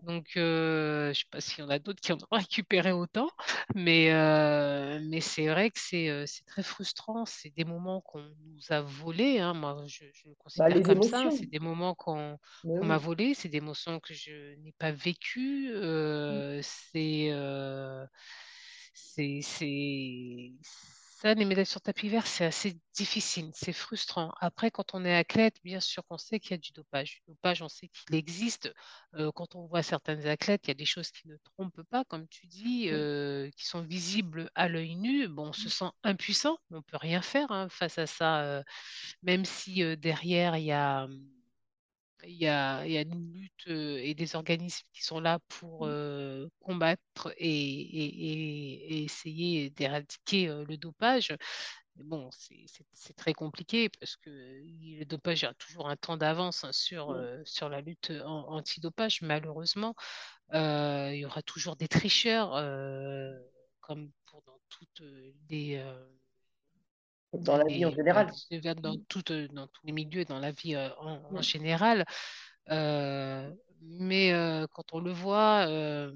Donc, 0.02 0.36
euh, 0.36 1.06
je 1.06 1.08
ne 1.10 1.14
sais 1.14 1.24
pas 1.30 1.40
s'il 1.40 1.60
y 1.64 1.66
en 1.66 1.70
a 1.70 1.78
d'autres 1.80 2.00
qui 2.00 2.12
en 2.12 2.16
ont 2.18 2.26
récupéré 2.32 2.92
autant, 2.92 3.30
mais, 3.74 4.12
euh, 4.12 5.00
mais 5.10 5.20
c'est 5.20 5.48
vrai 5.48 5.70
que 5.70 5.78
c'est 5.80 6.44
très 6.46 6.62
frustrant. 6.62 7.26
C'est 7.26 7.50
des 7.50 7.64
moments 7.64 8.00
qu'on 8.02 8.22
nous 8.22 8.60
a 8.70 8.80
volés. 8.82 9.40
hein. 9.40 9.54
Moi, 9.54 9.84
je, 9.88 10.04
je 10.14 10.28
le 10.28 10.34
Bah, 10.54 10.68
considère 10.68 10.82
comme 10.82 11.02
ça. 11.02 11.30
C'est 11.30 11.46
des 11.46 11.58
moments 11.60 11.94
qu'on 11.94 12.38
oui. 12.62 12.84
m'a 12.86 12.98
volés. 12.98 13.34
C'est 13.34 13.48
des 13.48 13.58
émotions 13.58 14.00
que 14.00 14.14
je 14.14 14.54
n'ai 14.56 14.72
pas 14.78 14.92
vécues. 14.92 15.70
Euh, 15.72 16.60
c'est 16.62 17.28
euh, 17.32 18.06
c'est 18.94 19.40
c'est- 19.42 20.52
ça, 21.20 21.34
les 21.34 21.44
médailles 21.44 21.66
sur 21.66 21.80
tapis 21.80 22.08
vert, 22.08 22.28
c'est 22.28 22.44
assez 22.44 22.78
difficile, 22.94 23.50
c'est 23.52 23.72
frustrant. 23.72 24.32
Après, 24.40 24.70
quand 24.70 24.94
on 24.94 25.04
est 25.04 25.16
athlète, 25.16 25.56
bien 25.64 25.80
sûr 25.80 26.04
qu'on 26.06 26.16
sait 26.16 26.38
qu'il 26.38 26.52
y 26.52 26.54
a 26.54 26.58
du 26.58 26.70
dopage. 26.70 27.22
Du 27.26 27.32
dopage, 27.32 27.60
on 27.60 27.68
sait 27.68 27.88
qu'il 27.88 28.14
existe. 28.14 28.72
Euh, 29.14 29.32
quand 29.34 29.56
on 29.56 29.66
voit 29.66 29.82
certains 29.82 30.24
athlètes, 30.26 30.60
il 30.64 30.68
y 30.68 30.70
a 30.70 30.74
des 30.74 30.84
choses 30.84 31.10
qui 31.10 31.26
ne 31.26 31.36
trompent 31.38 31.82
pas, 31.90 32.04
comme 32.04 32.28
tu 32.28 32.46
dis, 32.46 32.88
euh, 32.90 33.50
qui 33.56 33.66
sont 33.66 33.82
visibles 33.82 34.48
à 34.54 34.68
l'œil 34.68 34.94
nu. 34.94 35.26
Bon, 35.26 35.48
on 35.48 35.52
se 35.52 35.68
sent 35.68 35.90
impuissant, 36.04 36.56
on 36.70 36.76
ne 36.76 36.82
peut 36.82 36.98
rien 36.98 37.20
faire 37.20 37.50
hein, 37.50 37.68
face 37.68 37.98
à 37.98 38.06
ça, 38.06 38.42
euh, 38.42 38.62
même 39.22 39.44
si 39.44 39.82
derrière, 39.96 40.56
il 40.56 40.66
y 40.66 40.72
a 40.72 41.08
il 42.24 42.36
y 42.36 42.46
a, 42.48 42.84
il 42.86 42.92
y 42.92 42.98
a 42.98 43.02
une 43.02 43.32
lutte 43.32 43.68
euh, 43.68 43.98
et 44.02 44.14
des 44.14 44.36
organismes 44.36 44.86
qui 44.92 45.04
sont 45.04 45.20
là 45.20 45.38
pour 45.48 45.86
euh, 45.86 46.48
combattre 46.60 47.32
et, 47.38 47.48
et- 47.50 49.04
essayer 49.04 49.70
d'éradiquer 49.70 50.48
euh, 50.48 50.64
le 50.66 50.76
dopage. 50.76 51.34
Mais 51.96 52.04
bon, 52.04 52.30
c'est 52.32 53.14
très 53.16 53.34
compliqué 53.34 53.88
parce 54.00 54.16
que 54.16 54.30
le 54.30 55.04
dopage 55.04 55.44
a 55.44 55.54
toujours 55.54 55.88
un 55.88 55.96
temps 55.96 56.16
d'avance 56.16 56.64
hein, 56.64 56.72
sur, 56.72 57.10
euh, 57.12 57.42
sur 57.44 57.68
la 57.68 57.80
lutte 57.82 58.10
an- 58.24 58.46
anti-dopage. 58.48 59.22
Malheureusement, 59.22 59.94
Euh, 60.54 61.10
il 61.14 61.20
y 61.20 61.26
aura 61.26 61.42
toujours 61.42 61.76
des 61.76 61.88
tricheurs, 61.88 62.52
comme 63.80 64.10
pour 64.26 64.42
dans 64.42 64.60
toutes 64.68 65.02
les, 65.48 65.82
Dans 67.32 67.56
la 67.56 67.64
vie 67.64 67.84
en 67.84 67.90
général. 67.90 68.34
dans, 68.82 68.96
toutes- 69.08 69.32
dans 69.32 69.66
tous 69.68 69.86
les 69.86 69.92
milieux, 69.92 70.24
dans 70.24 70.38
la 70.38 70.52
vie 70.52 70.74
euh, 70.74 70.90
en, 70.98 71.20
en 71.36 71.42
général. 71.42 72.04
Euh, 72.70 73.52
mais 73.82 74.32
euh, 74.32 74.66
quand 74.72 74.92
on 74.94 75.00
le 75.00 75.12
voit, 75.12 75.66
euh, 75.68 76.12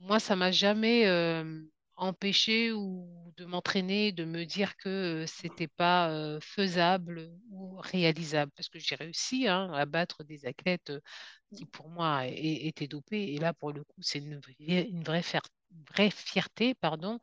moi, 0.00 0.20
ça 0.20 0.36
m'a 0.36 0.50
jamais 0.52 1.06
euh, 1.06 1.62
empêché 1.96 2.72
ou 2.72 3.32
de 3.36 3.44
m'entraîner, 3.46 4.12
de 4.12 4.24
me 4.24 4.44
dire 4.44 4.76
que 4.76 4.88
euh, 5.24 5.26
c'était 5.26 5.68
pas 5.68 6.10
euh, 6.10 6.38
faisable 6.40 7.30
ou 7.50 7.76
réalisable. 7.80 8.52
Parce 8.56 8.68
que 8.68 8.78
j'ai 8.78 8.94
réussi 8.94 9.48
hein, 9.48 9.72
à 9.72 9.86
battre 9.86 10.22
des 10.24 10.46
athlètes 10.46 10.90
euh, 10.90 11.00
qui, 11.54 11.66
pour 11.66 11.88
moi, 11.90 12.26
étaient 12.28 12.88
dopés. 12.88 13.34
Et 13.34 13.38
là, 13.38 13.54
pour 13.54 13.72
le 13.72 13.84
coup, 13.84 14.02
c'est 14.02 14.18
une 14.20 14.38
vraie, 14.40 14.82
une 14.90 15.04
vraie, 15.04 15.22
fier- 15.22 15.42
vraie 15.92 16.10
fierté, 16.10 16.74
pardon, 16.74 17.14
euh, 17.16 17.18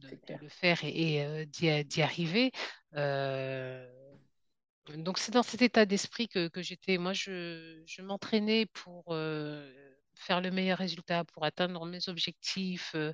de, 0.00 0.10
C'est 0.10 0.26
de 0.28 0.34
le 0.40 0.48
faire 0.48 0.84
et, 0.84 1.14
et, 1.16 1.24
euh, 1.24 1.44
d'y 1.46 2.02
arriver. 2.02 2.52
Euh, 2.94 3.88
donc 4.96 5.18
c'est 5.18 5.32
dans 5.32 5.42
cet 5.42 5.62
état 5.62 5.86
d'esprit 5.86 6.28
que, 6.28 6.48
que 6.48 6.62
j'étais. 6.62 6.98
Moi, 6.98 7.12
je, 7.12 7.82
je 7.86 8.02
m'entraînais 8.02 8.66
pour 8.66 9.04
euh, 9.14 9.72
faire 10.16 10.40
le 10.40 10.50
meilleur 10.50 10.78
résultat, 10.78 11.24
pour 11.24 11.44
atteindre 11.44 11.84
mes 11.86 12.08
objectifs, 12.08 12.92
euh, 12.94 13.12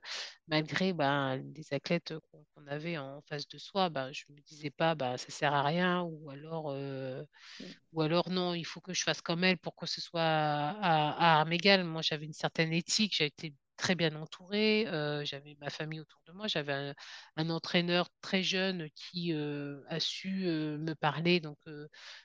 malgré 0.49 0.93
ben, 0.93 1.37
les 1.55 1.73
athlètes 1.75 2.15
qu'on 2.55 2.67
avait 2.67 2.97
en 2.99 3.21
face 3.29 3.47
de 3.49 3.59
soi. 3.59 3.91
Ben, 3.91 4.11
je 4.13 4.25
me 4.31 4.41
disais 4.41 4.71
pas, 4.71 4.95
ben, 4.95 5.17
ça 5.19 5.31
sert 5.31 5.53
à 5.55 5.63
rien, 5.63 6.03
ou 6.03 6.31
alors, 6.31 6.71
euh, 6.71 7.23
ou 7.93 8.03
alors 8.03 8.31
non, 8.31 8.55
il 8.55 8.65
faut 8.65 8.81
que 8.81 8.95
je 8.95 9.03
fasse 9.03 9.21
comme 9.23 9.45
elle 9.45 9.59
pour 9.59 9.77
que 9.77 9.87
ce 9.87 10.01
soit 10.01 10.23
à, 10.23 10.71
à 11.13 11.41
armes 11.41 11.53
égales. 11.53 11.85
Moi, 11.85 12.03
j'avais 12.03 12.27
une 12.27 12.33
certaine 12.33 12.73
éthique, 12.73 13.15
j'ai 13.17 13.27
été 13.27 13.55
très 13.79 13.95
bien 13.95 14.15
entourée, 14.17 14.87
euh, 14.89 15.25
j'avais 15.25 15.57
ma 15.61 15.71
famille 15.71 16.01
autour 16.01 16.21
de 16.27 16.33
moi, 16.33 16.49
j'avais 16.49 16.95
un, 17.37 17.51
entraîneur 17.51 18.09
très 18.21 18.43
jeune 18.43 18.91
qui 18.95 19.33
euh, 19.33 19.83
a 19.89 20.01
su 20.01 20.47
euh, 20.47 20.77
me 20.79 20.95
parler 20.95 21.41
donc 21.41 21.59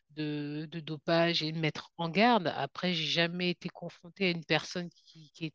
de, 0.09 0.67
dopage 0.67 1.43
et 1.43 1.53
me 1.53 1.59
mettre 1.59 1.91
en 1.97 2.09
garde. 2.09 2.47
Après, 2.57 2.93
j'ai 2.93 3.05
jamais 3.05 3.51
été 3.51 3.69
confrontée 3.69 4.25
à 4.27 4.29
une 4.31 4.43
personne 4.43 4.89
qui, 4.89 5.53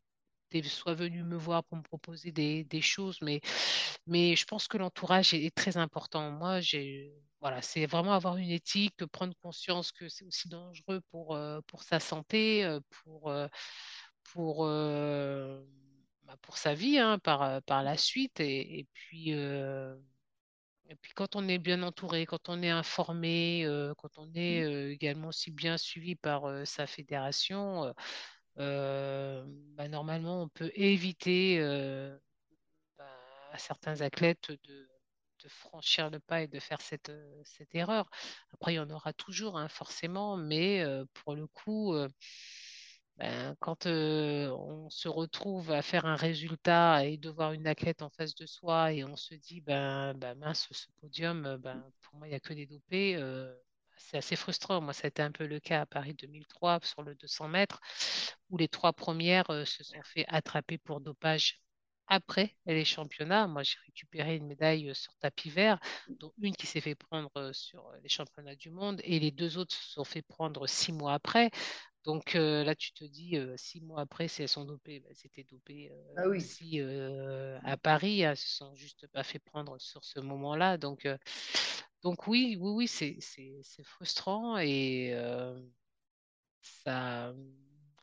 soit 0.63 0.95
venue 0.95 1.23
me 1.23 1.37
voir 1.37 1.63
pour 1.65 1.77
me 1.77 1.83
proposer 1.83 2.31
des, 2.31 2.81
choses, 2.81 3.19
mais, 3.21 3.41
mais 4.07 4.35
je 4.35 4.45
pense 4.45 4.67
que 4.67 4.77
l'entourage 4.77 5.33
est, 5.33 5.53
très 5.55 5.77
important. 5.77 6.31
Moi, 6.31 6.61
j'ai 6.61 7.13
voilà, 7.41 7.61
c'est 7.61 7.85
vraiment 7.85 8.13
avoir 8.13 8.35
une 8.37 8.49
éthique, 8.49 9.05
prendre 9.07 9.33
conscience 9.41 9.91
que 9.93 10.09
c'est 10.09 10.25
aussi 10.25 10.49
dangereux 10.49 11.01
pour, 11.11 11.39
pour 11.67 11.83
sa 11.83 11.99
santé, 11.99 12.67
pour, 12.89 13.31
pour, 14.23 14.65
bah, 16.29 16.37
pour 16.43 16.57
sa 16.57 16.75
vie 16.75 16.99
hein, 16.99 17.17
par, 17.19 17.41
euh, 17.41 17.59
par 17.61 17.81
la 17.83 17.97
suite. 17.97 18.39
Et, 18.39 18.79
et 18.79 18.87
puis, 18.93 19.33
euh, 19.33 19.95
et 20.89 20.95
puis, 20.95 21.13
quand 21.15 21.35
on 21.35 21.47
est 21.47 21.59
bien 21.59 21.83
entouré, 21.83 22.25
quand 22.27 22.49
on 22.49 22.61
est 22.63 22.69
informé, 22.69 23.65
euh, 23.65 23.93
quand 23.97 24.17
on 24.19 24.31
est 24.35 24.63
euh, 24.63 24.91
également 24.91 25.29
aussi 25.29 25.51
bien 25.51 25.77
suivi 25.77 26.15
par 26.15 26.43
sa 26.67 26.87
fédération, 26.87 27.93
bah, 28.57 29.87
normalement, 29.89 30.43
on 30.43 30.49
peut 30.49 30.71
éviter 30.75 31.59
bah, 32.97 33.05
à 33.51 33.57
certains 33.57 34.01
athlètes 34.01 34.51
de, 34.51 34.89
de 35.43 35.49
franchir 35.49 36.09
le 36.09 36.19
pas 36.19 36.41
et 36.43 36.47
de 36.47 36.59
faire 36.59 36.81
cette, 36.81 37.11
cette 37.45 37.73
erreur. 37.75 38.09
Après, 38.53 38.73
il 38.73 38.75
y 38.77 38.79
en 38.79 38.89
aura 38.89 39.13
toujours, 39.13 39.57
hein, 39.57 39.69
forcément, 39.69 40.37
mais 40.37 40.83
pour 41.13 41.35
le 41.35 41.47
coup, 41.47 41.95
ben, 43.19 43.55
quand 43.59 43.85
euh, 43.85 44.49
on 44.51 44.89
se 44.89 45.09
retrouve 45.09 45.71
à 45.71 45.81
faire 45.81 46.05
un 46.05 46.15
résultat 46.15 47.05
et 47.05 47.17
de 47.17 47.29
voir 47.29 47.51
une 47.53 47.67
athlète 47.67 48.01
en 48.01 48.09
face 48.09 48.33
de 48.35 48.45
soi 48.45 48.93
et 48.93 49.03
on 49.03 49.15
se 49.17 49.35
dit, 49.35 49.61
ben, 49.61 50.13
ben 50.15 50.35
mince, 50.35 50.67
ce 50.71 50.87
podium, 51.01 51.57
ben, 51.57 51.83
pour 52.01 52.15
moi, 52.17 52.27
il 52.27 52.31
n'y 52.31 52.35
a 52.35 52.39
que 52.39 52.53
des 52.53 52.65
dopés. 52.65 53.15
euh, 53.17 53.53
c'est 53.97 54.17
assez 54.17 54.35
frustrant. 54.37 54.81
Moi, 54.81 54.93
ça 54.93 55.05
a 55.05 55.09
été 55.09 55.21
un 55.21 55.31
peu 55.31 55.45
le 55.47 55.59
cas 55.59 55.81
à 55.81 55.85
Paris 55.85 56.13
2003 56.13 56.79
sur 56.83 57.03
le 57.03 57.15
200 57.15 57.49
mètres, 57.49 57.81
où 58.49 58.57
les 58.57 58.69
trois 58.69 58.93
premières 58.93 59.49
euh, 59.51 59.65
se 59.65 59.83
sont 59.83 60.01
fait 60.03 60.25
attraper 60.29 60.77
pour 60.77 61.01
dopage 61.01 61.61
après 62.09 62.55
les 62.65 62.85
championnats. 62.85 63.47
Moi, 63.47 63.63
j'ai 63.63 63.77
récupéré 63.85 64.35
une 64.35 64.47
médaille 64.47 64.93
sur 64.93 65.15
tapis 65.17 65.49
vert, 65.49 65.79
dont 66.19 66.33
une 66.41 66.55
qui 66.55 66.67
s'est 66.67 66.81
fait 66.81 66.95
prendre 66.95 67.51
sur 67.53 67.91
les 68.03 68.09
championnats 68.09 68.55
du 68.55 68.69
monde, 68.71 68.99
et 69.03 69.19
les 69.19 69.31
deux 69.31 69.57
autres 69.57 69.73
se 69.75 69.91
sont 69.93 70.03
fait 70.03 70.21
prendre 70.23 70.67
six 70.67 70.91
mois 70.91 71.13
après. 71.13 71.51
Donc 72.05 72.35
euh, 72.35 72.63
là, 72.63 72.75
tu 72.75 72.91
te 72.93 73.03
dis, 73.03 73.37
euh, 73.37 73.55
six 73.57 73.81
mois 73.81 74.01
après, 74.01 74.27
si 74.27 74.41
elles 74.41 74.49
sont 74.49 74.65
dopées, 74.65 74.99
ben, 74.99 75.11
c'était 75.13 75.43
dopé 75.43 75.91
euh, 75.91 76.13
Ah 76.17 76.27
oui. 76.27 76.43
euh, 76.79 77.59
à 77.63 77.77
Paris. 77.77 78.21
Elles 78.21 78.37
se 78.37 78.49
sont 78.49 78.73
juste 78.75 79.07
pas 79.07 79.23
fait 79.23 79.39
prendre 79.39 79.77
sur 79.79 80.03
ce 80.03 80.19
moment-là. 80.19 80.77
Donc, 80.77 81.07
donc 82.03 82.27
oui, 82.27 82.57
oui, 82.59 82.87
oui, 82.87 82.87
c'est, 82.87 83.83
frustrant 83.83 84.57
et 84.57 85.13
ça, 86.61 87.33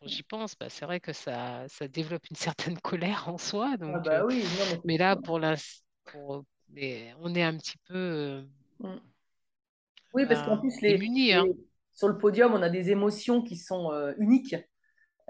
quand 0.07 0.09
j'y 0.09 0.23
pense, 0.23 0.57
bah, 0.59 0.69
c'est 0.71 0.85
vrai 0.85 1.01
que 1.01 1.13
ça, 1.13 1.67
ça 1.69 1.89
développe 1.89 2.29
une 2.31 2.37
certaine 2.37 2.79
colère 2.81 3.29
en 3.29 3.39
soi. 3.39 3.77
Ah 3.89 3.99
Donc, 3.99 4.05
bah 4.05 4.21
euh, 4.21 4.25
oui, 4.25 4.49
non, 4.53 4.83
mais 4.85 4.99
là, 4.99 5.17
pour 5.17 5.39
mais 6.69 7.15
on 7.21 7.35
est 7.35 7.43
un 7.43 7.57
petit 7.57 7.79
peu 7.89 7.95
euh, 7.97 8.43
Mm. 8.83 9.01
Oui, 10.15 10.27
parce 10.27 10.43
qu'en 10.43 10.57
ben, 10.57 10.59
plus, 10.59 10.81
les, 10.83 10.99
démunis, 10.99 11.33
hein. 11.33 11.49
les- 11.49 11.57
sur 11.93 12.09
le 12.09 12.19
podium, 12.19 12.55
on 12.55 12.63
a 12.63 12.69
des 12.71 12.91
émotions 12.91 13.43
qui 13.43 13.57
sont 13.57 13.93
euh, 13.93 14.13
uniques. 14.19 14.55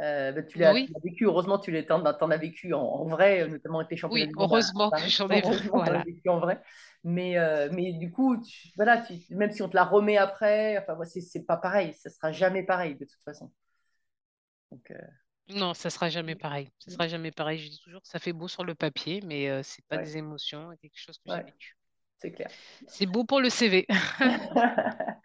Euh, 0.01 0.33
bah, 0.33 0.43
tu 0.45 0.59
l'as 0.59 0.74
Oui, 0.74 0.93
vécu, 1.05 1.27
heureusement, 1.27 1.59
tu 1.59 1.70
l'as, 1.72 1.83
t'en 1.85 2.05
as 2.31 2.37
vécu 2.39 2.74
en, 2.74 2.81
en 2.83 3.07
vrai, 3.07 3.43
euh, 3.43 3.49
notamment 3.49 3.81
avec 3.81 3.91
les 3.93 3.97
championnats 3.99 4.27
oui, 4.27 4.33
heureusement 4.37 4.91
que 4.93 5.09
j'en 5.09 5.31
ai, 5.31 5.43
voilà. 5.72 6.07
vécu 6.07 6.29
en 6.29 6.41
vrai. 6.41 6.62
Mais, 7.05 7.39
euh, 7.39 7.68
mais 7.72 7.95
du 7.95 8.12
coup, 8.12 8.37
tu- 8.43 8.70
voilà, 8.77 8.99
tu- 9.03 9.14
même 9.37 9.53
si 9.53 9.62
on 9.62 9.68
te 9.68 9.77
la 9.77 9.85
remet 9.85 10.16
après, 10.18 10.79
enfin, 10.79 10.97
c'est 11.07 11.45
pas 11.47 11.57
pareil, 11.59 11.95
ça 11.95 12.11
sera 12.11 12.33
jamais 12.33 12.64
pareil 12.64 12.97
de 12.97 13.05
toute 13.07 13.22
façon. 13.24 13.53
Donc, 14.71 14.91
euh, 14.91 14.97
Non, 15.49 15.75
ça 15.75 15.91
sera 15.91 16.09
jamais 16.09 16.37
pareil. 16.37 16.71
Ça 16.79 16.91
sera 16.93 17.09
jamais 17.09 17.33
pareil. 17.33 17.59
Je 17.59 17.69
dis 17.69 17.81
toujours 17.81 18.01
ça 18.07 18.19
fait 18.21 18.33
beau 18.33 18.47
sur 18.49 18.62
le 18.64 18.75
papier, 18.77 19.21
mais 19.23 19.49
euh, 19.49 19.62
c'est 19.64 19.85
pas 19.87 19.99
ouais, 19.99 19.99
des 19.99 20.17
émotions, 20.17 20.71
c'est 20.73 20.79
quelque 20.89 20.99
chose 21.01 21.19
que 21.19 21.31
j'ai 21.31 21.43
vécu. 21.43 21.77
c'est 22.19 22.33
clair. 22.33 22.51
C'est 22.87 23.07
beau 23.07 23.25
pour 23.25 23.41
le 23.41 23.51
CV. 23.51 23.87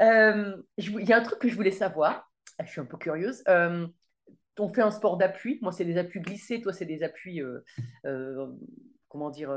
Euh, 0.00 0.56
je 0.78 0.90
Il 0.90 1.08
y 1.08 1.12
a 1.12 1.18
un 1.18 1.22
truc 1.22 1.38
que 1.38 1.48
je 1.48 1.54
voulais 1.54 1.70
savoir, 1.70 2.30
je 2.62 2.66
suis 2.70 2.80
un 2.80 2.84
peu 2.84 2.98
curieuse. 2.98 3.42
Euh, 3.48 3.86
on 4.58 4.68
fait 4.68 4.82
un 4.82 4.90
sport 4.92 5.16
d'appui. 5.18 5.58
Moi, 5.62 5.72
c'est 5.72 5.84
des 5.86 5.98
appuis 5.98 6.20
glissés. 6.20 6.60
Toi, 6.62 6.72
c'est 6.74 6.86
des 6.86 7.02
appuis, 7.02 7.42
comment 9.08 9.30
dire, 9.30 9.50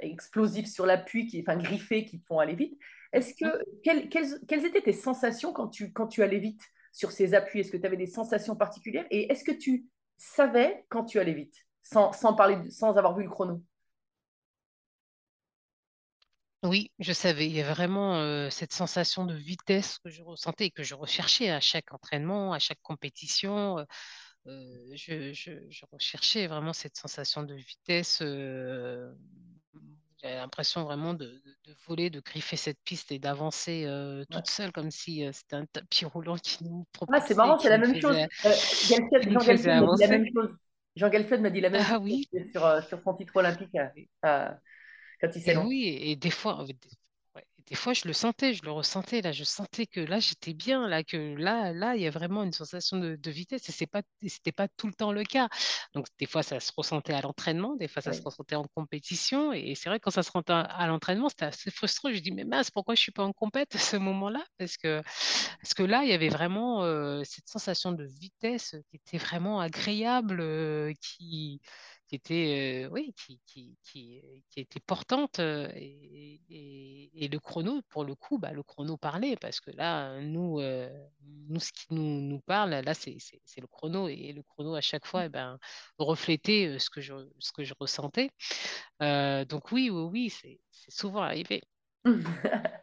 explosifs 0.00 0.66
sur 0.68 0.86
l'appui, 0.86 1.26
qui, 1.26 1.40
enfin 1.40 1.56
griffés, 1.56 2.04
qui 2.04 2.18
font 2.26 2.38
aller 2.38 2.54
vite. 2.54 2.78
Est-ce 3.12 3.34
Mhm. 3.40 3.52
que 3.52 3.62
quelles, 3.82 4.08
quelles- 4.08 4.40
quelles 4.48 4.64
étaient 4.64 4.80
tes 4.82 4.92
sensations 4.92 5.52
quand 5.52 5.68
tu, 5.68 5.92
quand 5.92 6.06
tu 6.06 6.22
allais 6.22 6.38
vite? 6.38 6.62
Sur 6.92 7.10
ces 7.10 7.34
appuis? 7.34 7.60
Est-ce 7.60 7.72
que 7.72 7.76
tu 7.76 7.86
avais 7.86 7.96
des 7.96 8.06
sensations 8.06 8.54
particulières? 8.54 9.06
Et 9.10 9.30
est-ce 9.32 9.44
que 9.44 9.52
tu 9.52 9.86
savais 10.16 10.84
quand 10.88 11.04
tu 11.04 11.18
allais 11.18 11.34
vite, 11.34 11.56
sans, 11.82 12.12
sans 12.12 12.34
parler, 12.34 12.70
sans 12.70 12.96
avoir 12.96 13.16
vu 13.16 13.24
le 13.24 13.30
chrono? 13.30 13.62
Oui, 16.62 16.92
je 17.00 17.12
savais, 17.12 17.46
il 17.48 17.52
y 17.52 17.60
a 17.60 17.68
vraiment 17.68 18.18
euh, 18.18 18.48
cette 18.48 18.72
sensation 18.72 19.26
de 19.26 19.34
vitesse 19.34 19.98
que 19.98 20.10
je 20.10 20.22
ressentais 20.22 20.66
et 20.66 20.70
que 20.70 20.84
je 20.84 20.94
recherchais 20.94 21.50
à 21.50 21.58
chaque 21.58 21.92
entraînement, 21.92 22.52
à 22.52 22.60
chaque 22.60 22.80
compétition. 22.82 23.78
euh, 23.80 23.84
euh, 24.46 24.94
je, 24.94 25.84
recherchais 25.92 26.46
vraiment 26.46 26.72
cette 26.72 26.96
sensation 26.96 27.42
de 27.42 27.54
vitesse. 27.54 28.22
J'avais 30.22 30.36
l'impression 30.36 30.84
vraiment 30.84 31.14
de, 31.14 31.26
de- 31.26 31.56
de 31.64 31.76
voler, 31.86 32.10
de 32.10 32.20
griffer 32.20 32.56
cette 32.56 32.80
piste 32.84 33.12
et 33.12 33.18
d'avancer 33.18 33.84
euh, 33.86 34.24
Ouais. 34.30 34.42
toute 34.42 34.48
seule 34.48 34.72
comme 34.72 34.90
si 34.90 35.24
euh, 35.24 35.32
c'était 35.32 35.56
un 35.56 35.66
tapis 35.66 36.04
roulant 36.04 36.36
qui 36.36 36.64
nous 36.64 36.86
Ah, 37.12 37.20
c'est 37.20 37.34
marrant, 37.34 37.58
c'est 37.58 37.68
la 37.68 37.78
même 37.78 37.94
chose. 38.00 38.16
faisait, 38.16 38.28
Euh, 38.44 38.50
Jean 38.82 39.44
Galtier 39.44 39.72
m'a 39.76 39.86
dit 39.88 39.98
la 39.98 40.08
même 40.08 40.26
chose. 40.32 40.50
Jean 40.96 41.08
Galtier 41.08 41.38
m'a 41.38 41.50
dit 41.50 41.60
la 41.60 41.70
même 41.70 41.84
Ah 41.84 41.98
chose 42.00 42.00
oui. 42.00 42.28
sur, 42.52 42.82
sur 42.84 43.02
son 43.02 43.14
titre 43.14 43.36
olympique 43.36 43.76
quand 45.20 45.30
il 45.36 45.42
s'est 45.42 45.54
oui, 45.64 45.86
et 46.00 46.16
des 46.16 46.30
fois, 46.30 46.64
des, 47.66 47.74
fois, 47.74 47.92
je 47.92 48.06
le 48.06 48.12
sentais, 48.12 48.54
je 48.54 48.62
le 48.64 48.72
ressentais, 48.72 49.20
là, 49.22 49.32
je 49.32 49.44
sentais 49.44 49.86
que 49.86 50.00
là, 50.00 50.20
j'étais 50.20 50.54
bien, 50.54 50.88
là, 50.88 51.02
que 51.04 51.34
là, 51.36 51.72
là, 51.72 51.96
il 51.96 52.02
y 52.02 52.06
a 52.06 52.10
vraiment 52.10 52.42
une 52.42 52.52
sensation 52.52 52.98
de, 52.98 53.16
de 53.16 53.30
vitesse, 53.30 53.68
et 53.68 53.72
c'est 53.72 53.86
pas, 53.86 54.02
c'était 54.26 54.52
pas 54.52 54.68
tout 54.68 54.86
le 54.86 54.94
temps 54.94 55.12
le 55.12 55.24
cas. 55.24 55.48
Donc, 55.94 56.06
des 56.18 56.26
fois, 56.26 56.42
ça 56.42 56.60
se 56.60 56.72
ressentait 56.76 57.12
à 57.14 57.20
l'entraînement, 57.20 57.76
des 57.76 57.88
fois, 57.88 58.02
ça 58.02 58.12
se 58.12 58.22
ressentait 58.22 58.56
en 58.56 58.66
compétition, 58.74 59.52
et 59.52 59.74
c'est 59.74 59.88
vrai, 59.88 60.00
quand 60.00 60.10
ça 60.10 60.22
se 60.22 60.28
ressentait 60.30 60.52
à 60.52 60.86
l'entraînement, 60.86 61.28
c'était 61.28 61.46
assez 61.46 61.70
frustrant. 61.70 62.12
Je 62.12 62.18
dis, 62.20 62.32
mais 62.32 62.44
mince, 62.44 62.70
pourquoi 62.70 62.94
je 62.94 63.00
suis 63.00 63.12
pas 63.12 63.24
en 63.24 63.32
compète 63.32 63.74
à 63.74 63.78
ce 63.78 63.96
moment-là? 63.96 64.44
Parce 64.58 64.76
que, 64.76 65.02
parce 65.60 65.74
que 65.74 65.82
là, 65.82 66.02
il 66.04 66.10
y 66.10 66.12
avait 66.12 66.28
vraiment 66.28 66.84
euh, 66.84 67.22
cette 67.24 67.48
sensation 67.48 67.92
de 67.92 68.04
vitesse 68.04 68.76
qui 68.90 68.96
était 68.96 69.18
vraiment 69.18 69.60
agréable, 69.60 70.40
euh, 70.40 70.92
qui 71.00 71.60
qui 72.12 72.16
était, 72.16 72.84
euh, 72.86 72.90
oui, 72.90 73.14
qui, 73.16 73.40
qui, 73.46 73.78
qui, 73.82 74.22
qui 74.50 74.60
était 74.60 74.80
portante. 74.80 75.38
euh, 75.40 75.70
et, 75.74 76.40
et- 76.50 77.24
et 77.24 77.28
le 77.28 77.40
chrono, 77.40 77.80
pour 77.88 78.04
le 78.04 78.14
coup, 78.14 78.38
bah, 78.38 78.52
le 78.52 78.62
chrono 78.62 78.96
parlait, 78.98 79.36
parce 79.36 79.60
que 79.60 79.70
là, 79.70 80.20
nous, 80.20 80.60
euh, 80.60 80.90
nous 81.48 81.58
ce 81.60 81.72
qui 81.72 81.86
nous, 81.94 82.20
nous 82.20 82.40
parle, 82.40 82.70
là, 82.70 82.94
c'est 82.94 83.16
le 83.60 83.66
chrono. 83.66 84.08
Et 84.08 84.32
le 84.32 84.42
chrono, 84.42 84.74
à 84.74 84.80
chaque 84.82 85.06
fois, 85.06 85.24
eh 85.26 85.28
ben, 85.30 85.58
reflétait 85.98 86.66
euh, 86.76 86.78
ce 86.78 86.90
que 86.90 87.00
je, 87.00 87.14
ce 87.38 87.52
que 87.52 87.64
je 87.64 87.74
ressentais. 87.80 88.30
Euh, 89.02 89.44
donc 89.44 89.72
oui, 89.72 89.90
oui, 89.90 90.02
oui, 90.12 90.30
c'est 90.30 90.60
souvent 90.90 91.22
arrivé. 91.22 91.62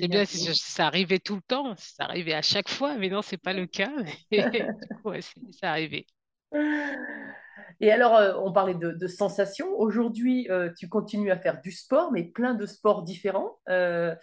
C'est 0.00 0.08
bien 0.08 0.24
si 0.24 0.38
ça 0.38 0.52
ça 0.54 0.86
arrivait 0.86 1.18
tout 1.20 1.36
le 1.36 1.42
temps, 1.42 1.74
ça 1.76 2.04
arrivait 2.04 2.34
à 2.34 2.42
chaque 2.42 2.68
fois, 2.68 2.96
mais 2.96 3.08
non, 3.08 3.22
c'est 3.22 3.38
pas 3.38 3.52
le 3.52 3.66
cas. 3.66 3.92
Et 4.30 4.44
du 4.80 4.88
coup, 4.88 5.10
ouais, 5.10 5.20
c'est 5.50 5.66
arrivé. 5.66 6.06
Et 7.80 7.90
alors, 7.90 8.14
euh, 8.16 8.34
on 8.42 8.52
parlait 8.52 8.74
de, 8.74 8.92
de 8.92 9.06
sensations. 9.06 9.68
Aujourd'hui, 9.78 10.46
euh, 10.50 10.70
tu 10.76 10.88
continues 10.88 11.30
à 11.30 11.38
faire 11.38 11.60
du 11.60 11.70
sport, 11.72 12.12
mais 12.12 12.24
plein 12.24 12.54
de 12.54 12.66
sports 12.66 13.02
différents. 13.02 13.58
Euh, 13.68 14.14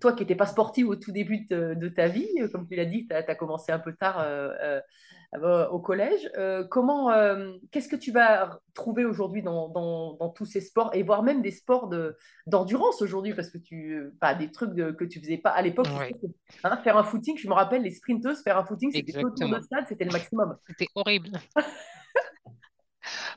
toi 0.00 0.12
qui 0.12 0.22
n'étais 0.22 0.34
pas 0.34 0.46
sportive 0.46 0.88
au 0.88 0.96
tout 0.96 1.12
début 1.12 1.46
de, 1.46 1.74
de 1.74 1.88
ta 1.88 2.08
vie, 2.08 2.28
comme 2.52 2.66
tu 2.68 2.74
l'as 2.74 2.84
dit, 2.84 3.06
tu 3.06 3.14
as, 3.14 3.34
commencé 3.36 3.70
un 3.72 3.78
peu 3.78 3.94
tard 3.94 4.26
au 5.70 5.78
collège. 5.78 6.28
Comment, 6.70 7.12
qu'est-ce 7.70 7.88
que 7.88 7.96
tu 7.96 8.10
vas 8.10 8.58
trouver 8.74 9.04
aujourd'hui 9.04 9.42
dans, 9.42 9.68
dans- 9.68 10.14
dans 10.14 10.28
tous 10.28 10.44
ces 10.44 10.60
sports 10.60 10.90
et 10.92 11.02
voire 11.04 11.22
même 11.22 11.40
des 11.40 11.52
sports 11.52 11.88
de, 11.88 12.16
d'endurance 12.46 13.00
aujourd'hui? 13.00 13.32
Parce 13.32 13.48
que 13.48 13.58
tu, 13.58 14.10
pas 14.20 14.34
des 14.34 14.50
trucs 14.50 14.74
que 14.74 15.04
tu 15.04 15.20
faisais 15.20 15.38
pas 15.38 15.50
à 15.50 15.62
l'époque. 15.62 15.86
hein, 16.64 16.76
faire 16.78 16.96
un 16.96 17.04
footing, 17.04 17.38
je 17.38 17.48
me 17.48 17.54
rappelle 17.54 17.82
les 17.82 17.92
sprinteuses, 17.92 18.42
faire 18.42 18.58
un 18.58 18.64
footing, 18.64 18.90
c'était 18.92 19.12
le 19.12 19.22
maximum. 19.30 19.60
C'était 20.66 20.88
horrible. 20.96 21.30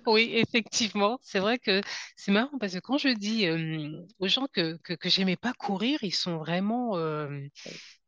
Oui, 0.05 0.32
effectivement, 0.36 1.20
c'est 1.22 1.39
vrai 1.39 1.59
que 1.59 1.82
c'est 2.15 2.32
marrant 2.32 2.57
parce 2.59 2.74
que 2.74 2.80
quand 2.80 2.97
je 2.97 3.09
dis 3.09 3.45
euh, 3.47 3.91
aux 4.20 4.28
gens 4.28 4.47
que, 4.51 4.78
que, 4.84 4.93
que 4.93 5.09
j'aimais 5.09 5.36
pas 5.38 5.53
courir, 5.53 5.99
ils 6.03 6.13
sont 6.13 6.38
vraiment, 6.38 6.97
euh, 6.97 7.47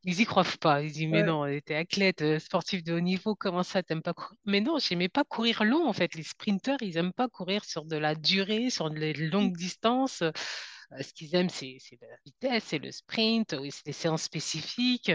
ils 0.04 0.20
y 0.22 0.26
croient 0.26 0.46
pas. 0.62 0.82
Ils 0.84 0.92
disent, 0.92 1.08
mais 1.10 1.24
Ouais. 1.24 1.24
non, 1.24 1.46
t'es 1.66 1.76
athlète, 1.76 2.22
euh, 2.24 2.40
sportif 2.40 2.84
de 2.84 2.94
haut 2.94 3.00
niveau, 3.02 3.36
comment 3.36 3.64
ça, 3.64 3.84
t'aimes 3.84 4.02
pas 4.02 4.14
courir? 4.14 4.38
Mais 4.46 4.62
non, 4.62 4.80
j'aimais 4.80 5.10
pas 5.10 5.24
courir 5.24 5.64
long, 5.64 5.88
en 5.88 5.94
fait. 5.94 6.16
Les 6.16 6.24
sprinteurs, 6.24 6.78
ils 6.82 6.98
aiment 6.98 7.14
pas 7.14 7.28
courir 7.30 7.66
sur 7.66 7.86
de 7.86 7.98
la 7.98 8.16
durée, 8.16 8.70
sur 8.70 8.90
de 8.92 9.14
longues 9.32 9.56
distances. 9.58 10.24
Euh, 10.24 10.32
Ce 11.02 11.14
qu'ils 11.14 11.36
aiment, 11.36 11.50
c'est 11.50 11.78
c'est 11.80 11.98
la 12.02 12.08
vitesse, 12.26 12.64
c'est 12.68 12.80
le 12.80 12.92
sprint, 12.92 13.56
oui, 13.60 13.72
c'est 13.72 13.86
des 13.86 13.94
séances 13.94 14.24
spécifiques. 14.24 15.12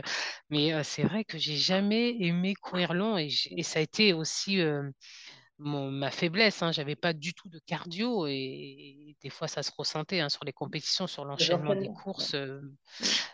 Mais 0.51 0.72
euh, 0.72 0.82
c'est 0.84 1.03
vrai 1.05 1.24
que 1.24 1.38
j'ai 1.38 1.57
jamais 1.57 2.16
aimé 2.22 2.55
courir 2.55 2.94
long 2.94 3.18
et, 3.18 3.28
j'ai- 3.28 3.59
et 3.59 3.62
ça 3.62 3.78
a 3.80 3.82
été 3.82 4.12
aussi 4.12 4.61
euh, 4.61 4.90
mon- 5.59 5.91
ma 5.91 6.11
faiblesse. 6.11 6.63
Hein. 6.63 6.73
J'avais 6.73 6.97
pas 6.97 7.13
du 7.13 7.35
tout 7.35 7.49
de 7.49 7.59
cardio 7.67 8.27
et, 8.27 8.33
et 8.35 9.17
des 9.23 9.31
fois 9.31 9.49
ça 9.49 9.63
se 9.63 9.71
ressentait 9.77 10.21
hein, 10.21 10.29
sur 10.29 10.45
les 10.45 10.53
compétitions, 10.53 11.07
sur 11.07 11.25
l'enchaînement 11.25 11.75
des 11.77 11.89
courses. 11.89 12.35
euh, 12.35 12.61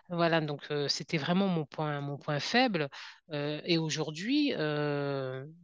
voilà, 0.08 0.40
donc 0.40 0.62
euh, 0.70 0.88
c'était 0.88 1.18
vraiment 1.18 1.48
mon 1.48 1.64
point, 1.64 2.00
mon 2.00 2.18
point 2.18 2.40
faible. 2.40 2.88
Euh, 3.32 3.60
et 3.64 3.78
aujourd'hui, 3.78 4.52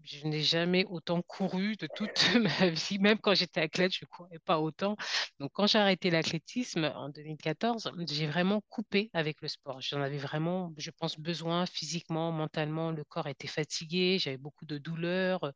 je 0.04 0.26
n'ai 0.26 0.42
jamais 0.42 0.84
autant 0.86 1.22
couru 1.22 1.76
de 1.76 1.86
toute 1.86 2.12
ma 2.60 2.68
vie. 2.70 2.98
Même 2.98 3.18
quand 3.18 3.34
j'étais 3.34 3.60
athlète, 3.60 3.92
je 3.94 4.04
ne 4.04 4.08
courais 4.08 4.38
pas 4.44 4.58
autant. 4.60 4.96
Donc 5.40 5.50
quand 5.52 5.66
j'ai 5.66 5.78
arrêté 5.78 6.10
l'athlétisme 6.10 6.84
en 6.94 7.08
2014, 7.08 7.90
j'ai 8.08 8.26
vraiment 8.26 8.62
coupé 8.68 9.10
avec 9.12 9.40
le 9.42 9.48
sport. 9.48 9.80
J'en 9.80 10.00
avais 10.00 10.18
vraiment, 10.18 10.72
je 10.78 10.90
pense, 10.90 11.18
besoin 11.18 11.66
physiquement, 11.66 12.32
mentalement. 12.32 12.90
Le 12.92 13.04
corps 13.04 13.26
était 13.28 13.48
fatigué, 13.48 14.18
j'avais 14.18 14.38
beaucoup 14.38 14.64
de 14.66 14.78
douleurs. 14.78 15.52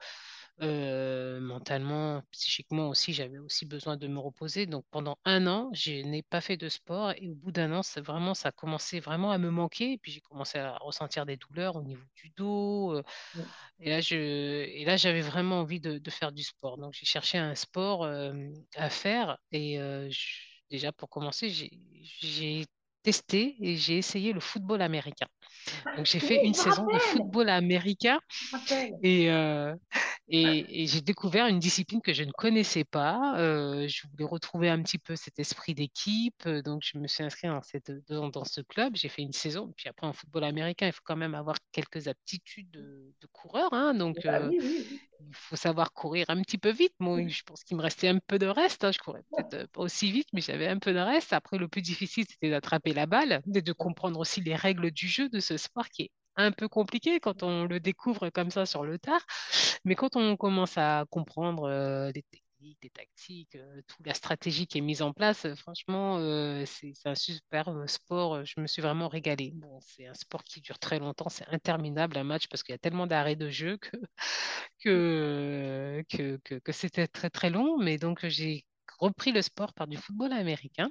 Euh, 0.60 1.40
mentalement, 1.40 2.22
psychiquement 2.30 2.88
aussi, 2.88 3.12
j'avais 3.12 3.38
aussi 3.38 3.66
besoin 3.66 3.96
de 3.96 4.06
me 4.06 4.18
reposer. 4.20 4.66
Donc 4.66 4.84
pendant 4.90 5.18
un 5.24 5.46
an, 5.46 5.70
je 5.72 5.92
n'ai 6.04 6.22
pas 6.22 6.40
fait 6.40 6.56
de 6.56 6.68
sport 6.68 7.12
et 7.16 7.28
au 7.28 7.34
bout 7.34 7.50
d'un 7.50 7.72
an, 7.72 7.82
c'est 7.82 8.00
vraiment, 8.02 8.34
ça 8.34 8.50
a 8.50 8.52
commencé 8.52 9.00
vraiment 9.00 9.32
à 9.32 9.38
me 9.38 9.50
manquer. 9.50 9.92
Et 9.92 9.98
puis 9.98 10.12
j'ai 10.12 10.20
commencé 10.20 10.58
à 10.58 10.76
ressentir 10.78 11.26
des 11.26 11.36
douleurs 11.36 11.76
au 11.76 11.82
niveau 11.82 12.02
du 12.14 12.30
dos. 12.36 12.92
euh, 12.94 13.02
et 13.80 13.90
là, 13.90 14.00
je, 14.00 14.14
et 14.16 14.84
là, 14.84 14.96
j'avais 14.96 15.22
vraiment 15.22 15.60
envie 15.60 15.80
de, 15.80 15.98
de 15.98 16.10
faire 16.10 16.32
du 16.32 16.42
sport. 16.44 16.78
Donc 16.78 16.92
j'ai 16.94 17.06
cherché 17.06 17.38
un 17.38 17.54
sport 17.54 18.04
euh, 18.04 18.32
à 18.76 18.90
faire. 18.90 19.38
Et 19.52 19.78
je- 19.78 20.38
déjà 20.70 20.92
pour 20.92 21.08
commencer, 21.08 21.48
j'ai 21.50 22.66
testé 23.02 23.56
et 23.60 23.76
j'ai 23.76 23.98
essayé 23.98 24.32
le 24.32 24.40
football 24.40 24.80
américain. 24.82 25.26
Donc 25.96 26.06
j'ai 26.06 26.20
fait 26.20 26.44
une 26.46 26.54
saison 26.54 26.86
de 26.88 26.98
football 26.98 27.48
américain 27.48 28.20
et, 29.02 29.30
euh, 29.30 29.74
et, 30.34 30.82
et 30.82 30.86
j'ai 30.86 31.02
découvert 31.02 31.46
une 31.46 31.58
discipline 31.60 32.00
que 32.00 32.12
je 32.14 32.22
ne 32.24 32.32
connaissais 32.32 32.84
pas. 32.84 33.38
Euh, 33.38 33.86
je 33.88 34.06
voulais 34.08 34.24
retrouver 34.24 34.70
un 34.70 34.82
petit 34.82 34.98
peu 34.98 35.14
cet 35.16 35.38
esprit 35.38 35.74
d'équipe. 35.74 36.48
Donc, 36.48 36.82
je 36.84 36.98
me 36.98 37.06
suis 37.06 37.22
inscrite 37.22 37.50
dans, 37.50 37.62
cette, 37.62 37.92
dans, 38.08 38.30
dans 38.30 38.44
ce 38.44 38.62
club. 38.62 38.96
J'ai 38.96 39.08
fait 39.10 39.22
une 39.22 39.32
saison. 39.32 39.72
Puis 39.76 39.88
après, 39.88 40.06
en 40.06 40.12
football 40.14 40.44
américain, 40.44 40.86
il 40.86 40.92
faut 40.92 41.02
quand 41.04 41.16
même 41.16 41.34
avoir 41.34 41.56
quelques 41.72 42.08
aptitudes 42.08 42.70
de, 42.70 43.14
de 43.20 43.26
coureur. 43.32 43.72
hein. 43.74 43.94
Donc, 43.94 44.24
Ah 44.24 44.40
euh, 44.40 44.48
oui, 44.48 44.58
oui, 44.62 44.86
oui. 44.90 45.00
il 45.20 45.34
faut 45.34 45.56
savoir 45.56 45.92
courir 45.92 46.26
un 46.28 46.40
petit 46.42 46.58
peu 46.58 46.70
vite. 46.70 46.94
Moi, 46.98 47.28
je 47.28 47.42
pense 47.42 47.62
qu'il 47.64 47.76
me 47.76 47.82
restait 47.82 48.08
un 48.08 48.18
peu 48.18 48.38
de 48.38 48.46
reste. 48.46 48.84
hein. 48.84 48.92
Je 48.92 48.98
courais 48.98 49.22
peut-être 49.36 49.66
pas 49.70 49.82
aussi 49.82 50.10
vite, 50.12 50.28
mais 50.32 50.40
j'avais 50.40 50.68
un 50.68 50.78
peu 50.78 50.92
de 50.94 50.98
reste. 50.98 51.32
Après, 51.34 51.58
le 51.58 51.68
plus 51.68 51.82
difficile, 51.82 52.24
c'était 52.28 52.50
d'attraper 52.50 52.94
la 52.94 53.06
balle 53.06 53.42
et 53.54 53.62
de 53.62 53.72
comprendre 53.72 54.18
aussi 54.20 54.40
les 54.40 54.56
règles 54.56 54.90
du 54.90 55.08
jeu 55.08 55.28
de 55.28 55.40
ce 55.40 55.56
sport 55.58 55.88
qui 55.90 56.02
est 56.02 56.10
un 56.36 56.52
peu 56.52 56.68
compliqué 56.68 57.20
quand 57.20 57.42
on 57.42 57.64
le 57.66 57.80
découvre 57.80 58.30
comme 58.30 58.50
ça 58.50 58.66
sur 58.66 58.84
le 58.84 58.98
tard. 58.98 59.20
Mais 59.84 59.94
quand 59.94 60.16
on 60.16 60.36
commence 60.36 60.78
à 60.78 61.04
comprendre 61.10 61.64
euh, 61.68 62.12
des 62.12 62.22
techniques, 62.22 62.78
des 62.82 62.90
tactiques, 62.90 63.54
euh, 63.56 63.82
toute 63.88 64.06
la 64.06 64.14
stratégie 64.14 64.66
qui 64.66 64.78
est 64.78 64.80
mise 64.80 65.02
en 65.02 65.12
place, 65.12 65.44
euh, 65.46 65.54
franchement, 65.56 66.18
euh, 66.18 66.64
c'est 66.66 66.92
un 67.06 67.14
super 67.14 67.70
sport. 67.88 68.44
Je 68.44 68.60
me 68.60 68.66
suis 68.66 68.82
vraiment 68.82 69.08
régalée. 69.08 69.52
Bon, 69.54 69.80
c'est 69.82 70.06
un 70.06 70.14
sport 70.14 70.44
qui 70.44 70.60
dure 70.60 70.78
très 70.78 70.98
longtemps, 70.98 71.28
c'est 71.28 71.46
interminable 71.48 72.16
un 72.18 72.24
match 72.24 72.46
parce 72.48 72.62
qu'il 72.62 72.72
y 72.72 72.76
a 72.76 72.78
tellement 72.78 73.06
d'arrêts 73.06 73.36
de 73.36 73.50
jeu 73.50 73.78
que, 73.78 73.90
que, 76.08 76.38
que, 76.44 76.58
que 76.58 76.72
c'était 76.72 77.08
très 77.08 77.30
très 77.30 77.50
long. 77.50 77.78
Mais 77.78 77.98
donc 77.98 78.26
j'ai 78.26 78.64
repris 78.98 79.32
le 79.32 79.42
sport 79.42 79.72
par 79.74 79.86
du 79.88 79.96
football 79.96 80.32
américain. 80.32 80.90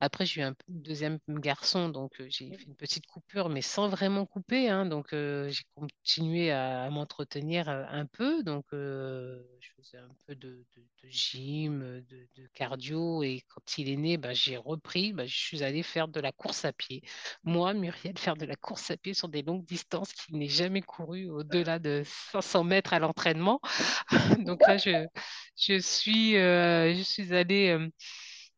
Après, 0.00 0.26
j'ai 0.26 0.42
eu 0.42 0.44
un 0.44 0.54
deuxième 0.68 1.18
garçon, 1.28 1.88
donc 1.88 2.20
euh, 2.20 2.26
j'ai 2.28 2.52
fait 2.52 2.64
une 2.66 2.76
petite 2.76 3.06
coupure, 3.06 3.48
mais 3.48 3.62
sans 3.62 3.88
vraiment 3.88 4.26
couper. 4.26 4.68
hein. 4.68 4.84
donc, 4.86 5.12
euh, 5.14 5.48
j'ai 5.48 5.64
continué 5.74 6.50
à, 6.50 6.82
à 6.84 6.90
m'entretenir 6.90 7.68
un 7.70 8.04
peu. 8.06 8.42
Donc, 8.42 8.66
euh, 8.74 9.42
je 9.60 9.68
faisais 9.76 9.98
un 9.98 10.10
peu 10.26 10.34
de, 10.34 10.66
de- 10.76 10.82
de 11.02 11.08
gym, 11.08 11.80
de, 12.08 12.28
de 12.36 12.46
cardio. 12.52 13.22
Et 13.22 13.42
quand 13.48 13.78
il 13.78 13.88
est 13.88 13.96
né, 13.96 14.18
bah, 14.18 14.34
j'ai 14.34 14.56
repris. 14.58 15.12
Bah, 15.14 15.26
je 15.26 15.34
suis 15.36 15.62
allée 15.64 15.82
faire 15.82 16.08
de 16.08 16.20
la 16.20 16.32
course 16.32 16.64
à 16.66 16.72
pied. 16.74 17.02
Moi, 17.44 17.72
Muriel, 17.74 18.18
faire 18.18 18.36
de 18.36 18.44
la 18.44 18.56
course 18.56 18.90
à 18.90 18.96
pied 18.98 19.14
sur 19.14 19.28
des 19.28 19.42
longues 19.42 19.64
distances 19.64 20.12
qui 20.12 20.34
n'ai 20.34 20.48
jamais 20.48 20.82
couru 20.82 21.30
au-delà 21.30 21.78
de 21.78 22.02
500 22.04 22.64
mètres 22.64 22.92
à 22.92 22.98
l'entraînement. 22.98 23.60
Donc 24.46 24.66
là, 24.66 24.76
je, 24.76 25.06
je 25.56 25.78
suis, 25.78 26.32
je 26.34 27.02
suis 27.02 27.34
allée. 27.34 27.76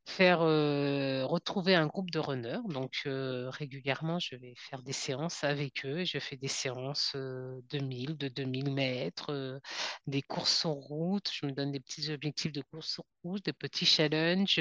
Faire 0.09 0.41
retrouver 0.41 1.75
un 1.75 1.87
groupe 1.87 2.11
de 2.11 2.19
runners. 2.19 2.59
Donc 2.69 3.03
régulièrement, 3.07 4.19
je 4.19 4.37
vais 4.37 4.55
faire 4.57 4.83
des 4.83 4.93
séances 4.93 5.45
avec 5.45 5.85
eux. 5.87 6.05
Je 6.05 6.19
fais 6.19 6.37
des 6.37 6.49
séances 6.49 7.13
de 7.15 7.79
1000, 7.79 8.17
de 8.17 8.29
2000 8.29 8.73
mètres, 8.73 9.61
des 10.07 10.23
courses 10.23 10.59
sur 10.61 10.71
route. 10.71 11.31
Je 11.33 11.47
me 11.47 11.53
donne 11.53 11.73
des 11.73 11.81
petits 11.81 12.11
objectifs 12.13 12.53
de 12.53 12.63
course 12.63 12.89
sur 12.93 13.05
route, 13.23 13.45
des 13.45 13.53
petits 13.53 13.87
challenges. 13.87 14.61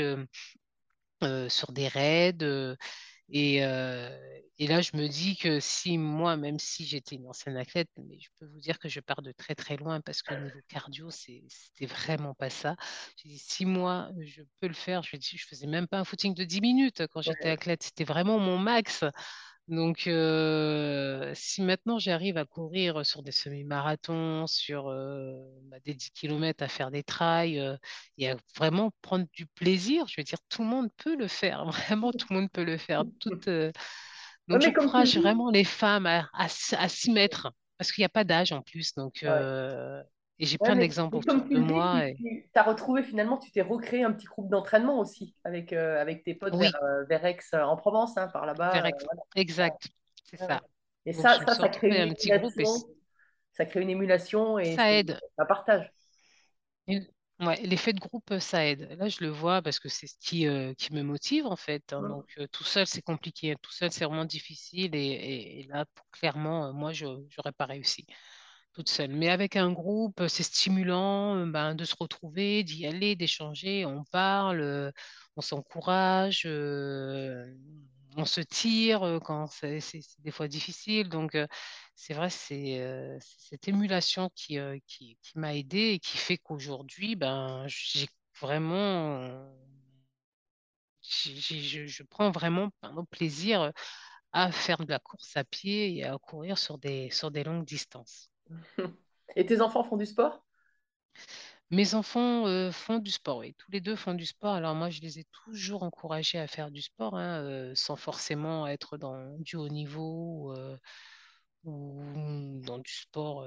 sur 1.50 1.72
des 1.72 1.88
raids. 1.88 2.76
Et, 3.30 3.64
euh, 3.64 4.10
et 4.58 4.68
là, 4.68 4.82
je 4.82 4.96
me 4.96 5.08
dis 5.08 5.36
que 5.38 5.60
si 5.60 5.98
moi, 5.98 6.38
même 6.38 6.60
si 6.60 6.86
j'étais 6.86 7.16
une 7.16 7.28
ancienne 7.28 7.58
athlète, 7.58 7.90
mais 7.98 8.20
je 8.20 8.30
peux 8.40 8.46
vous 8.46 8.60
dire 8.60 8.80
que 8.80 8.90
je 8.90 9.00
pars 9.00 9.22
de 9.22 9.32
très 9.32 9.54
très 9.54 9.78
loin 9.78 10.02
parce 10.02 10.22
que 10.24 10.34
niveau 10.34 10.60
cardio, 10.68 11.12
c'était 11.12 11.86
vraiment 11.86 12.34
pas 12.34 12.50
ça. 12.50 12.76
J'ai 13.18 13.30
dit, 13.30 13.38
si 13.38 13.66
moi, 13.66 14.10
je 14.20 14.42
peux 14.60 14.68
le 14.68 14.74
faire, 14.74 15.04
je, 15.04 15.18
dis, 15.18 15.38
je 15.38 15.46
faisais 15.46 15.68
même 15.68 15.88
pas 15.88 16.00
un 16.00 16.04
footing 16.06 16.34
de 16.34 16.44
10 16.44 16.62
minutes 16.62 17.04
quand 17.08 17.22
j'étais 17.22 17.50
athlète. 17.50 17.84
C'était 17.84 18.06
vraiment 18.06 18.40
mon 18.40 18.58
max. 18.58 19.04
Donc, 19.68 20.08
euh, 20.08 21.34
si 21.36 21.62
maintenant 21.62 22.00
j'arrive 22.00 22.38
à 22.38 22.46
courir 22.46 23.06
sur 23.06 23.22
des 23.22 23.34
semi-marathons, 23.34 24.48
sur 24.48 24.88
euh, 24.88 25.34
bah, 25.64 25.78
des 25.84 25.94
10 25.94 26.12
km, 26.12 26.64
à 26.64 26.70
faire 26.70 26.90
des 26.90 27.04
trails, 27.04 27.60
euh, 27.60 27.76
et 28.18 28.30
à 28.30 28.38
vraiment 28.56 28.92
prendre 29.02 29.26
du 29.34 29.46
plaisir, 29.46 30.08
je 30.08 30.16
veux 30.18 30.24
dire, 30.24 30.38
tout 30.48 30.62
le 30.64 30.70
monde 30.70 30.90
peut 30.96 31.18
le 31.18 31.28
faire, 31.28 31.66
vraiment 31.70 32.14
tout 32.14 32.28
le 32.30 32.40
monde 32.42 32.52
peut 32.52 32.64
le 32.64 32.78
faire. 32.78 33.04
Tout, 33.20 33.34
euh, 33.50 33.72
Donc, 34.50 34.62
j'encourage 34.62 35.18
vraiment 35.18 35.52
les 35.52 35.66
femmes 35.66 36.06
à, 36.08 36.30
à 36.34 36.46
s- 36.46 36.76
à 36.78 36.90
s'y 36.90 37.12
mettre, 37.12 37.52
parce 37.78 37.92
qu'il 37.92 38.02
n'y 38.04 38.06
a 38.06 38.10
pas 38.10 38.24
d'âge 38.26 38.52
en 38.54 38.62
plus. 38.62 38.94
Donc, 38.96 39.20
ouais. 39.24 39.48
Euh, 40.42 40.44
et 40.44 40.46
j'ai 40.46 40.58
Ouais, 40.60 40.74
plein 40.74 40.76
d'exemples 40.76 41.18
autour 41.18 41.48
de 41.54 41.60
moi. 41.60 42.08
Et... 42.10 42.20
tu 42.20 42.50
as 42.56 42.64
retrouvé 42.64 43.04
finalement, 43.04 43.38
tu 43.38 43.52
t'es 43.52 43.62
recréé 43.62 44.04
un 44.04 44.12
petit 44.14 44.26
groupe 44.26 44.50
d'entraînement 44.50 45.00
aussi 45.00 45.36
avec, 45.44 45.74
euh, 45.74 46.02
avec 46.02 46.24
tes 46.24 46.34
potes 46.36 46.58
vers, 46.58 46.72
Oui, 46.72 46.78
euh, 46.84 47.04
vers 47.06 47.24
Aix 47.26 47.38
euh, 47.54 47.62
en 47.64 47.78
Provence, 47.78 48.18
hein, 48.18 48.28
par 48.28 48.46
là-bas. 48.46 48.84
vers 48.84 48.86
euh, 48.86 48.90
voilà. 49.06 49.22
exact, 49.36 49.88
c'est 50.24 50.38
Ouais, 50.40 50.48
ça. 50.48 50.62
Et 51.06 51.14
Donc, 51.14 51.30
ça, 51.30 51.40
ça, 51.46 51.56
ça 51.56 51.70
crée 51.70 51.90
une 51.92 52.02
un 52.02 52.14
petit 52.14 52.32
groupe 52.32 52.60
et 52.60 52.66
ça 53.54 53.66
crée 53.66 53.82
une 53.82 53.90
émulation 53.90 54.60
et 54.60 54.78
ça 54.78 54.92
aide. 54.94 55.20
un 55.38 55.46
partage. 55.46 55.92
Ouais, 57.40 57.62
l'effet 57.62 57.94
de 57.94 58.00
groupe, 58.00 58.32
euh, 58.32 58.40
ça 58.40 58.66
aide. 58.66 58.82
Là, 58.98 59.10
je 59.10 59.20
le 59.22 59.30
vois 59.30 59.62
parce 59.62 59.80
que 59.80 59.90
c'est 59.90 60.08
ce 60.08 60.16
qui, 60.20 60.48
euh, 60.48 60.74
qui 60.74 60.92
me 60.94 61.04
motive 61.04 61.46
en 61.46 61.56
fait. 61.56 61.94
hein. 61.94 62.02
Donc, 62.02 62.26
euh, 62.40 62.48
tout 62.52 62.64
seul, 62.64 62.88
c'est 62.88 63.04
compliqué. 63.04 63.56
Tout 63.62 63.72
seul, 63.72 63.92
c'est 63.92 64.06
vraiment 64.06 64.26
difficile. 64.26 64.96
Et, 64.96 65.00
et- 65.00 65.60
et 65.60 65.64
là, 65.68 65.86
clairement, 66.12 66.66
euh, 66.70 66.72
moi, 66.74 66.94
je 66.94 67.06
n'aurais 67.06 67.52
pas 67.56 67.66
réussi 67.66 68.08
seule. 68.86 69.12
Mais 69.12 69.30
avec 69.30 69.56
un 69.56 69.72
groupe, 69.72 70.28
c'est 70.28 70.44
stimulant 70.44 71.46
ben, 71.48 71.76
de 71.76 71.86
se 71.86 71.96
retrouver, 72.00 72.64
d'y 72.64 72.86
aller, 72.86 73.16
d'échanger. 73.16 73.86
On 73.86 74.04
parle, 74.06 74.94
on 75.36 75.42
s'encourage, 75.42 76.46
on 78.18 78.26
se 78.26 78.42
tire 78.42 79.20
quand 79.24 79.48
c'est 79.48 79.80
des 80.20 80.32
fois 80.32 80.48
difficile. 80.48 81.10
Donc, 81.10 81.38
c'est 81.96 82.14
vrai, 82.14 82.30
c'est 82.30 83.20
cette 83.22 83.68
émulation 83.68 84.30
qui, 84.36 84.58
qui, 84.88 85.18
m'a 85.36 85.56
aidée 85.56 85.94
et 85.94 86.00
qui 86.00 86.18
fait 86.18 86.38
qu'aujourd'hui, 86.38 87.16
ben, 87.16 87.66
j'ai 87.68 88.08
vraiment, 88.40 89.50
je, 91.02 92.04
prends 92.04 92.32
vraiment 92.32 92.72
plaisir 93.12 93.72
à 94.34 94.52
faire 94.52 94.78
de 94.78 94.90
la 94.90 95.00
course 95.00 95.36
à 95.38 95.44
pied 95.44 95.98
et 95.98 96.04
à 96.04 96.18
courir 96.18 96.58
sur 96.58 96.78
des, 96.78 97.10
sur 97.12 97.32
des 97.32 97.44
longues 97.44 97.66
distances. 97.66 98.30
Et 99.36 99.46
tes 99.46 99.62
enfants 99.62 99.84
font 99.84 99.98
du 99.98 100.06
sport? 100.06 100.44
Mes 101.70 101.96
enfants 101.96 102.48
euh, 102.48 102.72
font 102.72 102.98
du 102.98 103.12
sport, 103.12 103.40
oui. 103.40 103.54
Tous 103.58 103.72
les 103.72 103.82
deux 103.82 103.96
font 103.96 104.14
du 104.14 104.26
sport. 104.26 104.54
Alors 104.54 104.74
moi, 104.74 104.90
je 104.90 105.02
les 105.02 105.20
ai 105.20 105.26
toujours 105.44 105.84
encouragés 105.84 106.40
à 106.40 106.48
faire 106.48 106.72
du 106.72 106.82
sport, 106.82 107.18
hein, 107.18 107.42
euh, 107.44 107.74
sans 107.76 107.98
forcément 107.98 108.68
être 108.68 108.98
dans 108.98 109.38
du 109.40 109.58
haut 109.58 109.68
niveau 109.68 110.54
euh, 110.56 110.78
ou 111.68 112.62
dans 112.66 112.80
du 112.80 112.92
sport 112.92 113.46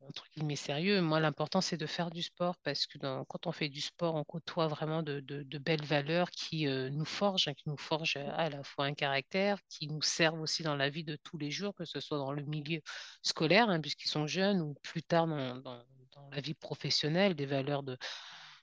entre 0.00 0.24
guillemets 0.34 0.56
sérieux. 0.56 1.00
Moi, 1.00 1.20
l'important, 1.20 1.60
c'est 1.60 1.76
de 1.76 1.86
faire 1.86 2.10
du 2.10 2.22
sport 2.22 2.56
parce 2.64 2.86
que 2.86 2.98
quand 2.98 3.46
on 3.46 3.52
fait 3.52 3.68
du 3.68 3.80
sport, 3.80 4.14
on 4.14 4.24
côtoie 4.24 4.66
vraiment 4.66 5.02
de, 5.02 5.22
belles 5.58 5.84
valeurs 5.84 6.30
qui 6.30 6.66
nous 6.66 7.04
forgent, 7.04 7.48
hein, 7.48 7.54
qui 7.54 7.68
nous 7.68 7.76
forgent 7.76 8.16
à 8.16 8.48
la 8.48 8.62
fois 8.64 8.86
un 8.86 8.94
caractère, 8.94 9.58
qui 9.68 9.86
nous 9.88 10.02
servent 10.02 10.40
aussi 10.40 10.62
dans 10.62 10.76
la 10.76 10.88
vie 10.88 11.04
de 11.04 11.16
tous 11.22 11.38
les 11.38 11.50
jours, 11.50 11.74
que 11.74 11.84
ce 11.84 12.00
soit 12.00 12.18
dans 12.18 12.32
le 12.32 12.42
milieu 12.42 12.80
scolaire, 13.22 13.68
hein, 13.68 13.80
puisqu'ils 13.80 14.08
sont 14.08 14.26
jeunes, 14.26 14.60
ou 14.60 14.74
plus 14.82 15.02
tard 15.02 15.26
dans 15.26 15.84
la 16.32 16.40
vie 16.40 16.54
professionnelle, 16.54 17.34
des 17.34 17.46
valeurs 17.46 17.82
de, 17.82 17.96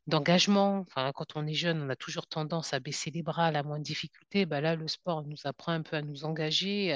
d'engagement. 0.08 0.80
Enfin, 0.80 1.12
quand 1.14 1.36
on 1.36 1.46
est 1.48 1.54
jeune, 1.54 1.82
on 1.82 1.90
a 1.90 1.96
toujours 1.96 2.28
tendance 2.28 2.74
à 2.74 2.80
baisser 2.80 3.12
les 3.12 3.22
bras 3.24 3.48
à 3.48 3.52
la 3.52 3.64
moindre 3.64 3.84
difficulté. 3.84 4.46
Bah 4.46 4.62
là, 4.62 4.76
le 4.76 4.88
sport 4.88 5.24
nous 5.26 5.38
apprend 5.46 5.74
un 5.74 5.82
peu 5.84 5.96
à 5.98 6.02
nous 6.02 6.26
engager 6.26 6.88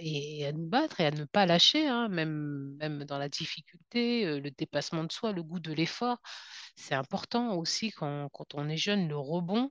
et 0.00 0.46
à 0.46 0.52
nous 0.52 0.66
battre 0.66 1.00
et 1.00 1.06
à 1.06 1.10
ne 1.10 1.24
pas 1.24 1.46
lâcher, 1.46 1.86
hein, 1.86 2.08
même, 2.08 2.76
même 2.80 3.04
dans 3.04 3.18
la 3.18 3.28
difficulté, 3.28 4.26
euh, 4.26 4.40
le 4.40 4.50
dépassement 4.50 5.04
de 5.04 5.12
soi, 5.12 5.32
le 5.32 5.42
goût 5.42 5.60
de 5.60 5.72
l'effort. 5.72 6.18
C'est 6.76 6.94
important 6.94 7.54
aussi 7.56 7.90
quand, 7.92 8.28
quand 8.32 8.54
on 8.54 8.68
est 8.68 8.76
jeune, 8.76 9.08
le 9.08 9.16
rebond. 9.16 9.70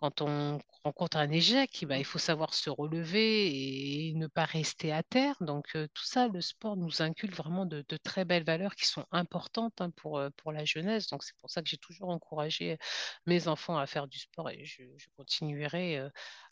Quand 0.00 0.22
on 0.22 0.58
rencontre 0.82 1.18
un 1.18 1.30
échec, 1.30 1.84
bah, 1.86 1.98
il 1.98 2.04
faut 2.04 2.18
savoir 2.18 2.54
se 2.54 2.70
relever 2.70 4.08
et 4.08 4.14
ne 4.14 4.26
pas 4.26 4.44
rester 4.44 4.92
à 4.92 5.02
terre. 5.02 5.36
Donc, 5.40 5.66
euh, 5.76 5.86
tout 5.92 6.04
ça, 6.04 6.28
le 6.28 6.40
sport 6.40 6.76
nous 6.76 7.02
inculque 7.02 7.34
vraiment 7.34 7.66
de, 7.66 7.84
de 7.86 7.96
très 7.98 8.24
belles 8.24 8.44
valeurs 8.44 8.74
qui 8.74 8.86
sont 8.86 9.04
importantes 9.12 9.80
hein, 9.80 9.90
pour, 9.90 10.22
pour 10.38 10.52
la 10.52 10.64
jeunesse. 10.64 11.08
Donc, 11.08 11.22
c'est 11.22 11.36
pour 11.36 11.50
ça 11.50 11.62
que 11.62 11.68
j'ai 11.68 11.76
toujours 11.76 12.08
encouragé 12.08 12.78
mes 13.26 13.48
enfants 13.48 13.76
à 13.76 13.86
faire 13.86 14.08
du 14.08 14.18
sport 14.18 14.50
et 14.50 14.64
je, 14.64 14.84
je 14.96 15.06
continuerai 15.16 15.98
euh, 15.98 16.08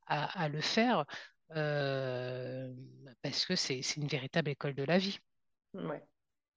à, 0.06 0.42
à 0.42 0.48
le 0.48 0.60
faire 0.60 1.06
euh, 1.56 2.72
parce 3.22 3.46
que 3.46 3.56
c'est, 3.56 3.80
une 3.96 4.06
véritable 4.06 4.50
école 4.50 4.74
de 4.74 4.84
la 4.84 4.98
vie. 4.98 5.18
Ouais. 5.74 6.02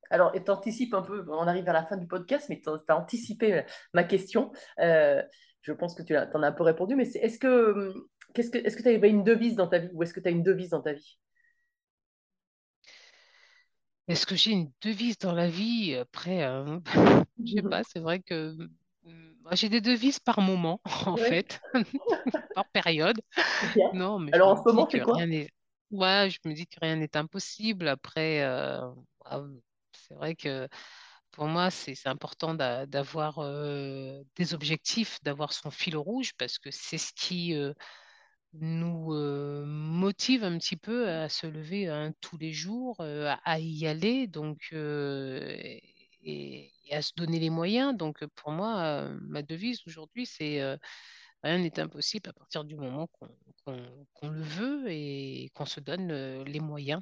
Alors, 0.09 0.33
tu 0.33 0.51
anticipes 0.51 0.93
un 0.93 1.01
peu, 1.01 1.25
on 1.29 1.47
arrive 1.47 1.67
à 1.69 1.73
la 1.73 1.85
fin 1.85 1.95
du 1.95 2.05
podcast, 2.05 2.49
mais 2.49 2.59
tu 2.59 2.69
as 2.69 2.97
anticipé 2.97 3.63
ma 3.93 4.03
question. 4.03 4.51
Euh, 4.79 5.23
je 5.61 5.73
pense 5.73 5.95
que 5.95 6.03
tu 6.03 6.15
as, 6.15 6.29
en 6.35 6.43
as 6.43 6.47
un 6.47 6.51
peu 6.51 6.63
répondu, 6.63 6.95
mais 6.95 7.05
c'est, 7.05 7.19
est-ce 7.19 7.39
que 7.39 7.71
hum, 7.93 8.05
qu'est-ce 8.33 8.51
que, 8.51 8.57
est-ce 8.59 8.77
que 8.77 8.83
tu 8.83 8.89
avais 8.89 9.09
une 9.09 9.23
devise 9.23 9.55
dans 9.55 9.67
ta 9.67 9.79
vie 9.79 9.89
ou 9.93 10.03
est-ce 10.03 10.13
que 10.13 10.19
tu 10.19 10.27
as 10.27 10.31
une 10.31 10.43
devise 10.43 10.69
dans 10.71 10.81
ta 10.81 10.93
vie? 10.93 11.19
Est-ce 14.07 14.25
que 14.25 14.35
j'ai 14.35 14.51
une 14.51 14.71
devise 14.81 15.17
dans 15.17 15.33
la 15.33 15.47
vie? 15.49 15.95
Après, 15.95 16.43
euh, 16.43 16.79
je 17.45 17.53
sais 17.55 17.63
pas, 17.63 17.83
c'est 17.83 17.99
vrai 17.99 18.21
que 18.21 18.55
hum, 19.05 19.35
j'ai 19.53 19.69
des 19.69 19.81
devises 19.81 20.19
par 20.19 20.41
moment, 20.41 20.81
en 21.07 21.17
Ouais, 21.17 21.17
fait, 21.17 21.61
par 22.53 22.67
période. 22.69 23.21
Non, 23.91 24.19
mais 24.19 24.33
Alors, 24.33 24.49
en 24.49 24.55
ce 24.57 24.63
moment, 24.67 24.89
c'est 24.91 24.99
quoi? 25.01 25.25
Ouais, 25.91 26.29
je 26.29 26.39
me 26.49 26.53
dis 26.53 26.67
que 26.67 26.79
rien 26.81 26.95
n'est 26.95 27.17
impossible. 27.17 27.87
Après, 27.89 28.41
euh, 28.43 28.79
c'est 29.93 30.13
vrai 30.15 30.35
que 30.35 30.67
pour 31.31 31.47
moi, 31.47 31.71
c'est 31.71 31.95
important 32.07 32.53
d'a- 32.53 32.85
d'avoir 32.85 33.39
des 34.35 34.53
objectifs, 34.53 35.19
d'avoir 35.23 35.53
son 35.53 35.71
fil 35.71 35.95
rouge, 35.97 36.33
parce 36.37 36.59
que 36.59 36.69
c'est 36.71 36.97
ce 36.97 37.13
qui 37.13 37.55
nous 38.53 39.13
motive 39.65 40.43
un 40.43 40.57
petit 40.57 40.75
peu 40.77 41.09
à 41.09 41.29
se 41.29 41.47
lever 41.47 41.87
hein, 41.87 42.13
tous 42.21 42.37
les 42.37 42.51
jours, 42.53 42.97
à, 42.99 43.59
y 43.59 43.87
aller, 43.87 44.27
donc 44.27 44.73
et, 46.23 46.71
à 46.91 47.01
se 47.01 47.13
donner 47.15 47.39
les 47.39 47.49
moyens. 47.49 47.95
Donc 47.95 48.25
pour 48.35 48.51
moi, 48.51 49.09
ma 49.21 49.41
devise 49.41 49.81
aujourd'hui, 49.87 50.25
c'est 50.25 50.61
rien 51.43 51.57
n'est 51.57 51.79
impossible 51.79 52.29
à 52.29 52.33
partir 52.33 52.63
du 52.63 52.75
moment 52.75 53.07
qu'on 53.65 54.29
le 54.29 54.41
veut 54.41 54.91
et 54.91 55.49
qu'on 55.53 55.65
se 55.65 55.79
donne 55.79 56.43
les 56.43 56.59
moyens. 56.59 57.01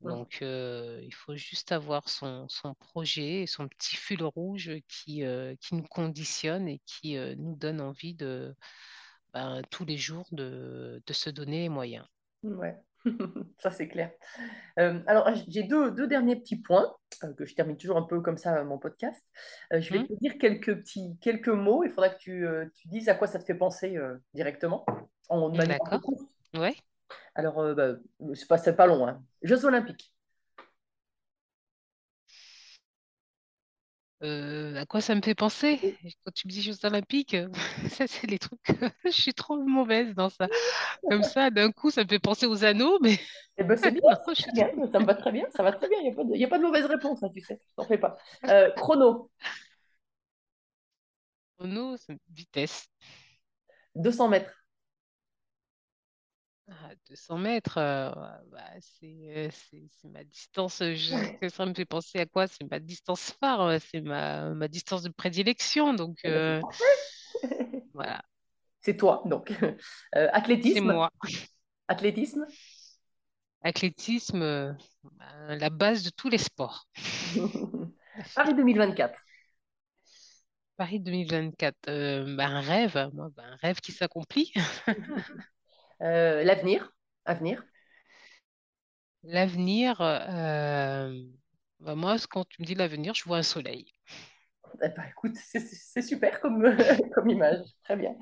Donc 0.00 0.38
euh, 0.42 1.00
il 1.02 1.14
faut 1.14 1.34
juste 1.34 1.72
avoir 1.72 2.08
son, 2.08 2.46
son 2.48 2.74
projet 2.74 3.42
et 3.42 3.46
son 3.46 3.68
petit 3.68 3.96
fil 3.96 4.22
rouge 4.22 4.70
qui, 4.86 5.24
euh, 5.24 5.54
qui 5.60 5.74
nous 5.74 5.84
conditionne 5.84 6.68
et 6.68 6.80
qui 6.84 7.16
euh, 7.16 7.34
nous 7.38 7.56
donne 7.56 7.80
envie 7.80 8.14
de 8.14 8.54
ben, 9.32 9.62
tous 9.70 9.84
les 9.84 9.96
jours 9.96 10.26
de, 10.32 11.02
de 11.06 11.12
se 11.12 11.30
donner 11.30 11.62
les 11.62 11.68
moyens. 11.70 12.06
Ouais, 12.42 12.76
ça 13.58 13.70
c'est 13.70 13.88
clair. 13.88 14.10
Alors, 14.76 15.30
j'ai 15.48 15.62
deux, 15.62 15.90
deux 15.90 16.06
derniers 16.06 16.36
petits 16.36 16.60
points, 16.60 16.94
que 17.38 17.46
je 17.46 17.54
termine 17.54 17.78
toujours 17.78 17.96
un 17.96 18.02
peu 18.02 18.20
comme 18.20 18.36
ça 18.36 18.62
mon 18.64 18.78
podcast. 18.78 19.26
Je 19.70 19.90
vais 19.92 20.00
Hmm 20.00 20.06
te 20.06 20.12
dire 20.20 20.36
quelques 20.38 20.76
petits, 20.80 21.16
quelques 21.22 21.48
mots. 21.48 21.84
Il 21.84 21.90
faudra 21.90 22.10
que 22.10 22.18
tu, 22.18 22.46
tu 22.74 22.88
dises 22.88 23.08
à 23.08 23.14
quoi 23.14 23.26
ça 23.26 23.38
te 23.38 23.44
fait 23.44 23.54
penser 23.54 23.98
directement, 24.34 24.84
en 25.30 25.48
de 25.48 25.56
manière 25.56 25.78
courte. 25.78 26.20
Ouais. 26.54 26.74
Alors, 27.34 27.58
euh, 27.60 27.74
bah, 27.74 27.94
c'est 28.34 28.46
pas, 28.48 28.58
pas 28.72 28.86
long, 28.86 29.06
hein. 29.06 29.22
Jeux 29.42 29.64
Olympiques. 29.64 30.12
Euh, 34.22 34.76
à 34.80 34.86
quoi 34.86 35.00
ça 35.00 35.14
me 35.14 35.20
fait 35.22 35.34
penser? 35.34 35.80
Quand 36.24 36.30
tu 36.32 36.46
me 36.46 36.52
dis 36.52 36.62
Jeux 36.62 36.84
Olympiques, 36.84 37.36
ça 37.90 38.06
c'est 38.06 38.26
les 38.26 38.38
trucs. 38.38 38.60
Je 39.04 39.10
suis 39.10 39.34
trop 39.34 39.56
mauvaise 39.62 40.14
dans 40.14 40.30
ça. 40.30 40.48
Comme 41.10 41.22
ça, 41.24 41.50
d'un 41.50 41.72
coup, 41.72 41.90
ça 41.90 42.04
me 42.04 42.08
fait 42.08 42.18
penser 42.20 42.46
aux 42.46 42.64
anneaux, 42.64 42.98
mais 43.02 43.18
Eh 43.56 43.62
ben, 43.64 43.76
c'est 43.76 43.92
bien, 43.92 44.02
non, 44.26 44.34
je 44.34 44.42
trop. 44.42 44.52
bien, 44.52 44.68
ça 44.92 44.98
me 45.00 45.06
va 45.06 45.14
très 45.14 45.30
bien, 45.32 45.46
ça 45.56 45.62
va 45.62 45.72
très 45.72 45.88
bien. 45.88 45.98
Il 46.00 46.04
n'y 46.04 46.10
a 46.12 46.14
pas 46.16 46.24
de, 46.24 46.34
il 46.34 46.40
y 46.40 46.44
a 46.44 46.48
pas 46.48 46.58
de 46.58 46.64
mauvaise 46.64 46.86
réponse, 46.86 47.22
hein, 47.22 47.30
tu 47.32 47.40
sais, 47.40 47.60
t'en 47.76 47.84
fais 47.84 47.98
pas. 47.98 48.16
Euh, 48.48 48.70
chrono, 48.72 49.30
Chrono, 51.56 51.96
vitesse. 52.28 52.88
200 53.94 54.28
mètres. 54.28 54.63
Ah, 56.94 56.98
200 57.08 57.38
mètres, 57.38 57.78
euh, 57.78 58.10
bah, 58.50 58.60
c'est 58.80 59.06
euh, 59.36 59.50
c'est- 59.50 59.88
c'est 60.00 60.08
ma 60.08 60.24
distance. 60.24 60.80
euh, 60.82 60.94
je- 60.94 61.48
ça 61.48 61.66
me 61.66 61.74
fait 61.74 61.84
penser 61.84 62.18
à 62.20 62.26
quoi? 62.26 62.46
C'est 62.46 62.68
ma 62.70 62.78
distance 62.80 63.32
phare, 63.40 63.80
c'est 63.80 64.00
ma, 64.00 64.50
ma 64.50 64.68
distance 64.68 65.02
de 65.02 65.08
prédilection. 65.10 65.94
Donc 65.94 66.18
Eh 66.24 66.30
ben, 66.30 66.58
euh, 66.60 66.62
voilà. 67.92 68.22
c'est 68.80 68.96
toi, 68.96 69.22
donc. 69.26 69.52
Euh, 70.16 70.28
C'est 70.72 70.80
athlétisme, 70.80 70.80
moi. 70.80 71.10
athlétisme? 71.88 72.46
Athlétisme, 73.62 74.76
la 75.48 75.70
base 75.70 76.04
de 76.04 76.10
tous 76.10 76.28
les 76.28 76.38
sports. 76.38 76.86
Paris 78.34 78.54
2024. 78.54 79.18
Paris 80.76 81.00
2024, 81.00 81.76
euh, 81.88 82.24
ben, 82.36 82.50
un 82.50 82.60
rêve, 82.60 83.10
moi, 83.14 83.28
ben, 83.36 83.44
un 83.44 83.56
rêve 83.56 83.80
qui 83.80 83.92
s'accomplit. 83.92 84.52
Euh, 86.02 86.44
l'avenir, 86.44 86.92
avenir. 87.24 87.64
L'avenir, 89.24 90.00
euh, 90.00 91.20
ben, 91.80 91.94
moi, 91.96 92.16
quand 92.30 92.44
tu 92.48 92.62
me 92.62 92.66
dis 92.66 92.74
l'avenir, 92.76 93.12
je 93.14 93.24
vois 93.24 93.38
un 93.38 93.42
soleil. 93.42 93.86
Ben, 94.80 94.92
écoute, 95.10 95.36
c'est 95.36 96.02
super 96.02 96.40
comme, 96.40 96.64
comme 97.14 97.30
image. 97.30 97.64
Très 97.84 97.96
bien. 97.96 98.16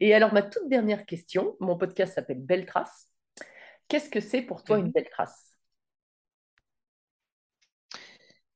Et 0.00 0.14
alors, 0.14 0.32
ma 0.32 0.42
toute 0.42 0.68
dernière 0.68 1.06
question, 1.06 1.56
mon 1.60 1.76
podcast 1.78 2.14
s'appelle 2.14 2.40
Belle 2.40 2.66
Trace. 2.66 3.08
Qu'est-ce 3.88 4.10
que 4.10 4.20
c'est 4.20 4.42
pour 4.42 4.64
toi 4.64 4.78
une 4.78 4.88
Mhm. 4.88 4.92
belle 4.92 5.08
trace? 5.10 5.54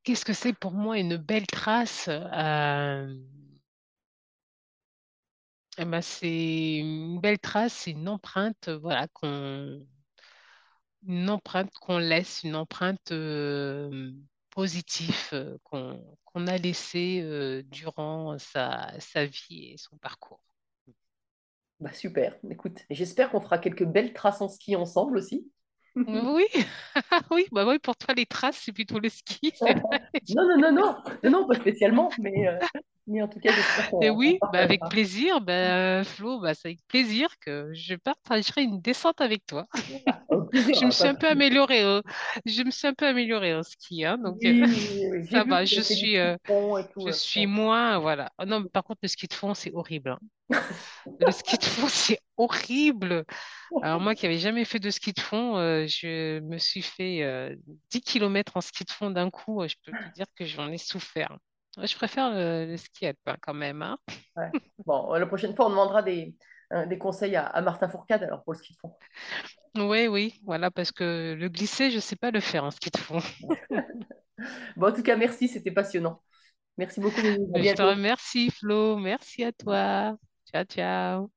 Qu'est-ce 0.03 0.25
que 0.25 0.33
c'est 0.33 0.53
pour 0.53 0.73
moi 0.73 0.99
une 0.99 1.17
belle 1.17 1.47
trace? 1.47 2.09
Euh, 2.09 3.15
eh 5.81 5.85
ben, 5.85 6.03
c'est 6.03 6.77
une 6.79 7.21
belle 7.21 7.39
trace, 7.39 7.73
c'est 7.73 7.91
une 7.93 8.09
empreinte, 8.09 8.69
euh, 8.69 8.79
voilà, 8.79 9.09
qu'on, 9.09 9.81
une 11.07 11.31
empreinte 11.31 11.73
qu'on 11.81 11.99
laisse, 11.99 12.43
une 12.45 12.57
empreinte 12.57 13.13
euh, 13.13 14.13
positive 14.51 15.17
euh, 15.33 15.57
qu'on 15.65 16.03
qu'on 16.25 16.47
a 16.47 16.57
laissée 16.59 17.21
euh, 17.23 17.63
durant 17.65 18.39
sa, 18.39 18.93
sa 19.01 19.25
vie 19.27 19.73
et 19.73 19.77
son 19.79 19.97
parcours. 19.99 20.41
Bah, 21.81 21.93
super. 21.93 22.37
Écoute, 22.51 22.81
j'espère 22.91 23.31
qu'on 23.31 23.41
fera 23.41 23.59
quelques 23.59 23.85
belles 23.85 24.13
traces 24.13 24.43
en 24.43 24.49
ski 24.49 24.77
ensemble 24.77 25.17
aussi. 25.17 25.51
Oui, 25.97 26.47
oui, 27.31 27.47
bah 27.51 27.67
oui, 27.67 27.79
pour 27.79 27.97
toi 27.97 28.15
les 28.15 28.27
traces, 28.27 28.61
c'est 28.63 28.73
plutôt 28.73 28.99
le 28.99 29.09
ski. 29.09 29.53
Non, 30.29 30.47
non, 30.47 30.73
non, 30.73 30.95
non, 31.25 31.31
non, 31.31 31.47
pas 31.49 31.55
spécialement, 31.55 32.11
mais, 32.21 32.47
mais 33.11 33.23
en 33.23 33.29
tout 33.29 33.41
cas, 33.41 33.53
j'espère 33.53 33.89
Et 34.01 34.11
qu'on 34.11 34.17
qu'on 34.17 34.19
oui, 34.19 34.41
bah 34.47 34.61
avec 34.63 34.89
plaisir, 34.89 35.41
bah, 35.41 36.05
Flo, 36.05 36.41
bah, 36.41 36.55
c'est 36.55 36.69
avec 36.69 36.81
plaisir 36.89 37.29
que 37.41 37.71
je 37.75 37.95
partagerai 37.95 38.63
une 38.63 38.81
descente 38.81 39.21
avec 39.21 39.45
toi. 39.47 39.67
Au 40.31 40.43
plaisir, 40.43 40.75
Je 40.75 40.85
me 40.87 40.91
suis 40.91 41.09
un 41.09 41.15
peu 41.15 41.29
améliorée, 41.29 41.85
au- 41.87 42.03
je 42.47 42.63
me 42.63 42.71
suis 42.71 42.87
un 42.89 42.95
peu 42.95 43.07
améliorée 43.07 43.55
en 43.55 43.63
ski, 43.63 44.05
hein, 44.05 44.19
donc 44.19 44.41
Oui, 44.43 44.63
oui, 44.65 45.09
oui, 45.11 45.27
j'ai 45.31 45.31
ça 45.33 45.45
va. 45.45 45.65
Je 45.65 45.81
suis, 45.83 46.17
euh, 46.19 46.37
tout. 46.93 47.07
je 47.07 47.11
euh, 47.11 47.13
suis 47.13 47.47
moins, 47.47 47.99
voilà. 47.99 48.31
Oh 48.39 48.45
non, 48.47 48.61
mais 48.61 48.69
par 48.71 48.85
contre, 48.85 49.01
le 49.03 49.09
ski 49.09 49.29
de 49.29 49.35
fond, 49.35 49.55
c'est 49.55 49.73
horrible. 49.75 50.11
hein. 50.11 50.21
Le 51.19 51.31
ski 51.33 51.59
de 51.59 51.65
fond, 51.65 51.89
c'est 51.89 52.21
horrible. 52.37 53.25
Alors 53.81 54.01
moi 54.01 54.15
qui 54.17 54.27
n'avais 54.27 54.39
jamais 54.39 54.65
fait 54.67 54.81
de 54.81 54.91
ski 54.91 55.13
de 55.15 55.21
fond, 55.21 55.57
euh, 55.59 55.87
je 55.89 56.41
me 56.41 56.59
suis 56.59 56.83
fait 56.83 57.23
euh, 57.25 57.57
10 57.91 58.03
km 58.03 58.57
en 58.57 58.63
ski 58.63 58.85
de 58.85 58.91
fond 58.93 59.11
d'un 59.11 59.31
coup. 59.31 59.67
Je 59.69 59.77
peux 59.85 59.95
te 59.95 60.09
dire 60.11 60.27
que 60.37 60.47
j'en 60.47 60.71
ai 60.73 60.79
souffert. 60.79 61.39
Ouais, 61.77 61.87
Je 61.87 61.95
préfère 61.97 62.31
le, 62.31 62.67
le 62.67 62.77
ski 62.77 63.07
alpin 63.07 63.37
quand 63.41 63.55
même, 63.55 63.83
hein. 63.83 63.99
Ouais. 64.37 64.51
Bon, 64.87 65.13
la 65.15 65.27
prochaine 65.27 65.55
fois, 65.55 65.67
on 65.67 65.71
demandera 65.71 66.03
des, 66.03 66.35
euh, 66.73 66.87
des 66.87 66.99
conseils 66.99 67.37
à, 67.37 67.47
à 67.47 67.61
Martin 67.61 67.89
Fourcade 67.89 68.23
alors 68.23 68.43
pour 68.43 68.55
le 68.55 68.59
ski 68.59 68.75
de 68.75 68.79
fond. 68.79 68.95
Oui, 69.77 70.09
oui, 70.09 70.41
voilà, 70.45 70.71
parce 70.71 70.91
que 70.91 71.37
le 71.39 71.49
glisser, 71.49 71.91
je 71.91 71.97
ne 71.97 72.01
sais 72.01 72.17
pas 72.17 72.31
le 72.31 72.41
faire 72.41 72.65
en 72.65 72.71
ski 72.71 72.91
de 72.91 72.99
fond. 72.99 73.21
Bon, 74.77 74.89
en 74.89 74.93
tout 74.93 75.03
cas, 75.03 75.17
merci, 75.17 75.49
c'était 75.49 75.71
passionnant. 75.71 76.23
Merci 76.79 76.99
beaucoup, 77.01 77.21
Je 77.21 77.75
te 77.75 77.83
remercie, 77.83 78.51
Flo. 78.51 78.97
Merci 78.97 79.45
à 79.45 79.53
toi. 79.53 80.17
Ciao, 80.51 80.65
ciao. 80.65 81.31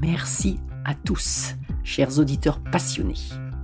Merci 0.00 0.58
à 0.84 0.94
tous, 0.94 1.54
chers 1.84 2.18
auditeurs 2.18 2.60
passionnés. 2.72 3.45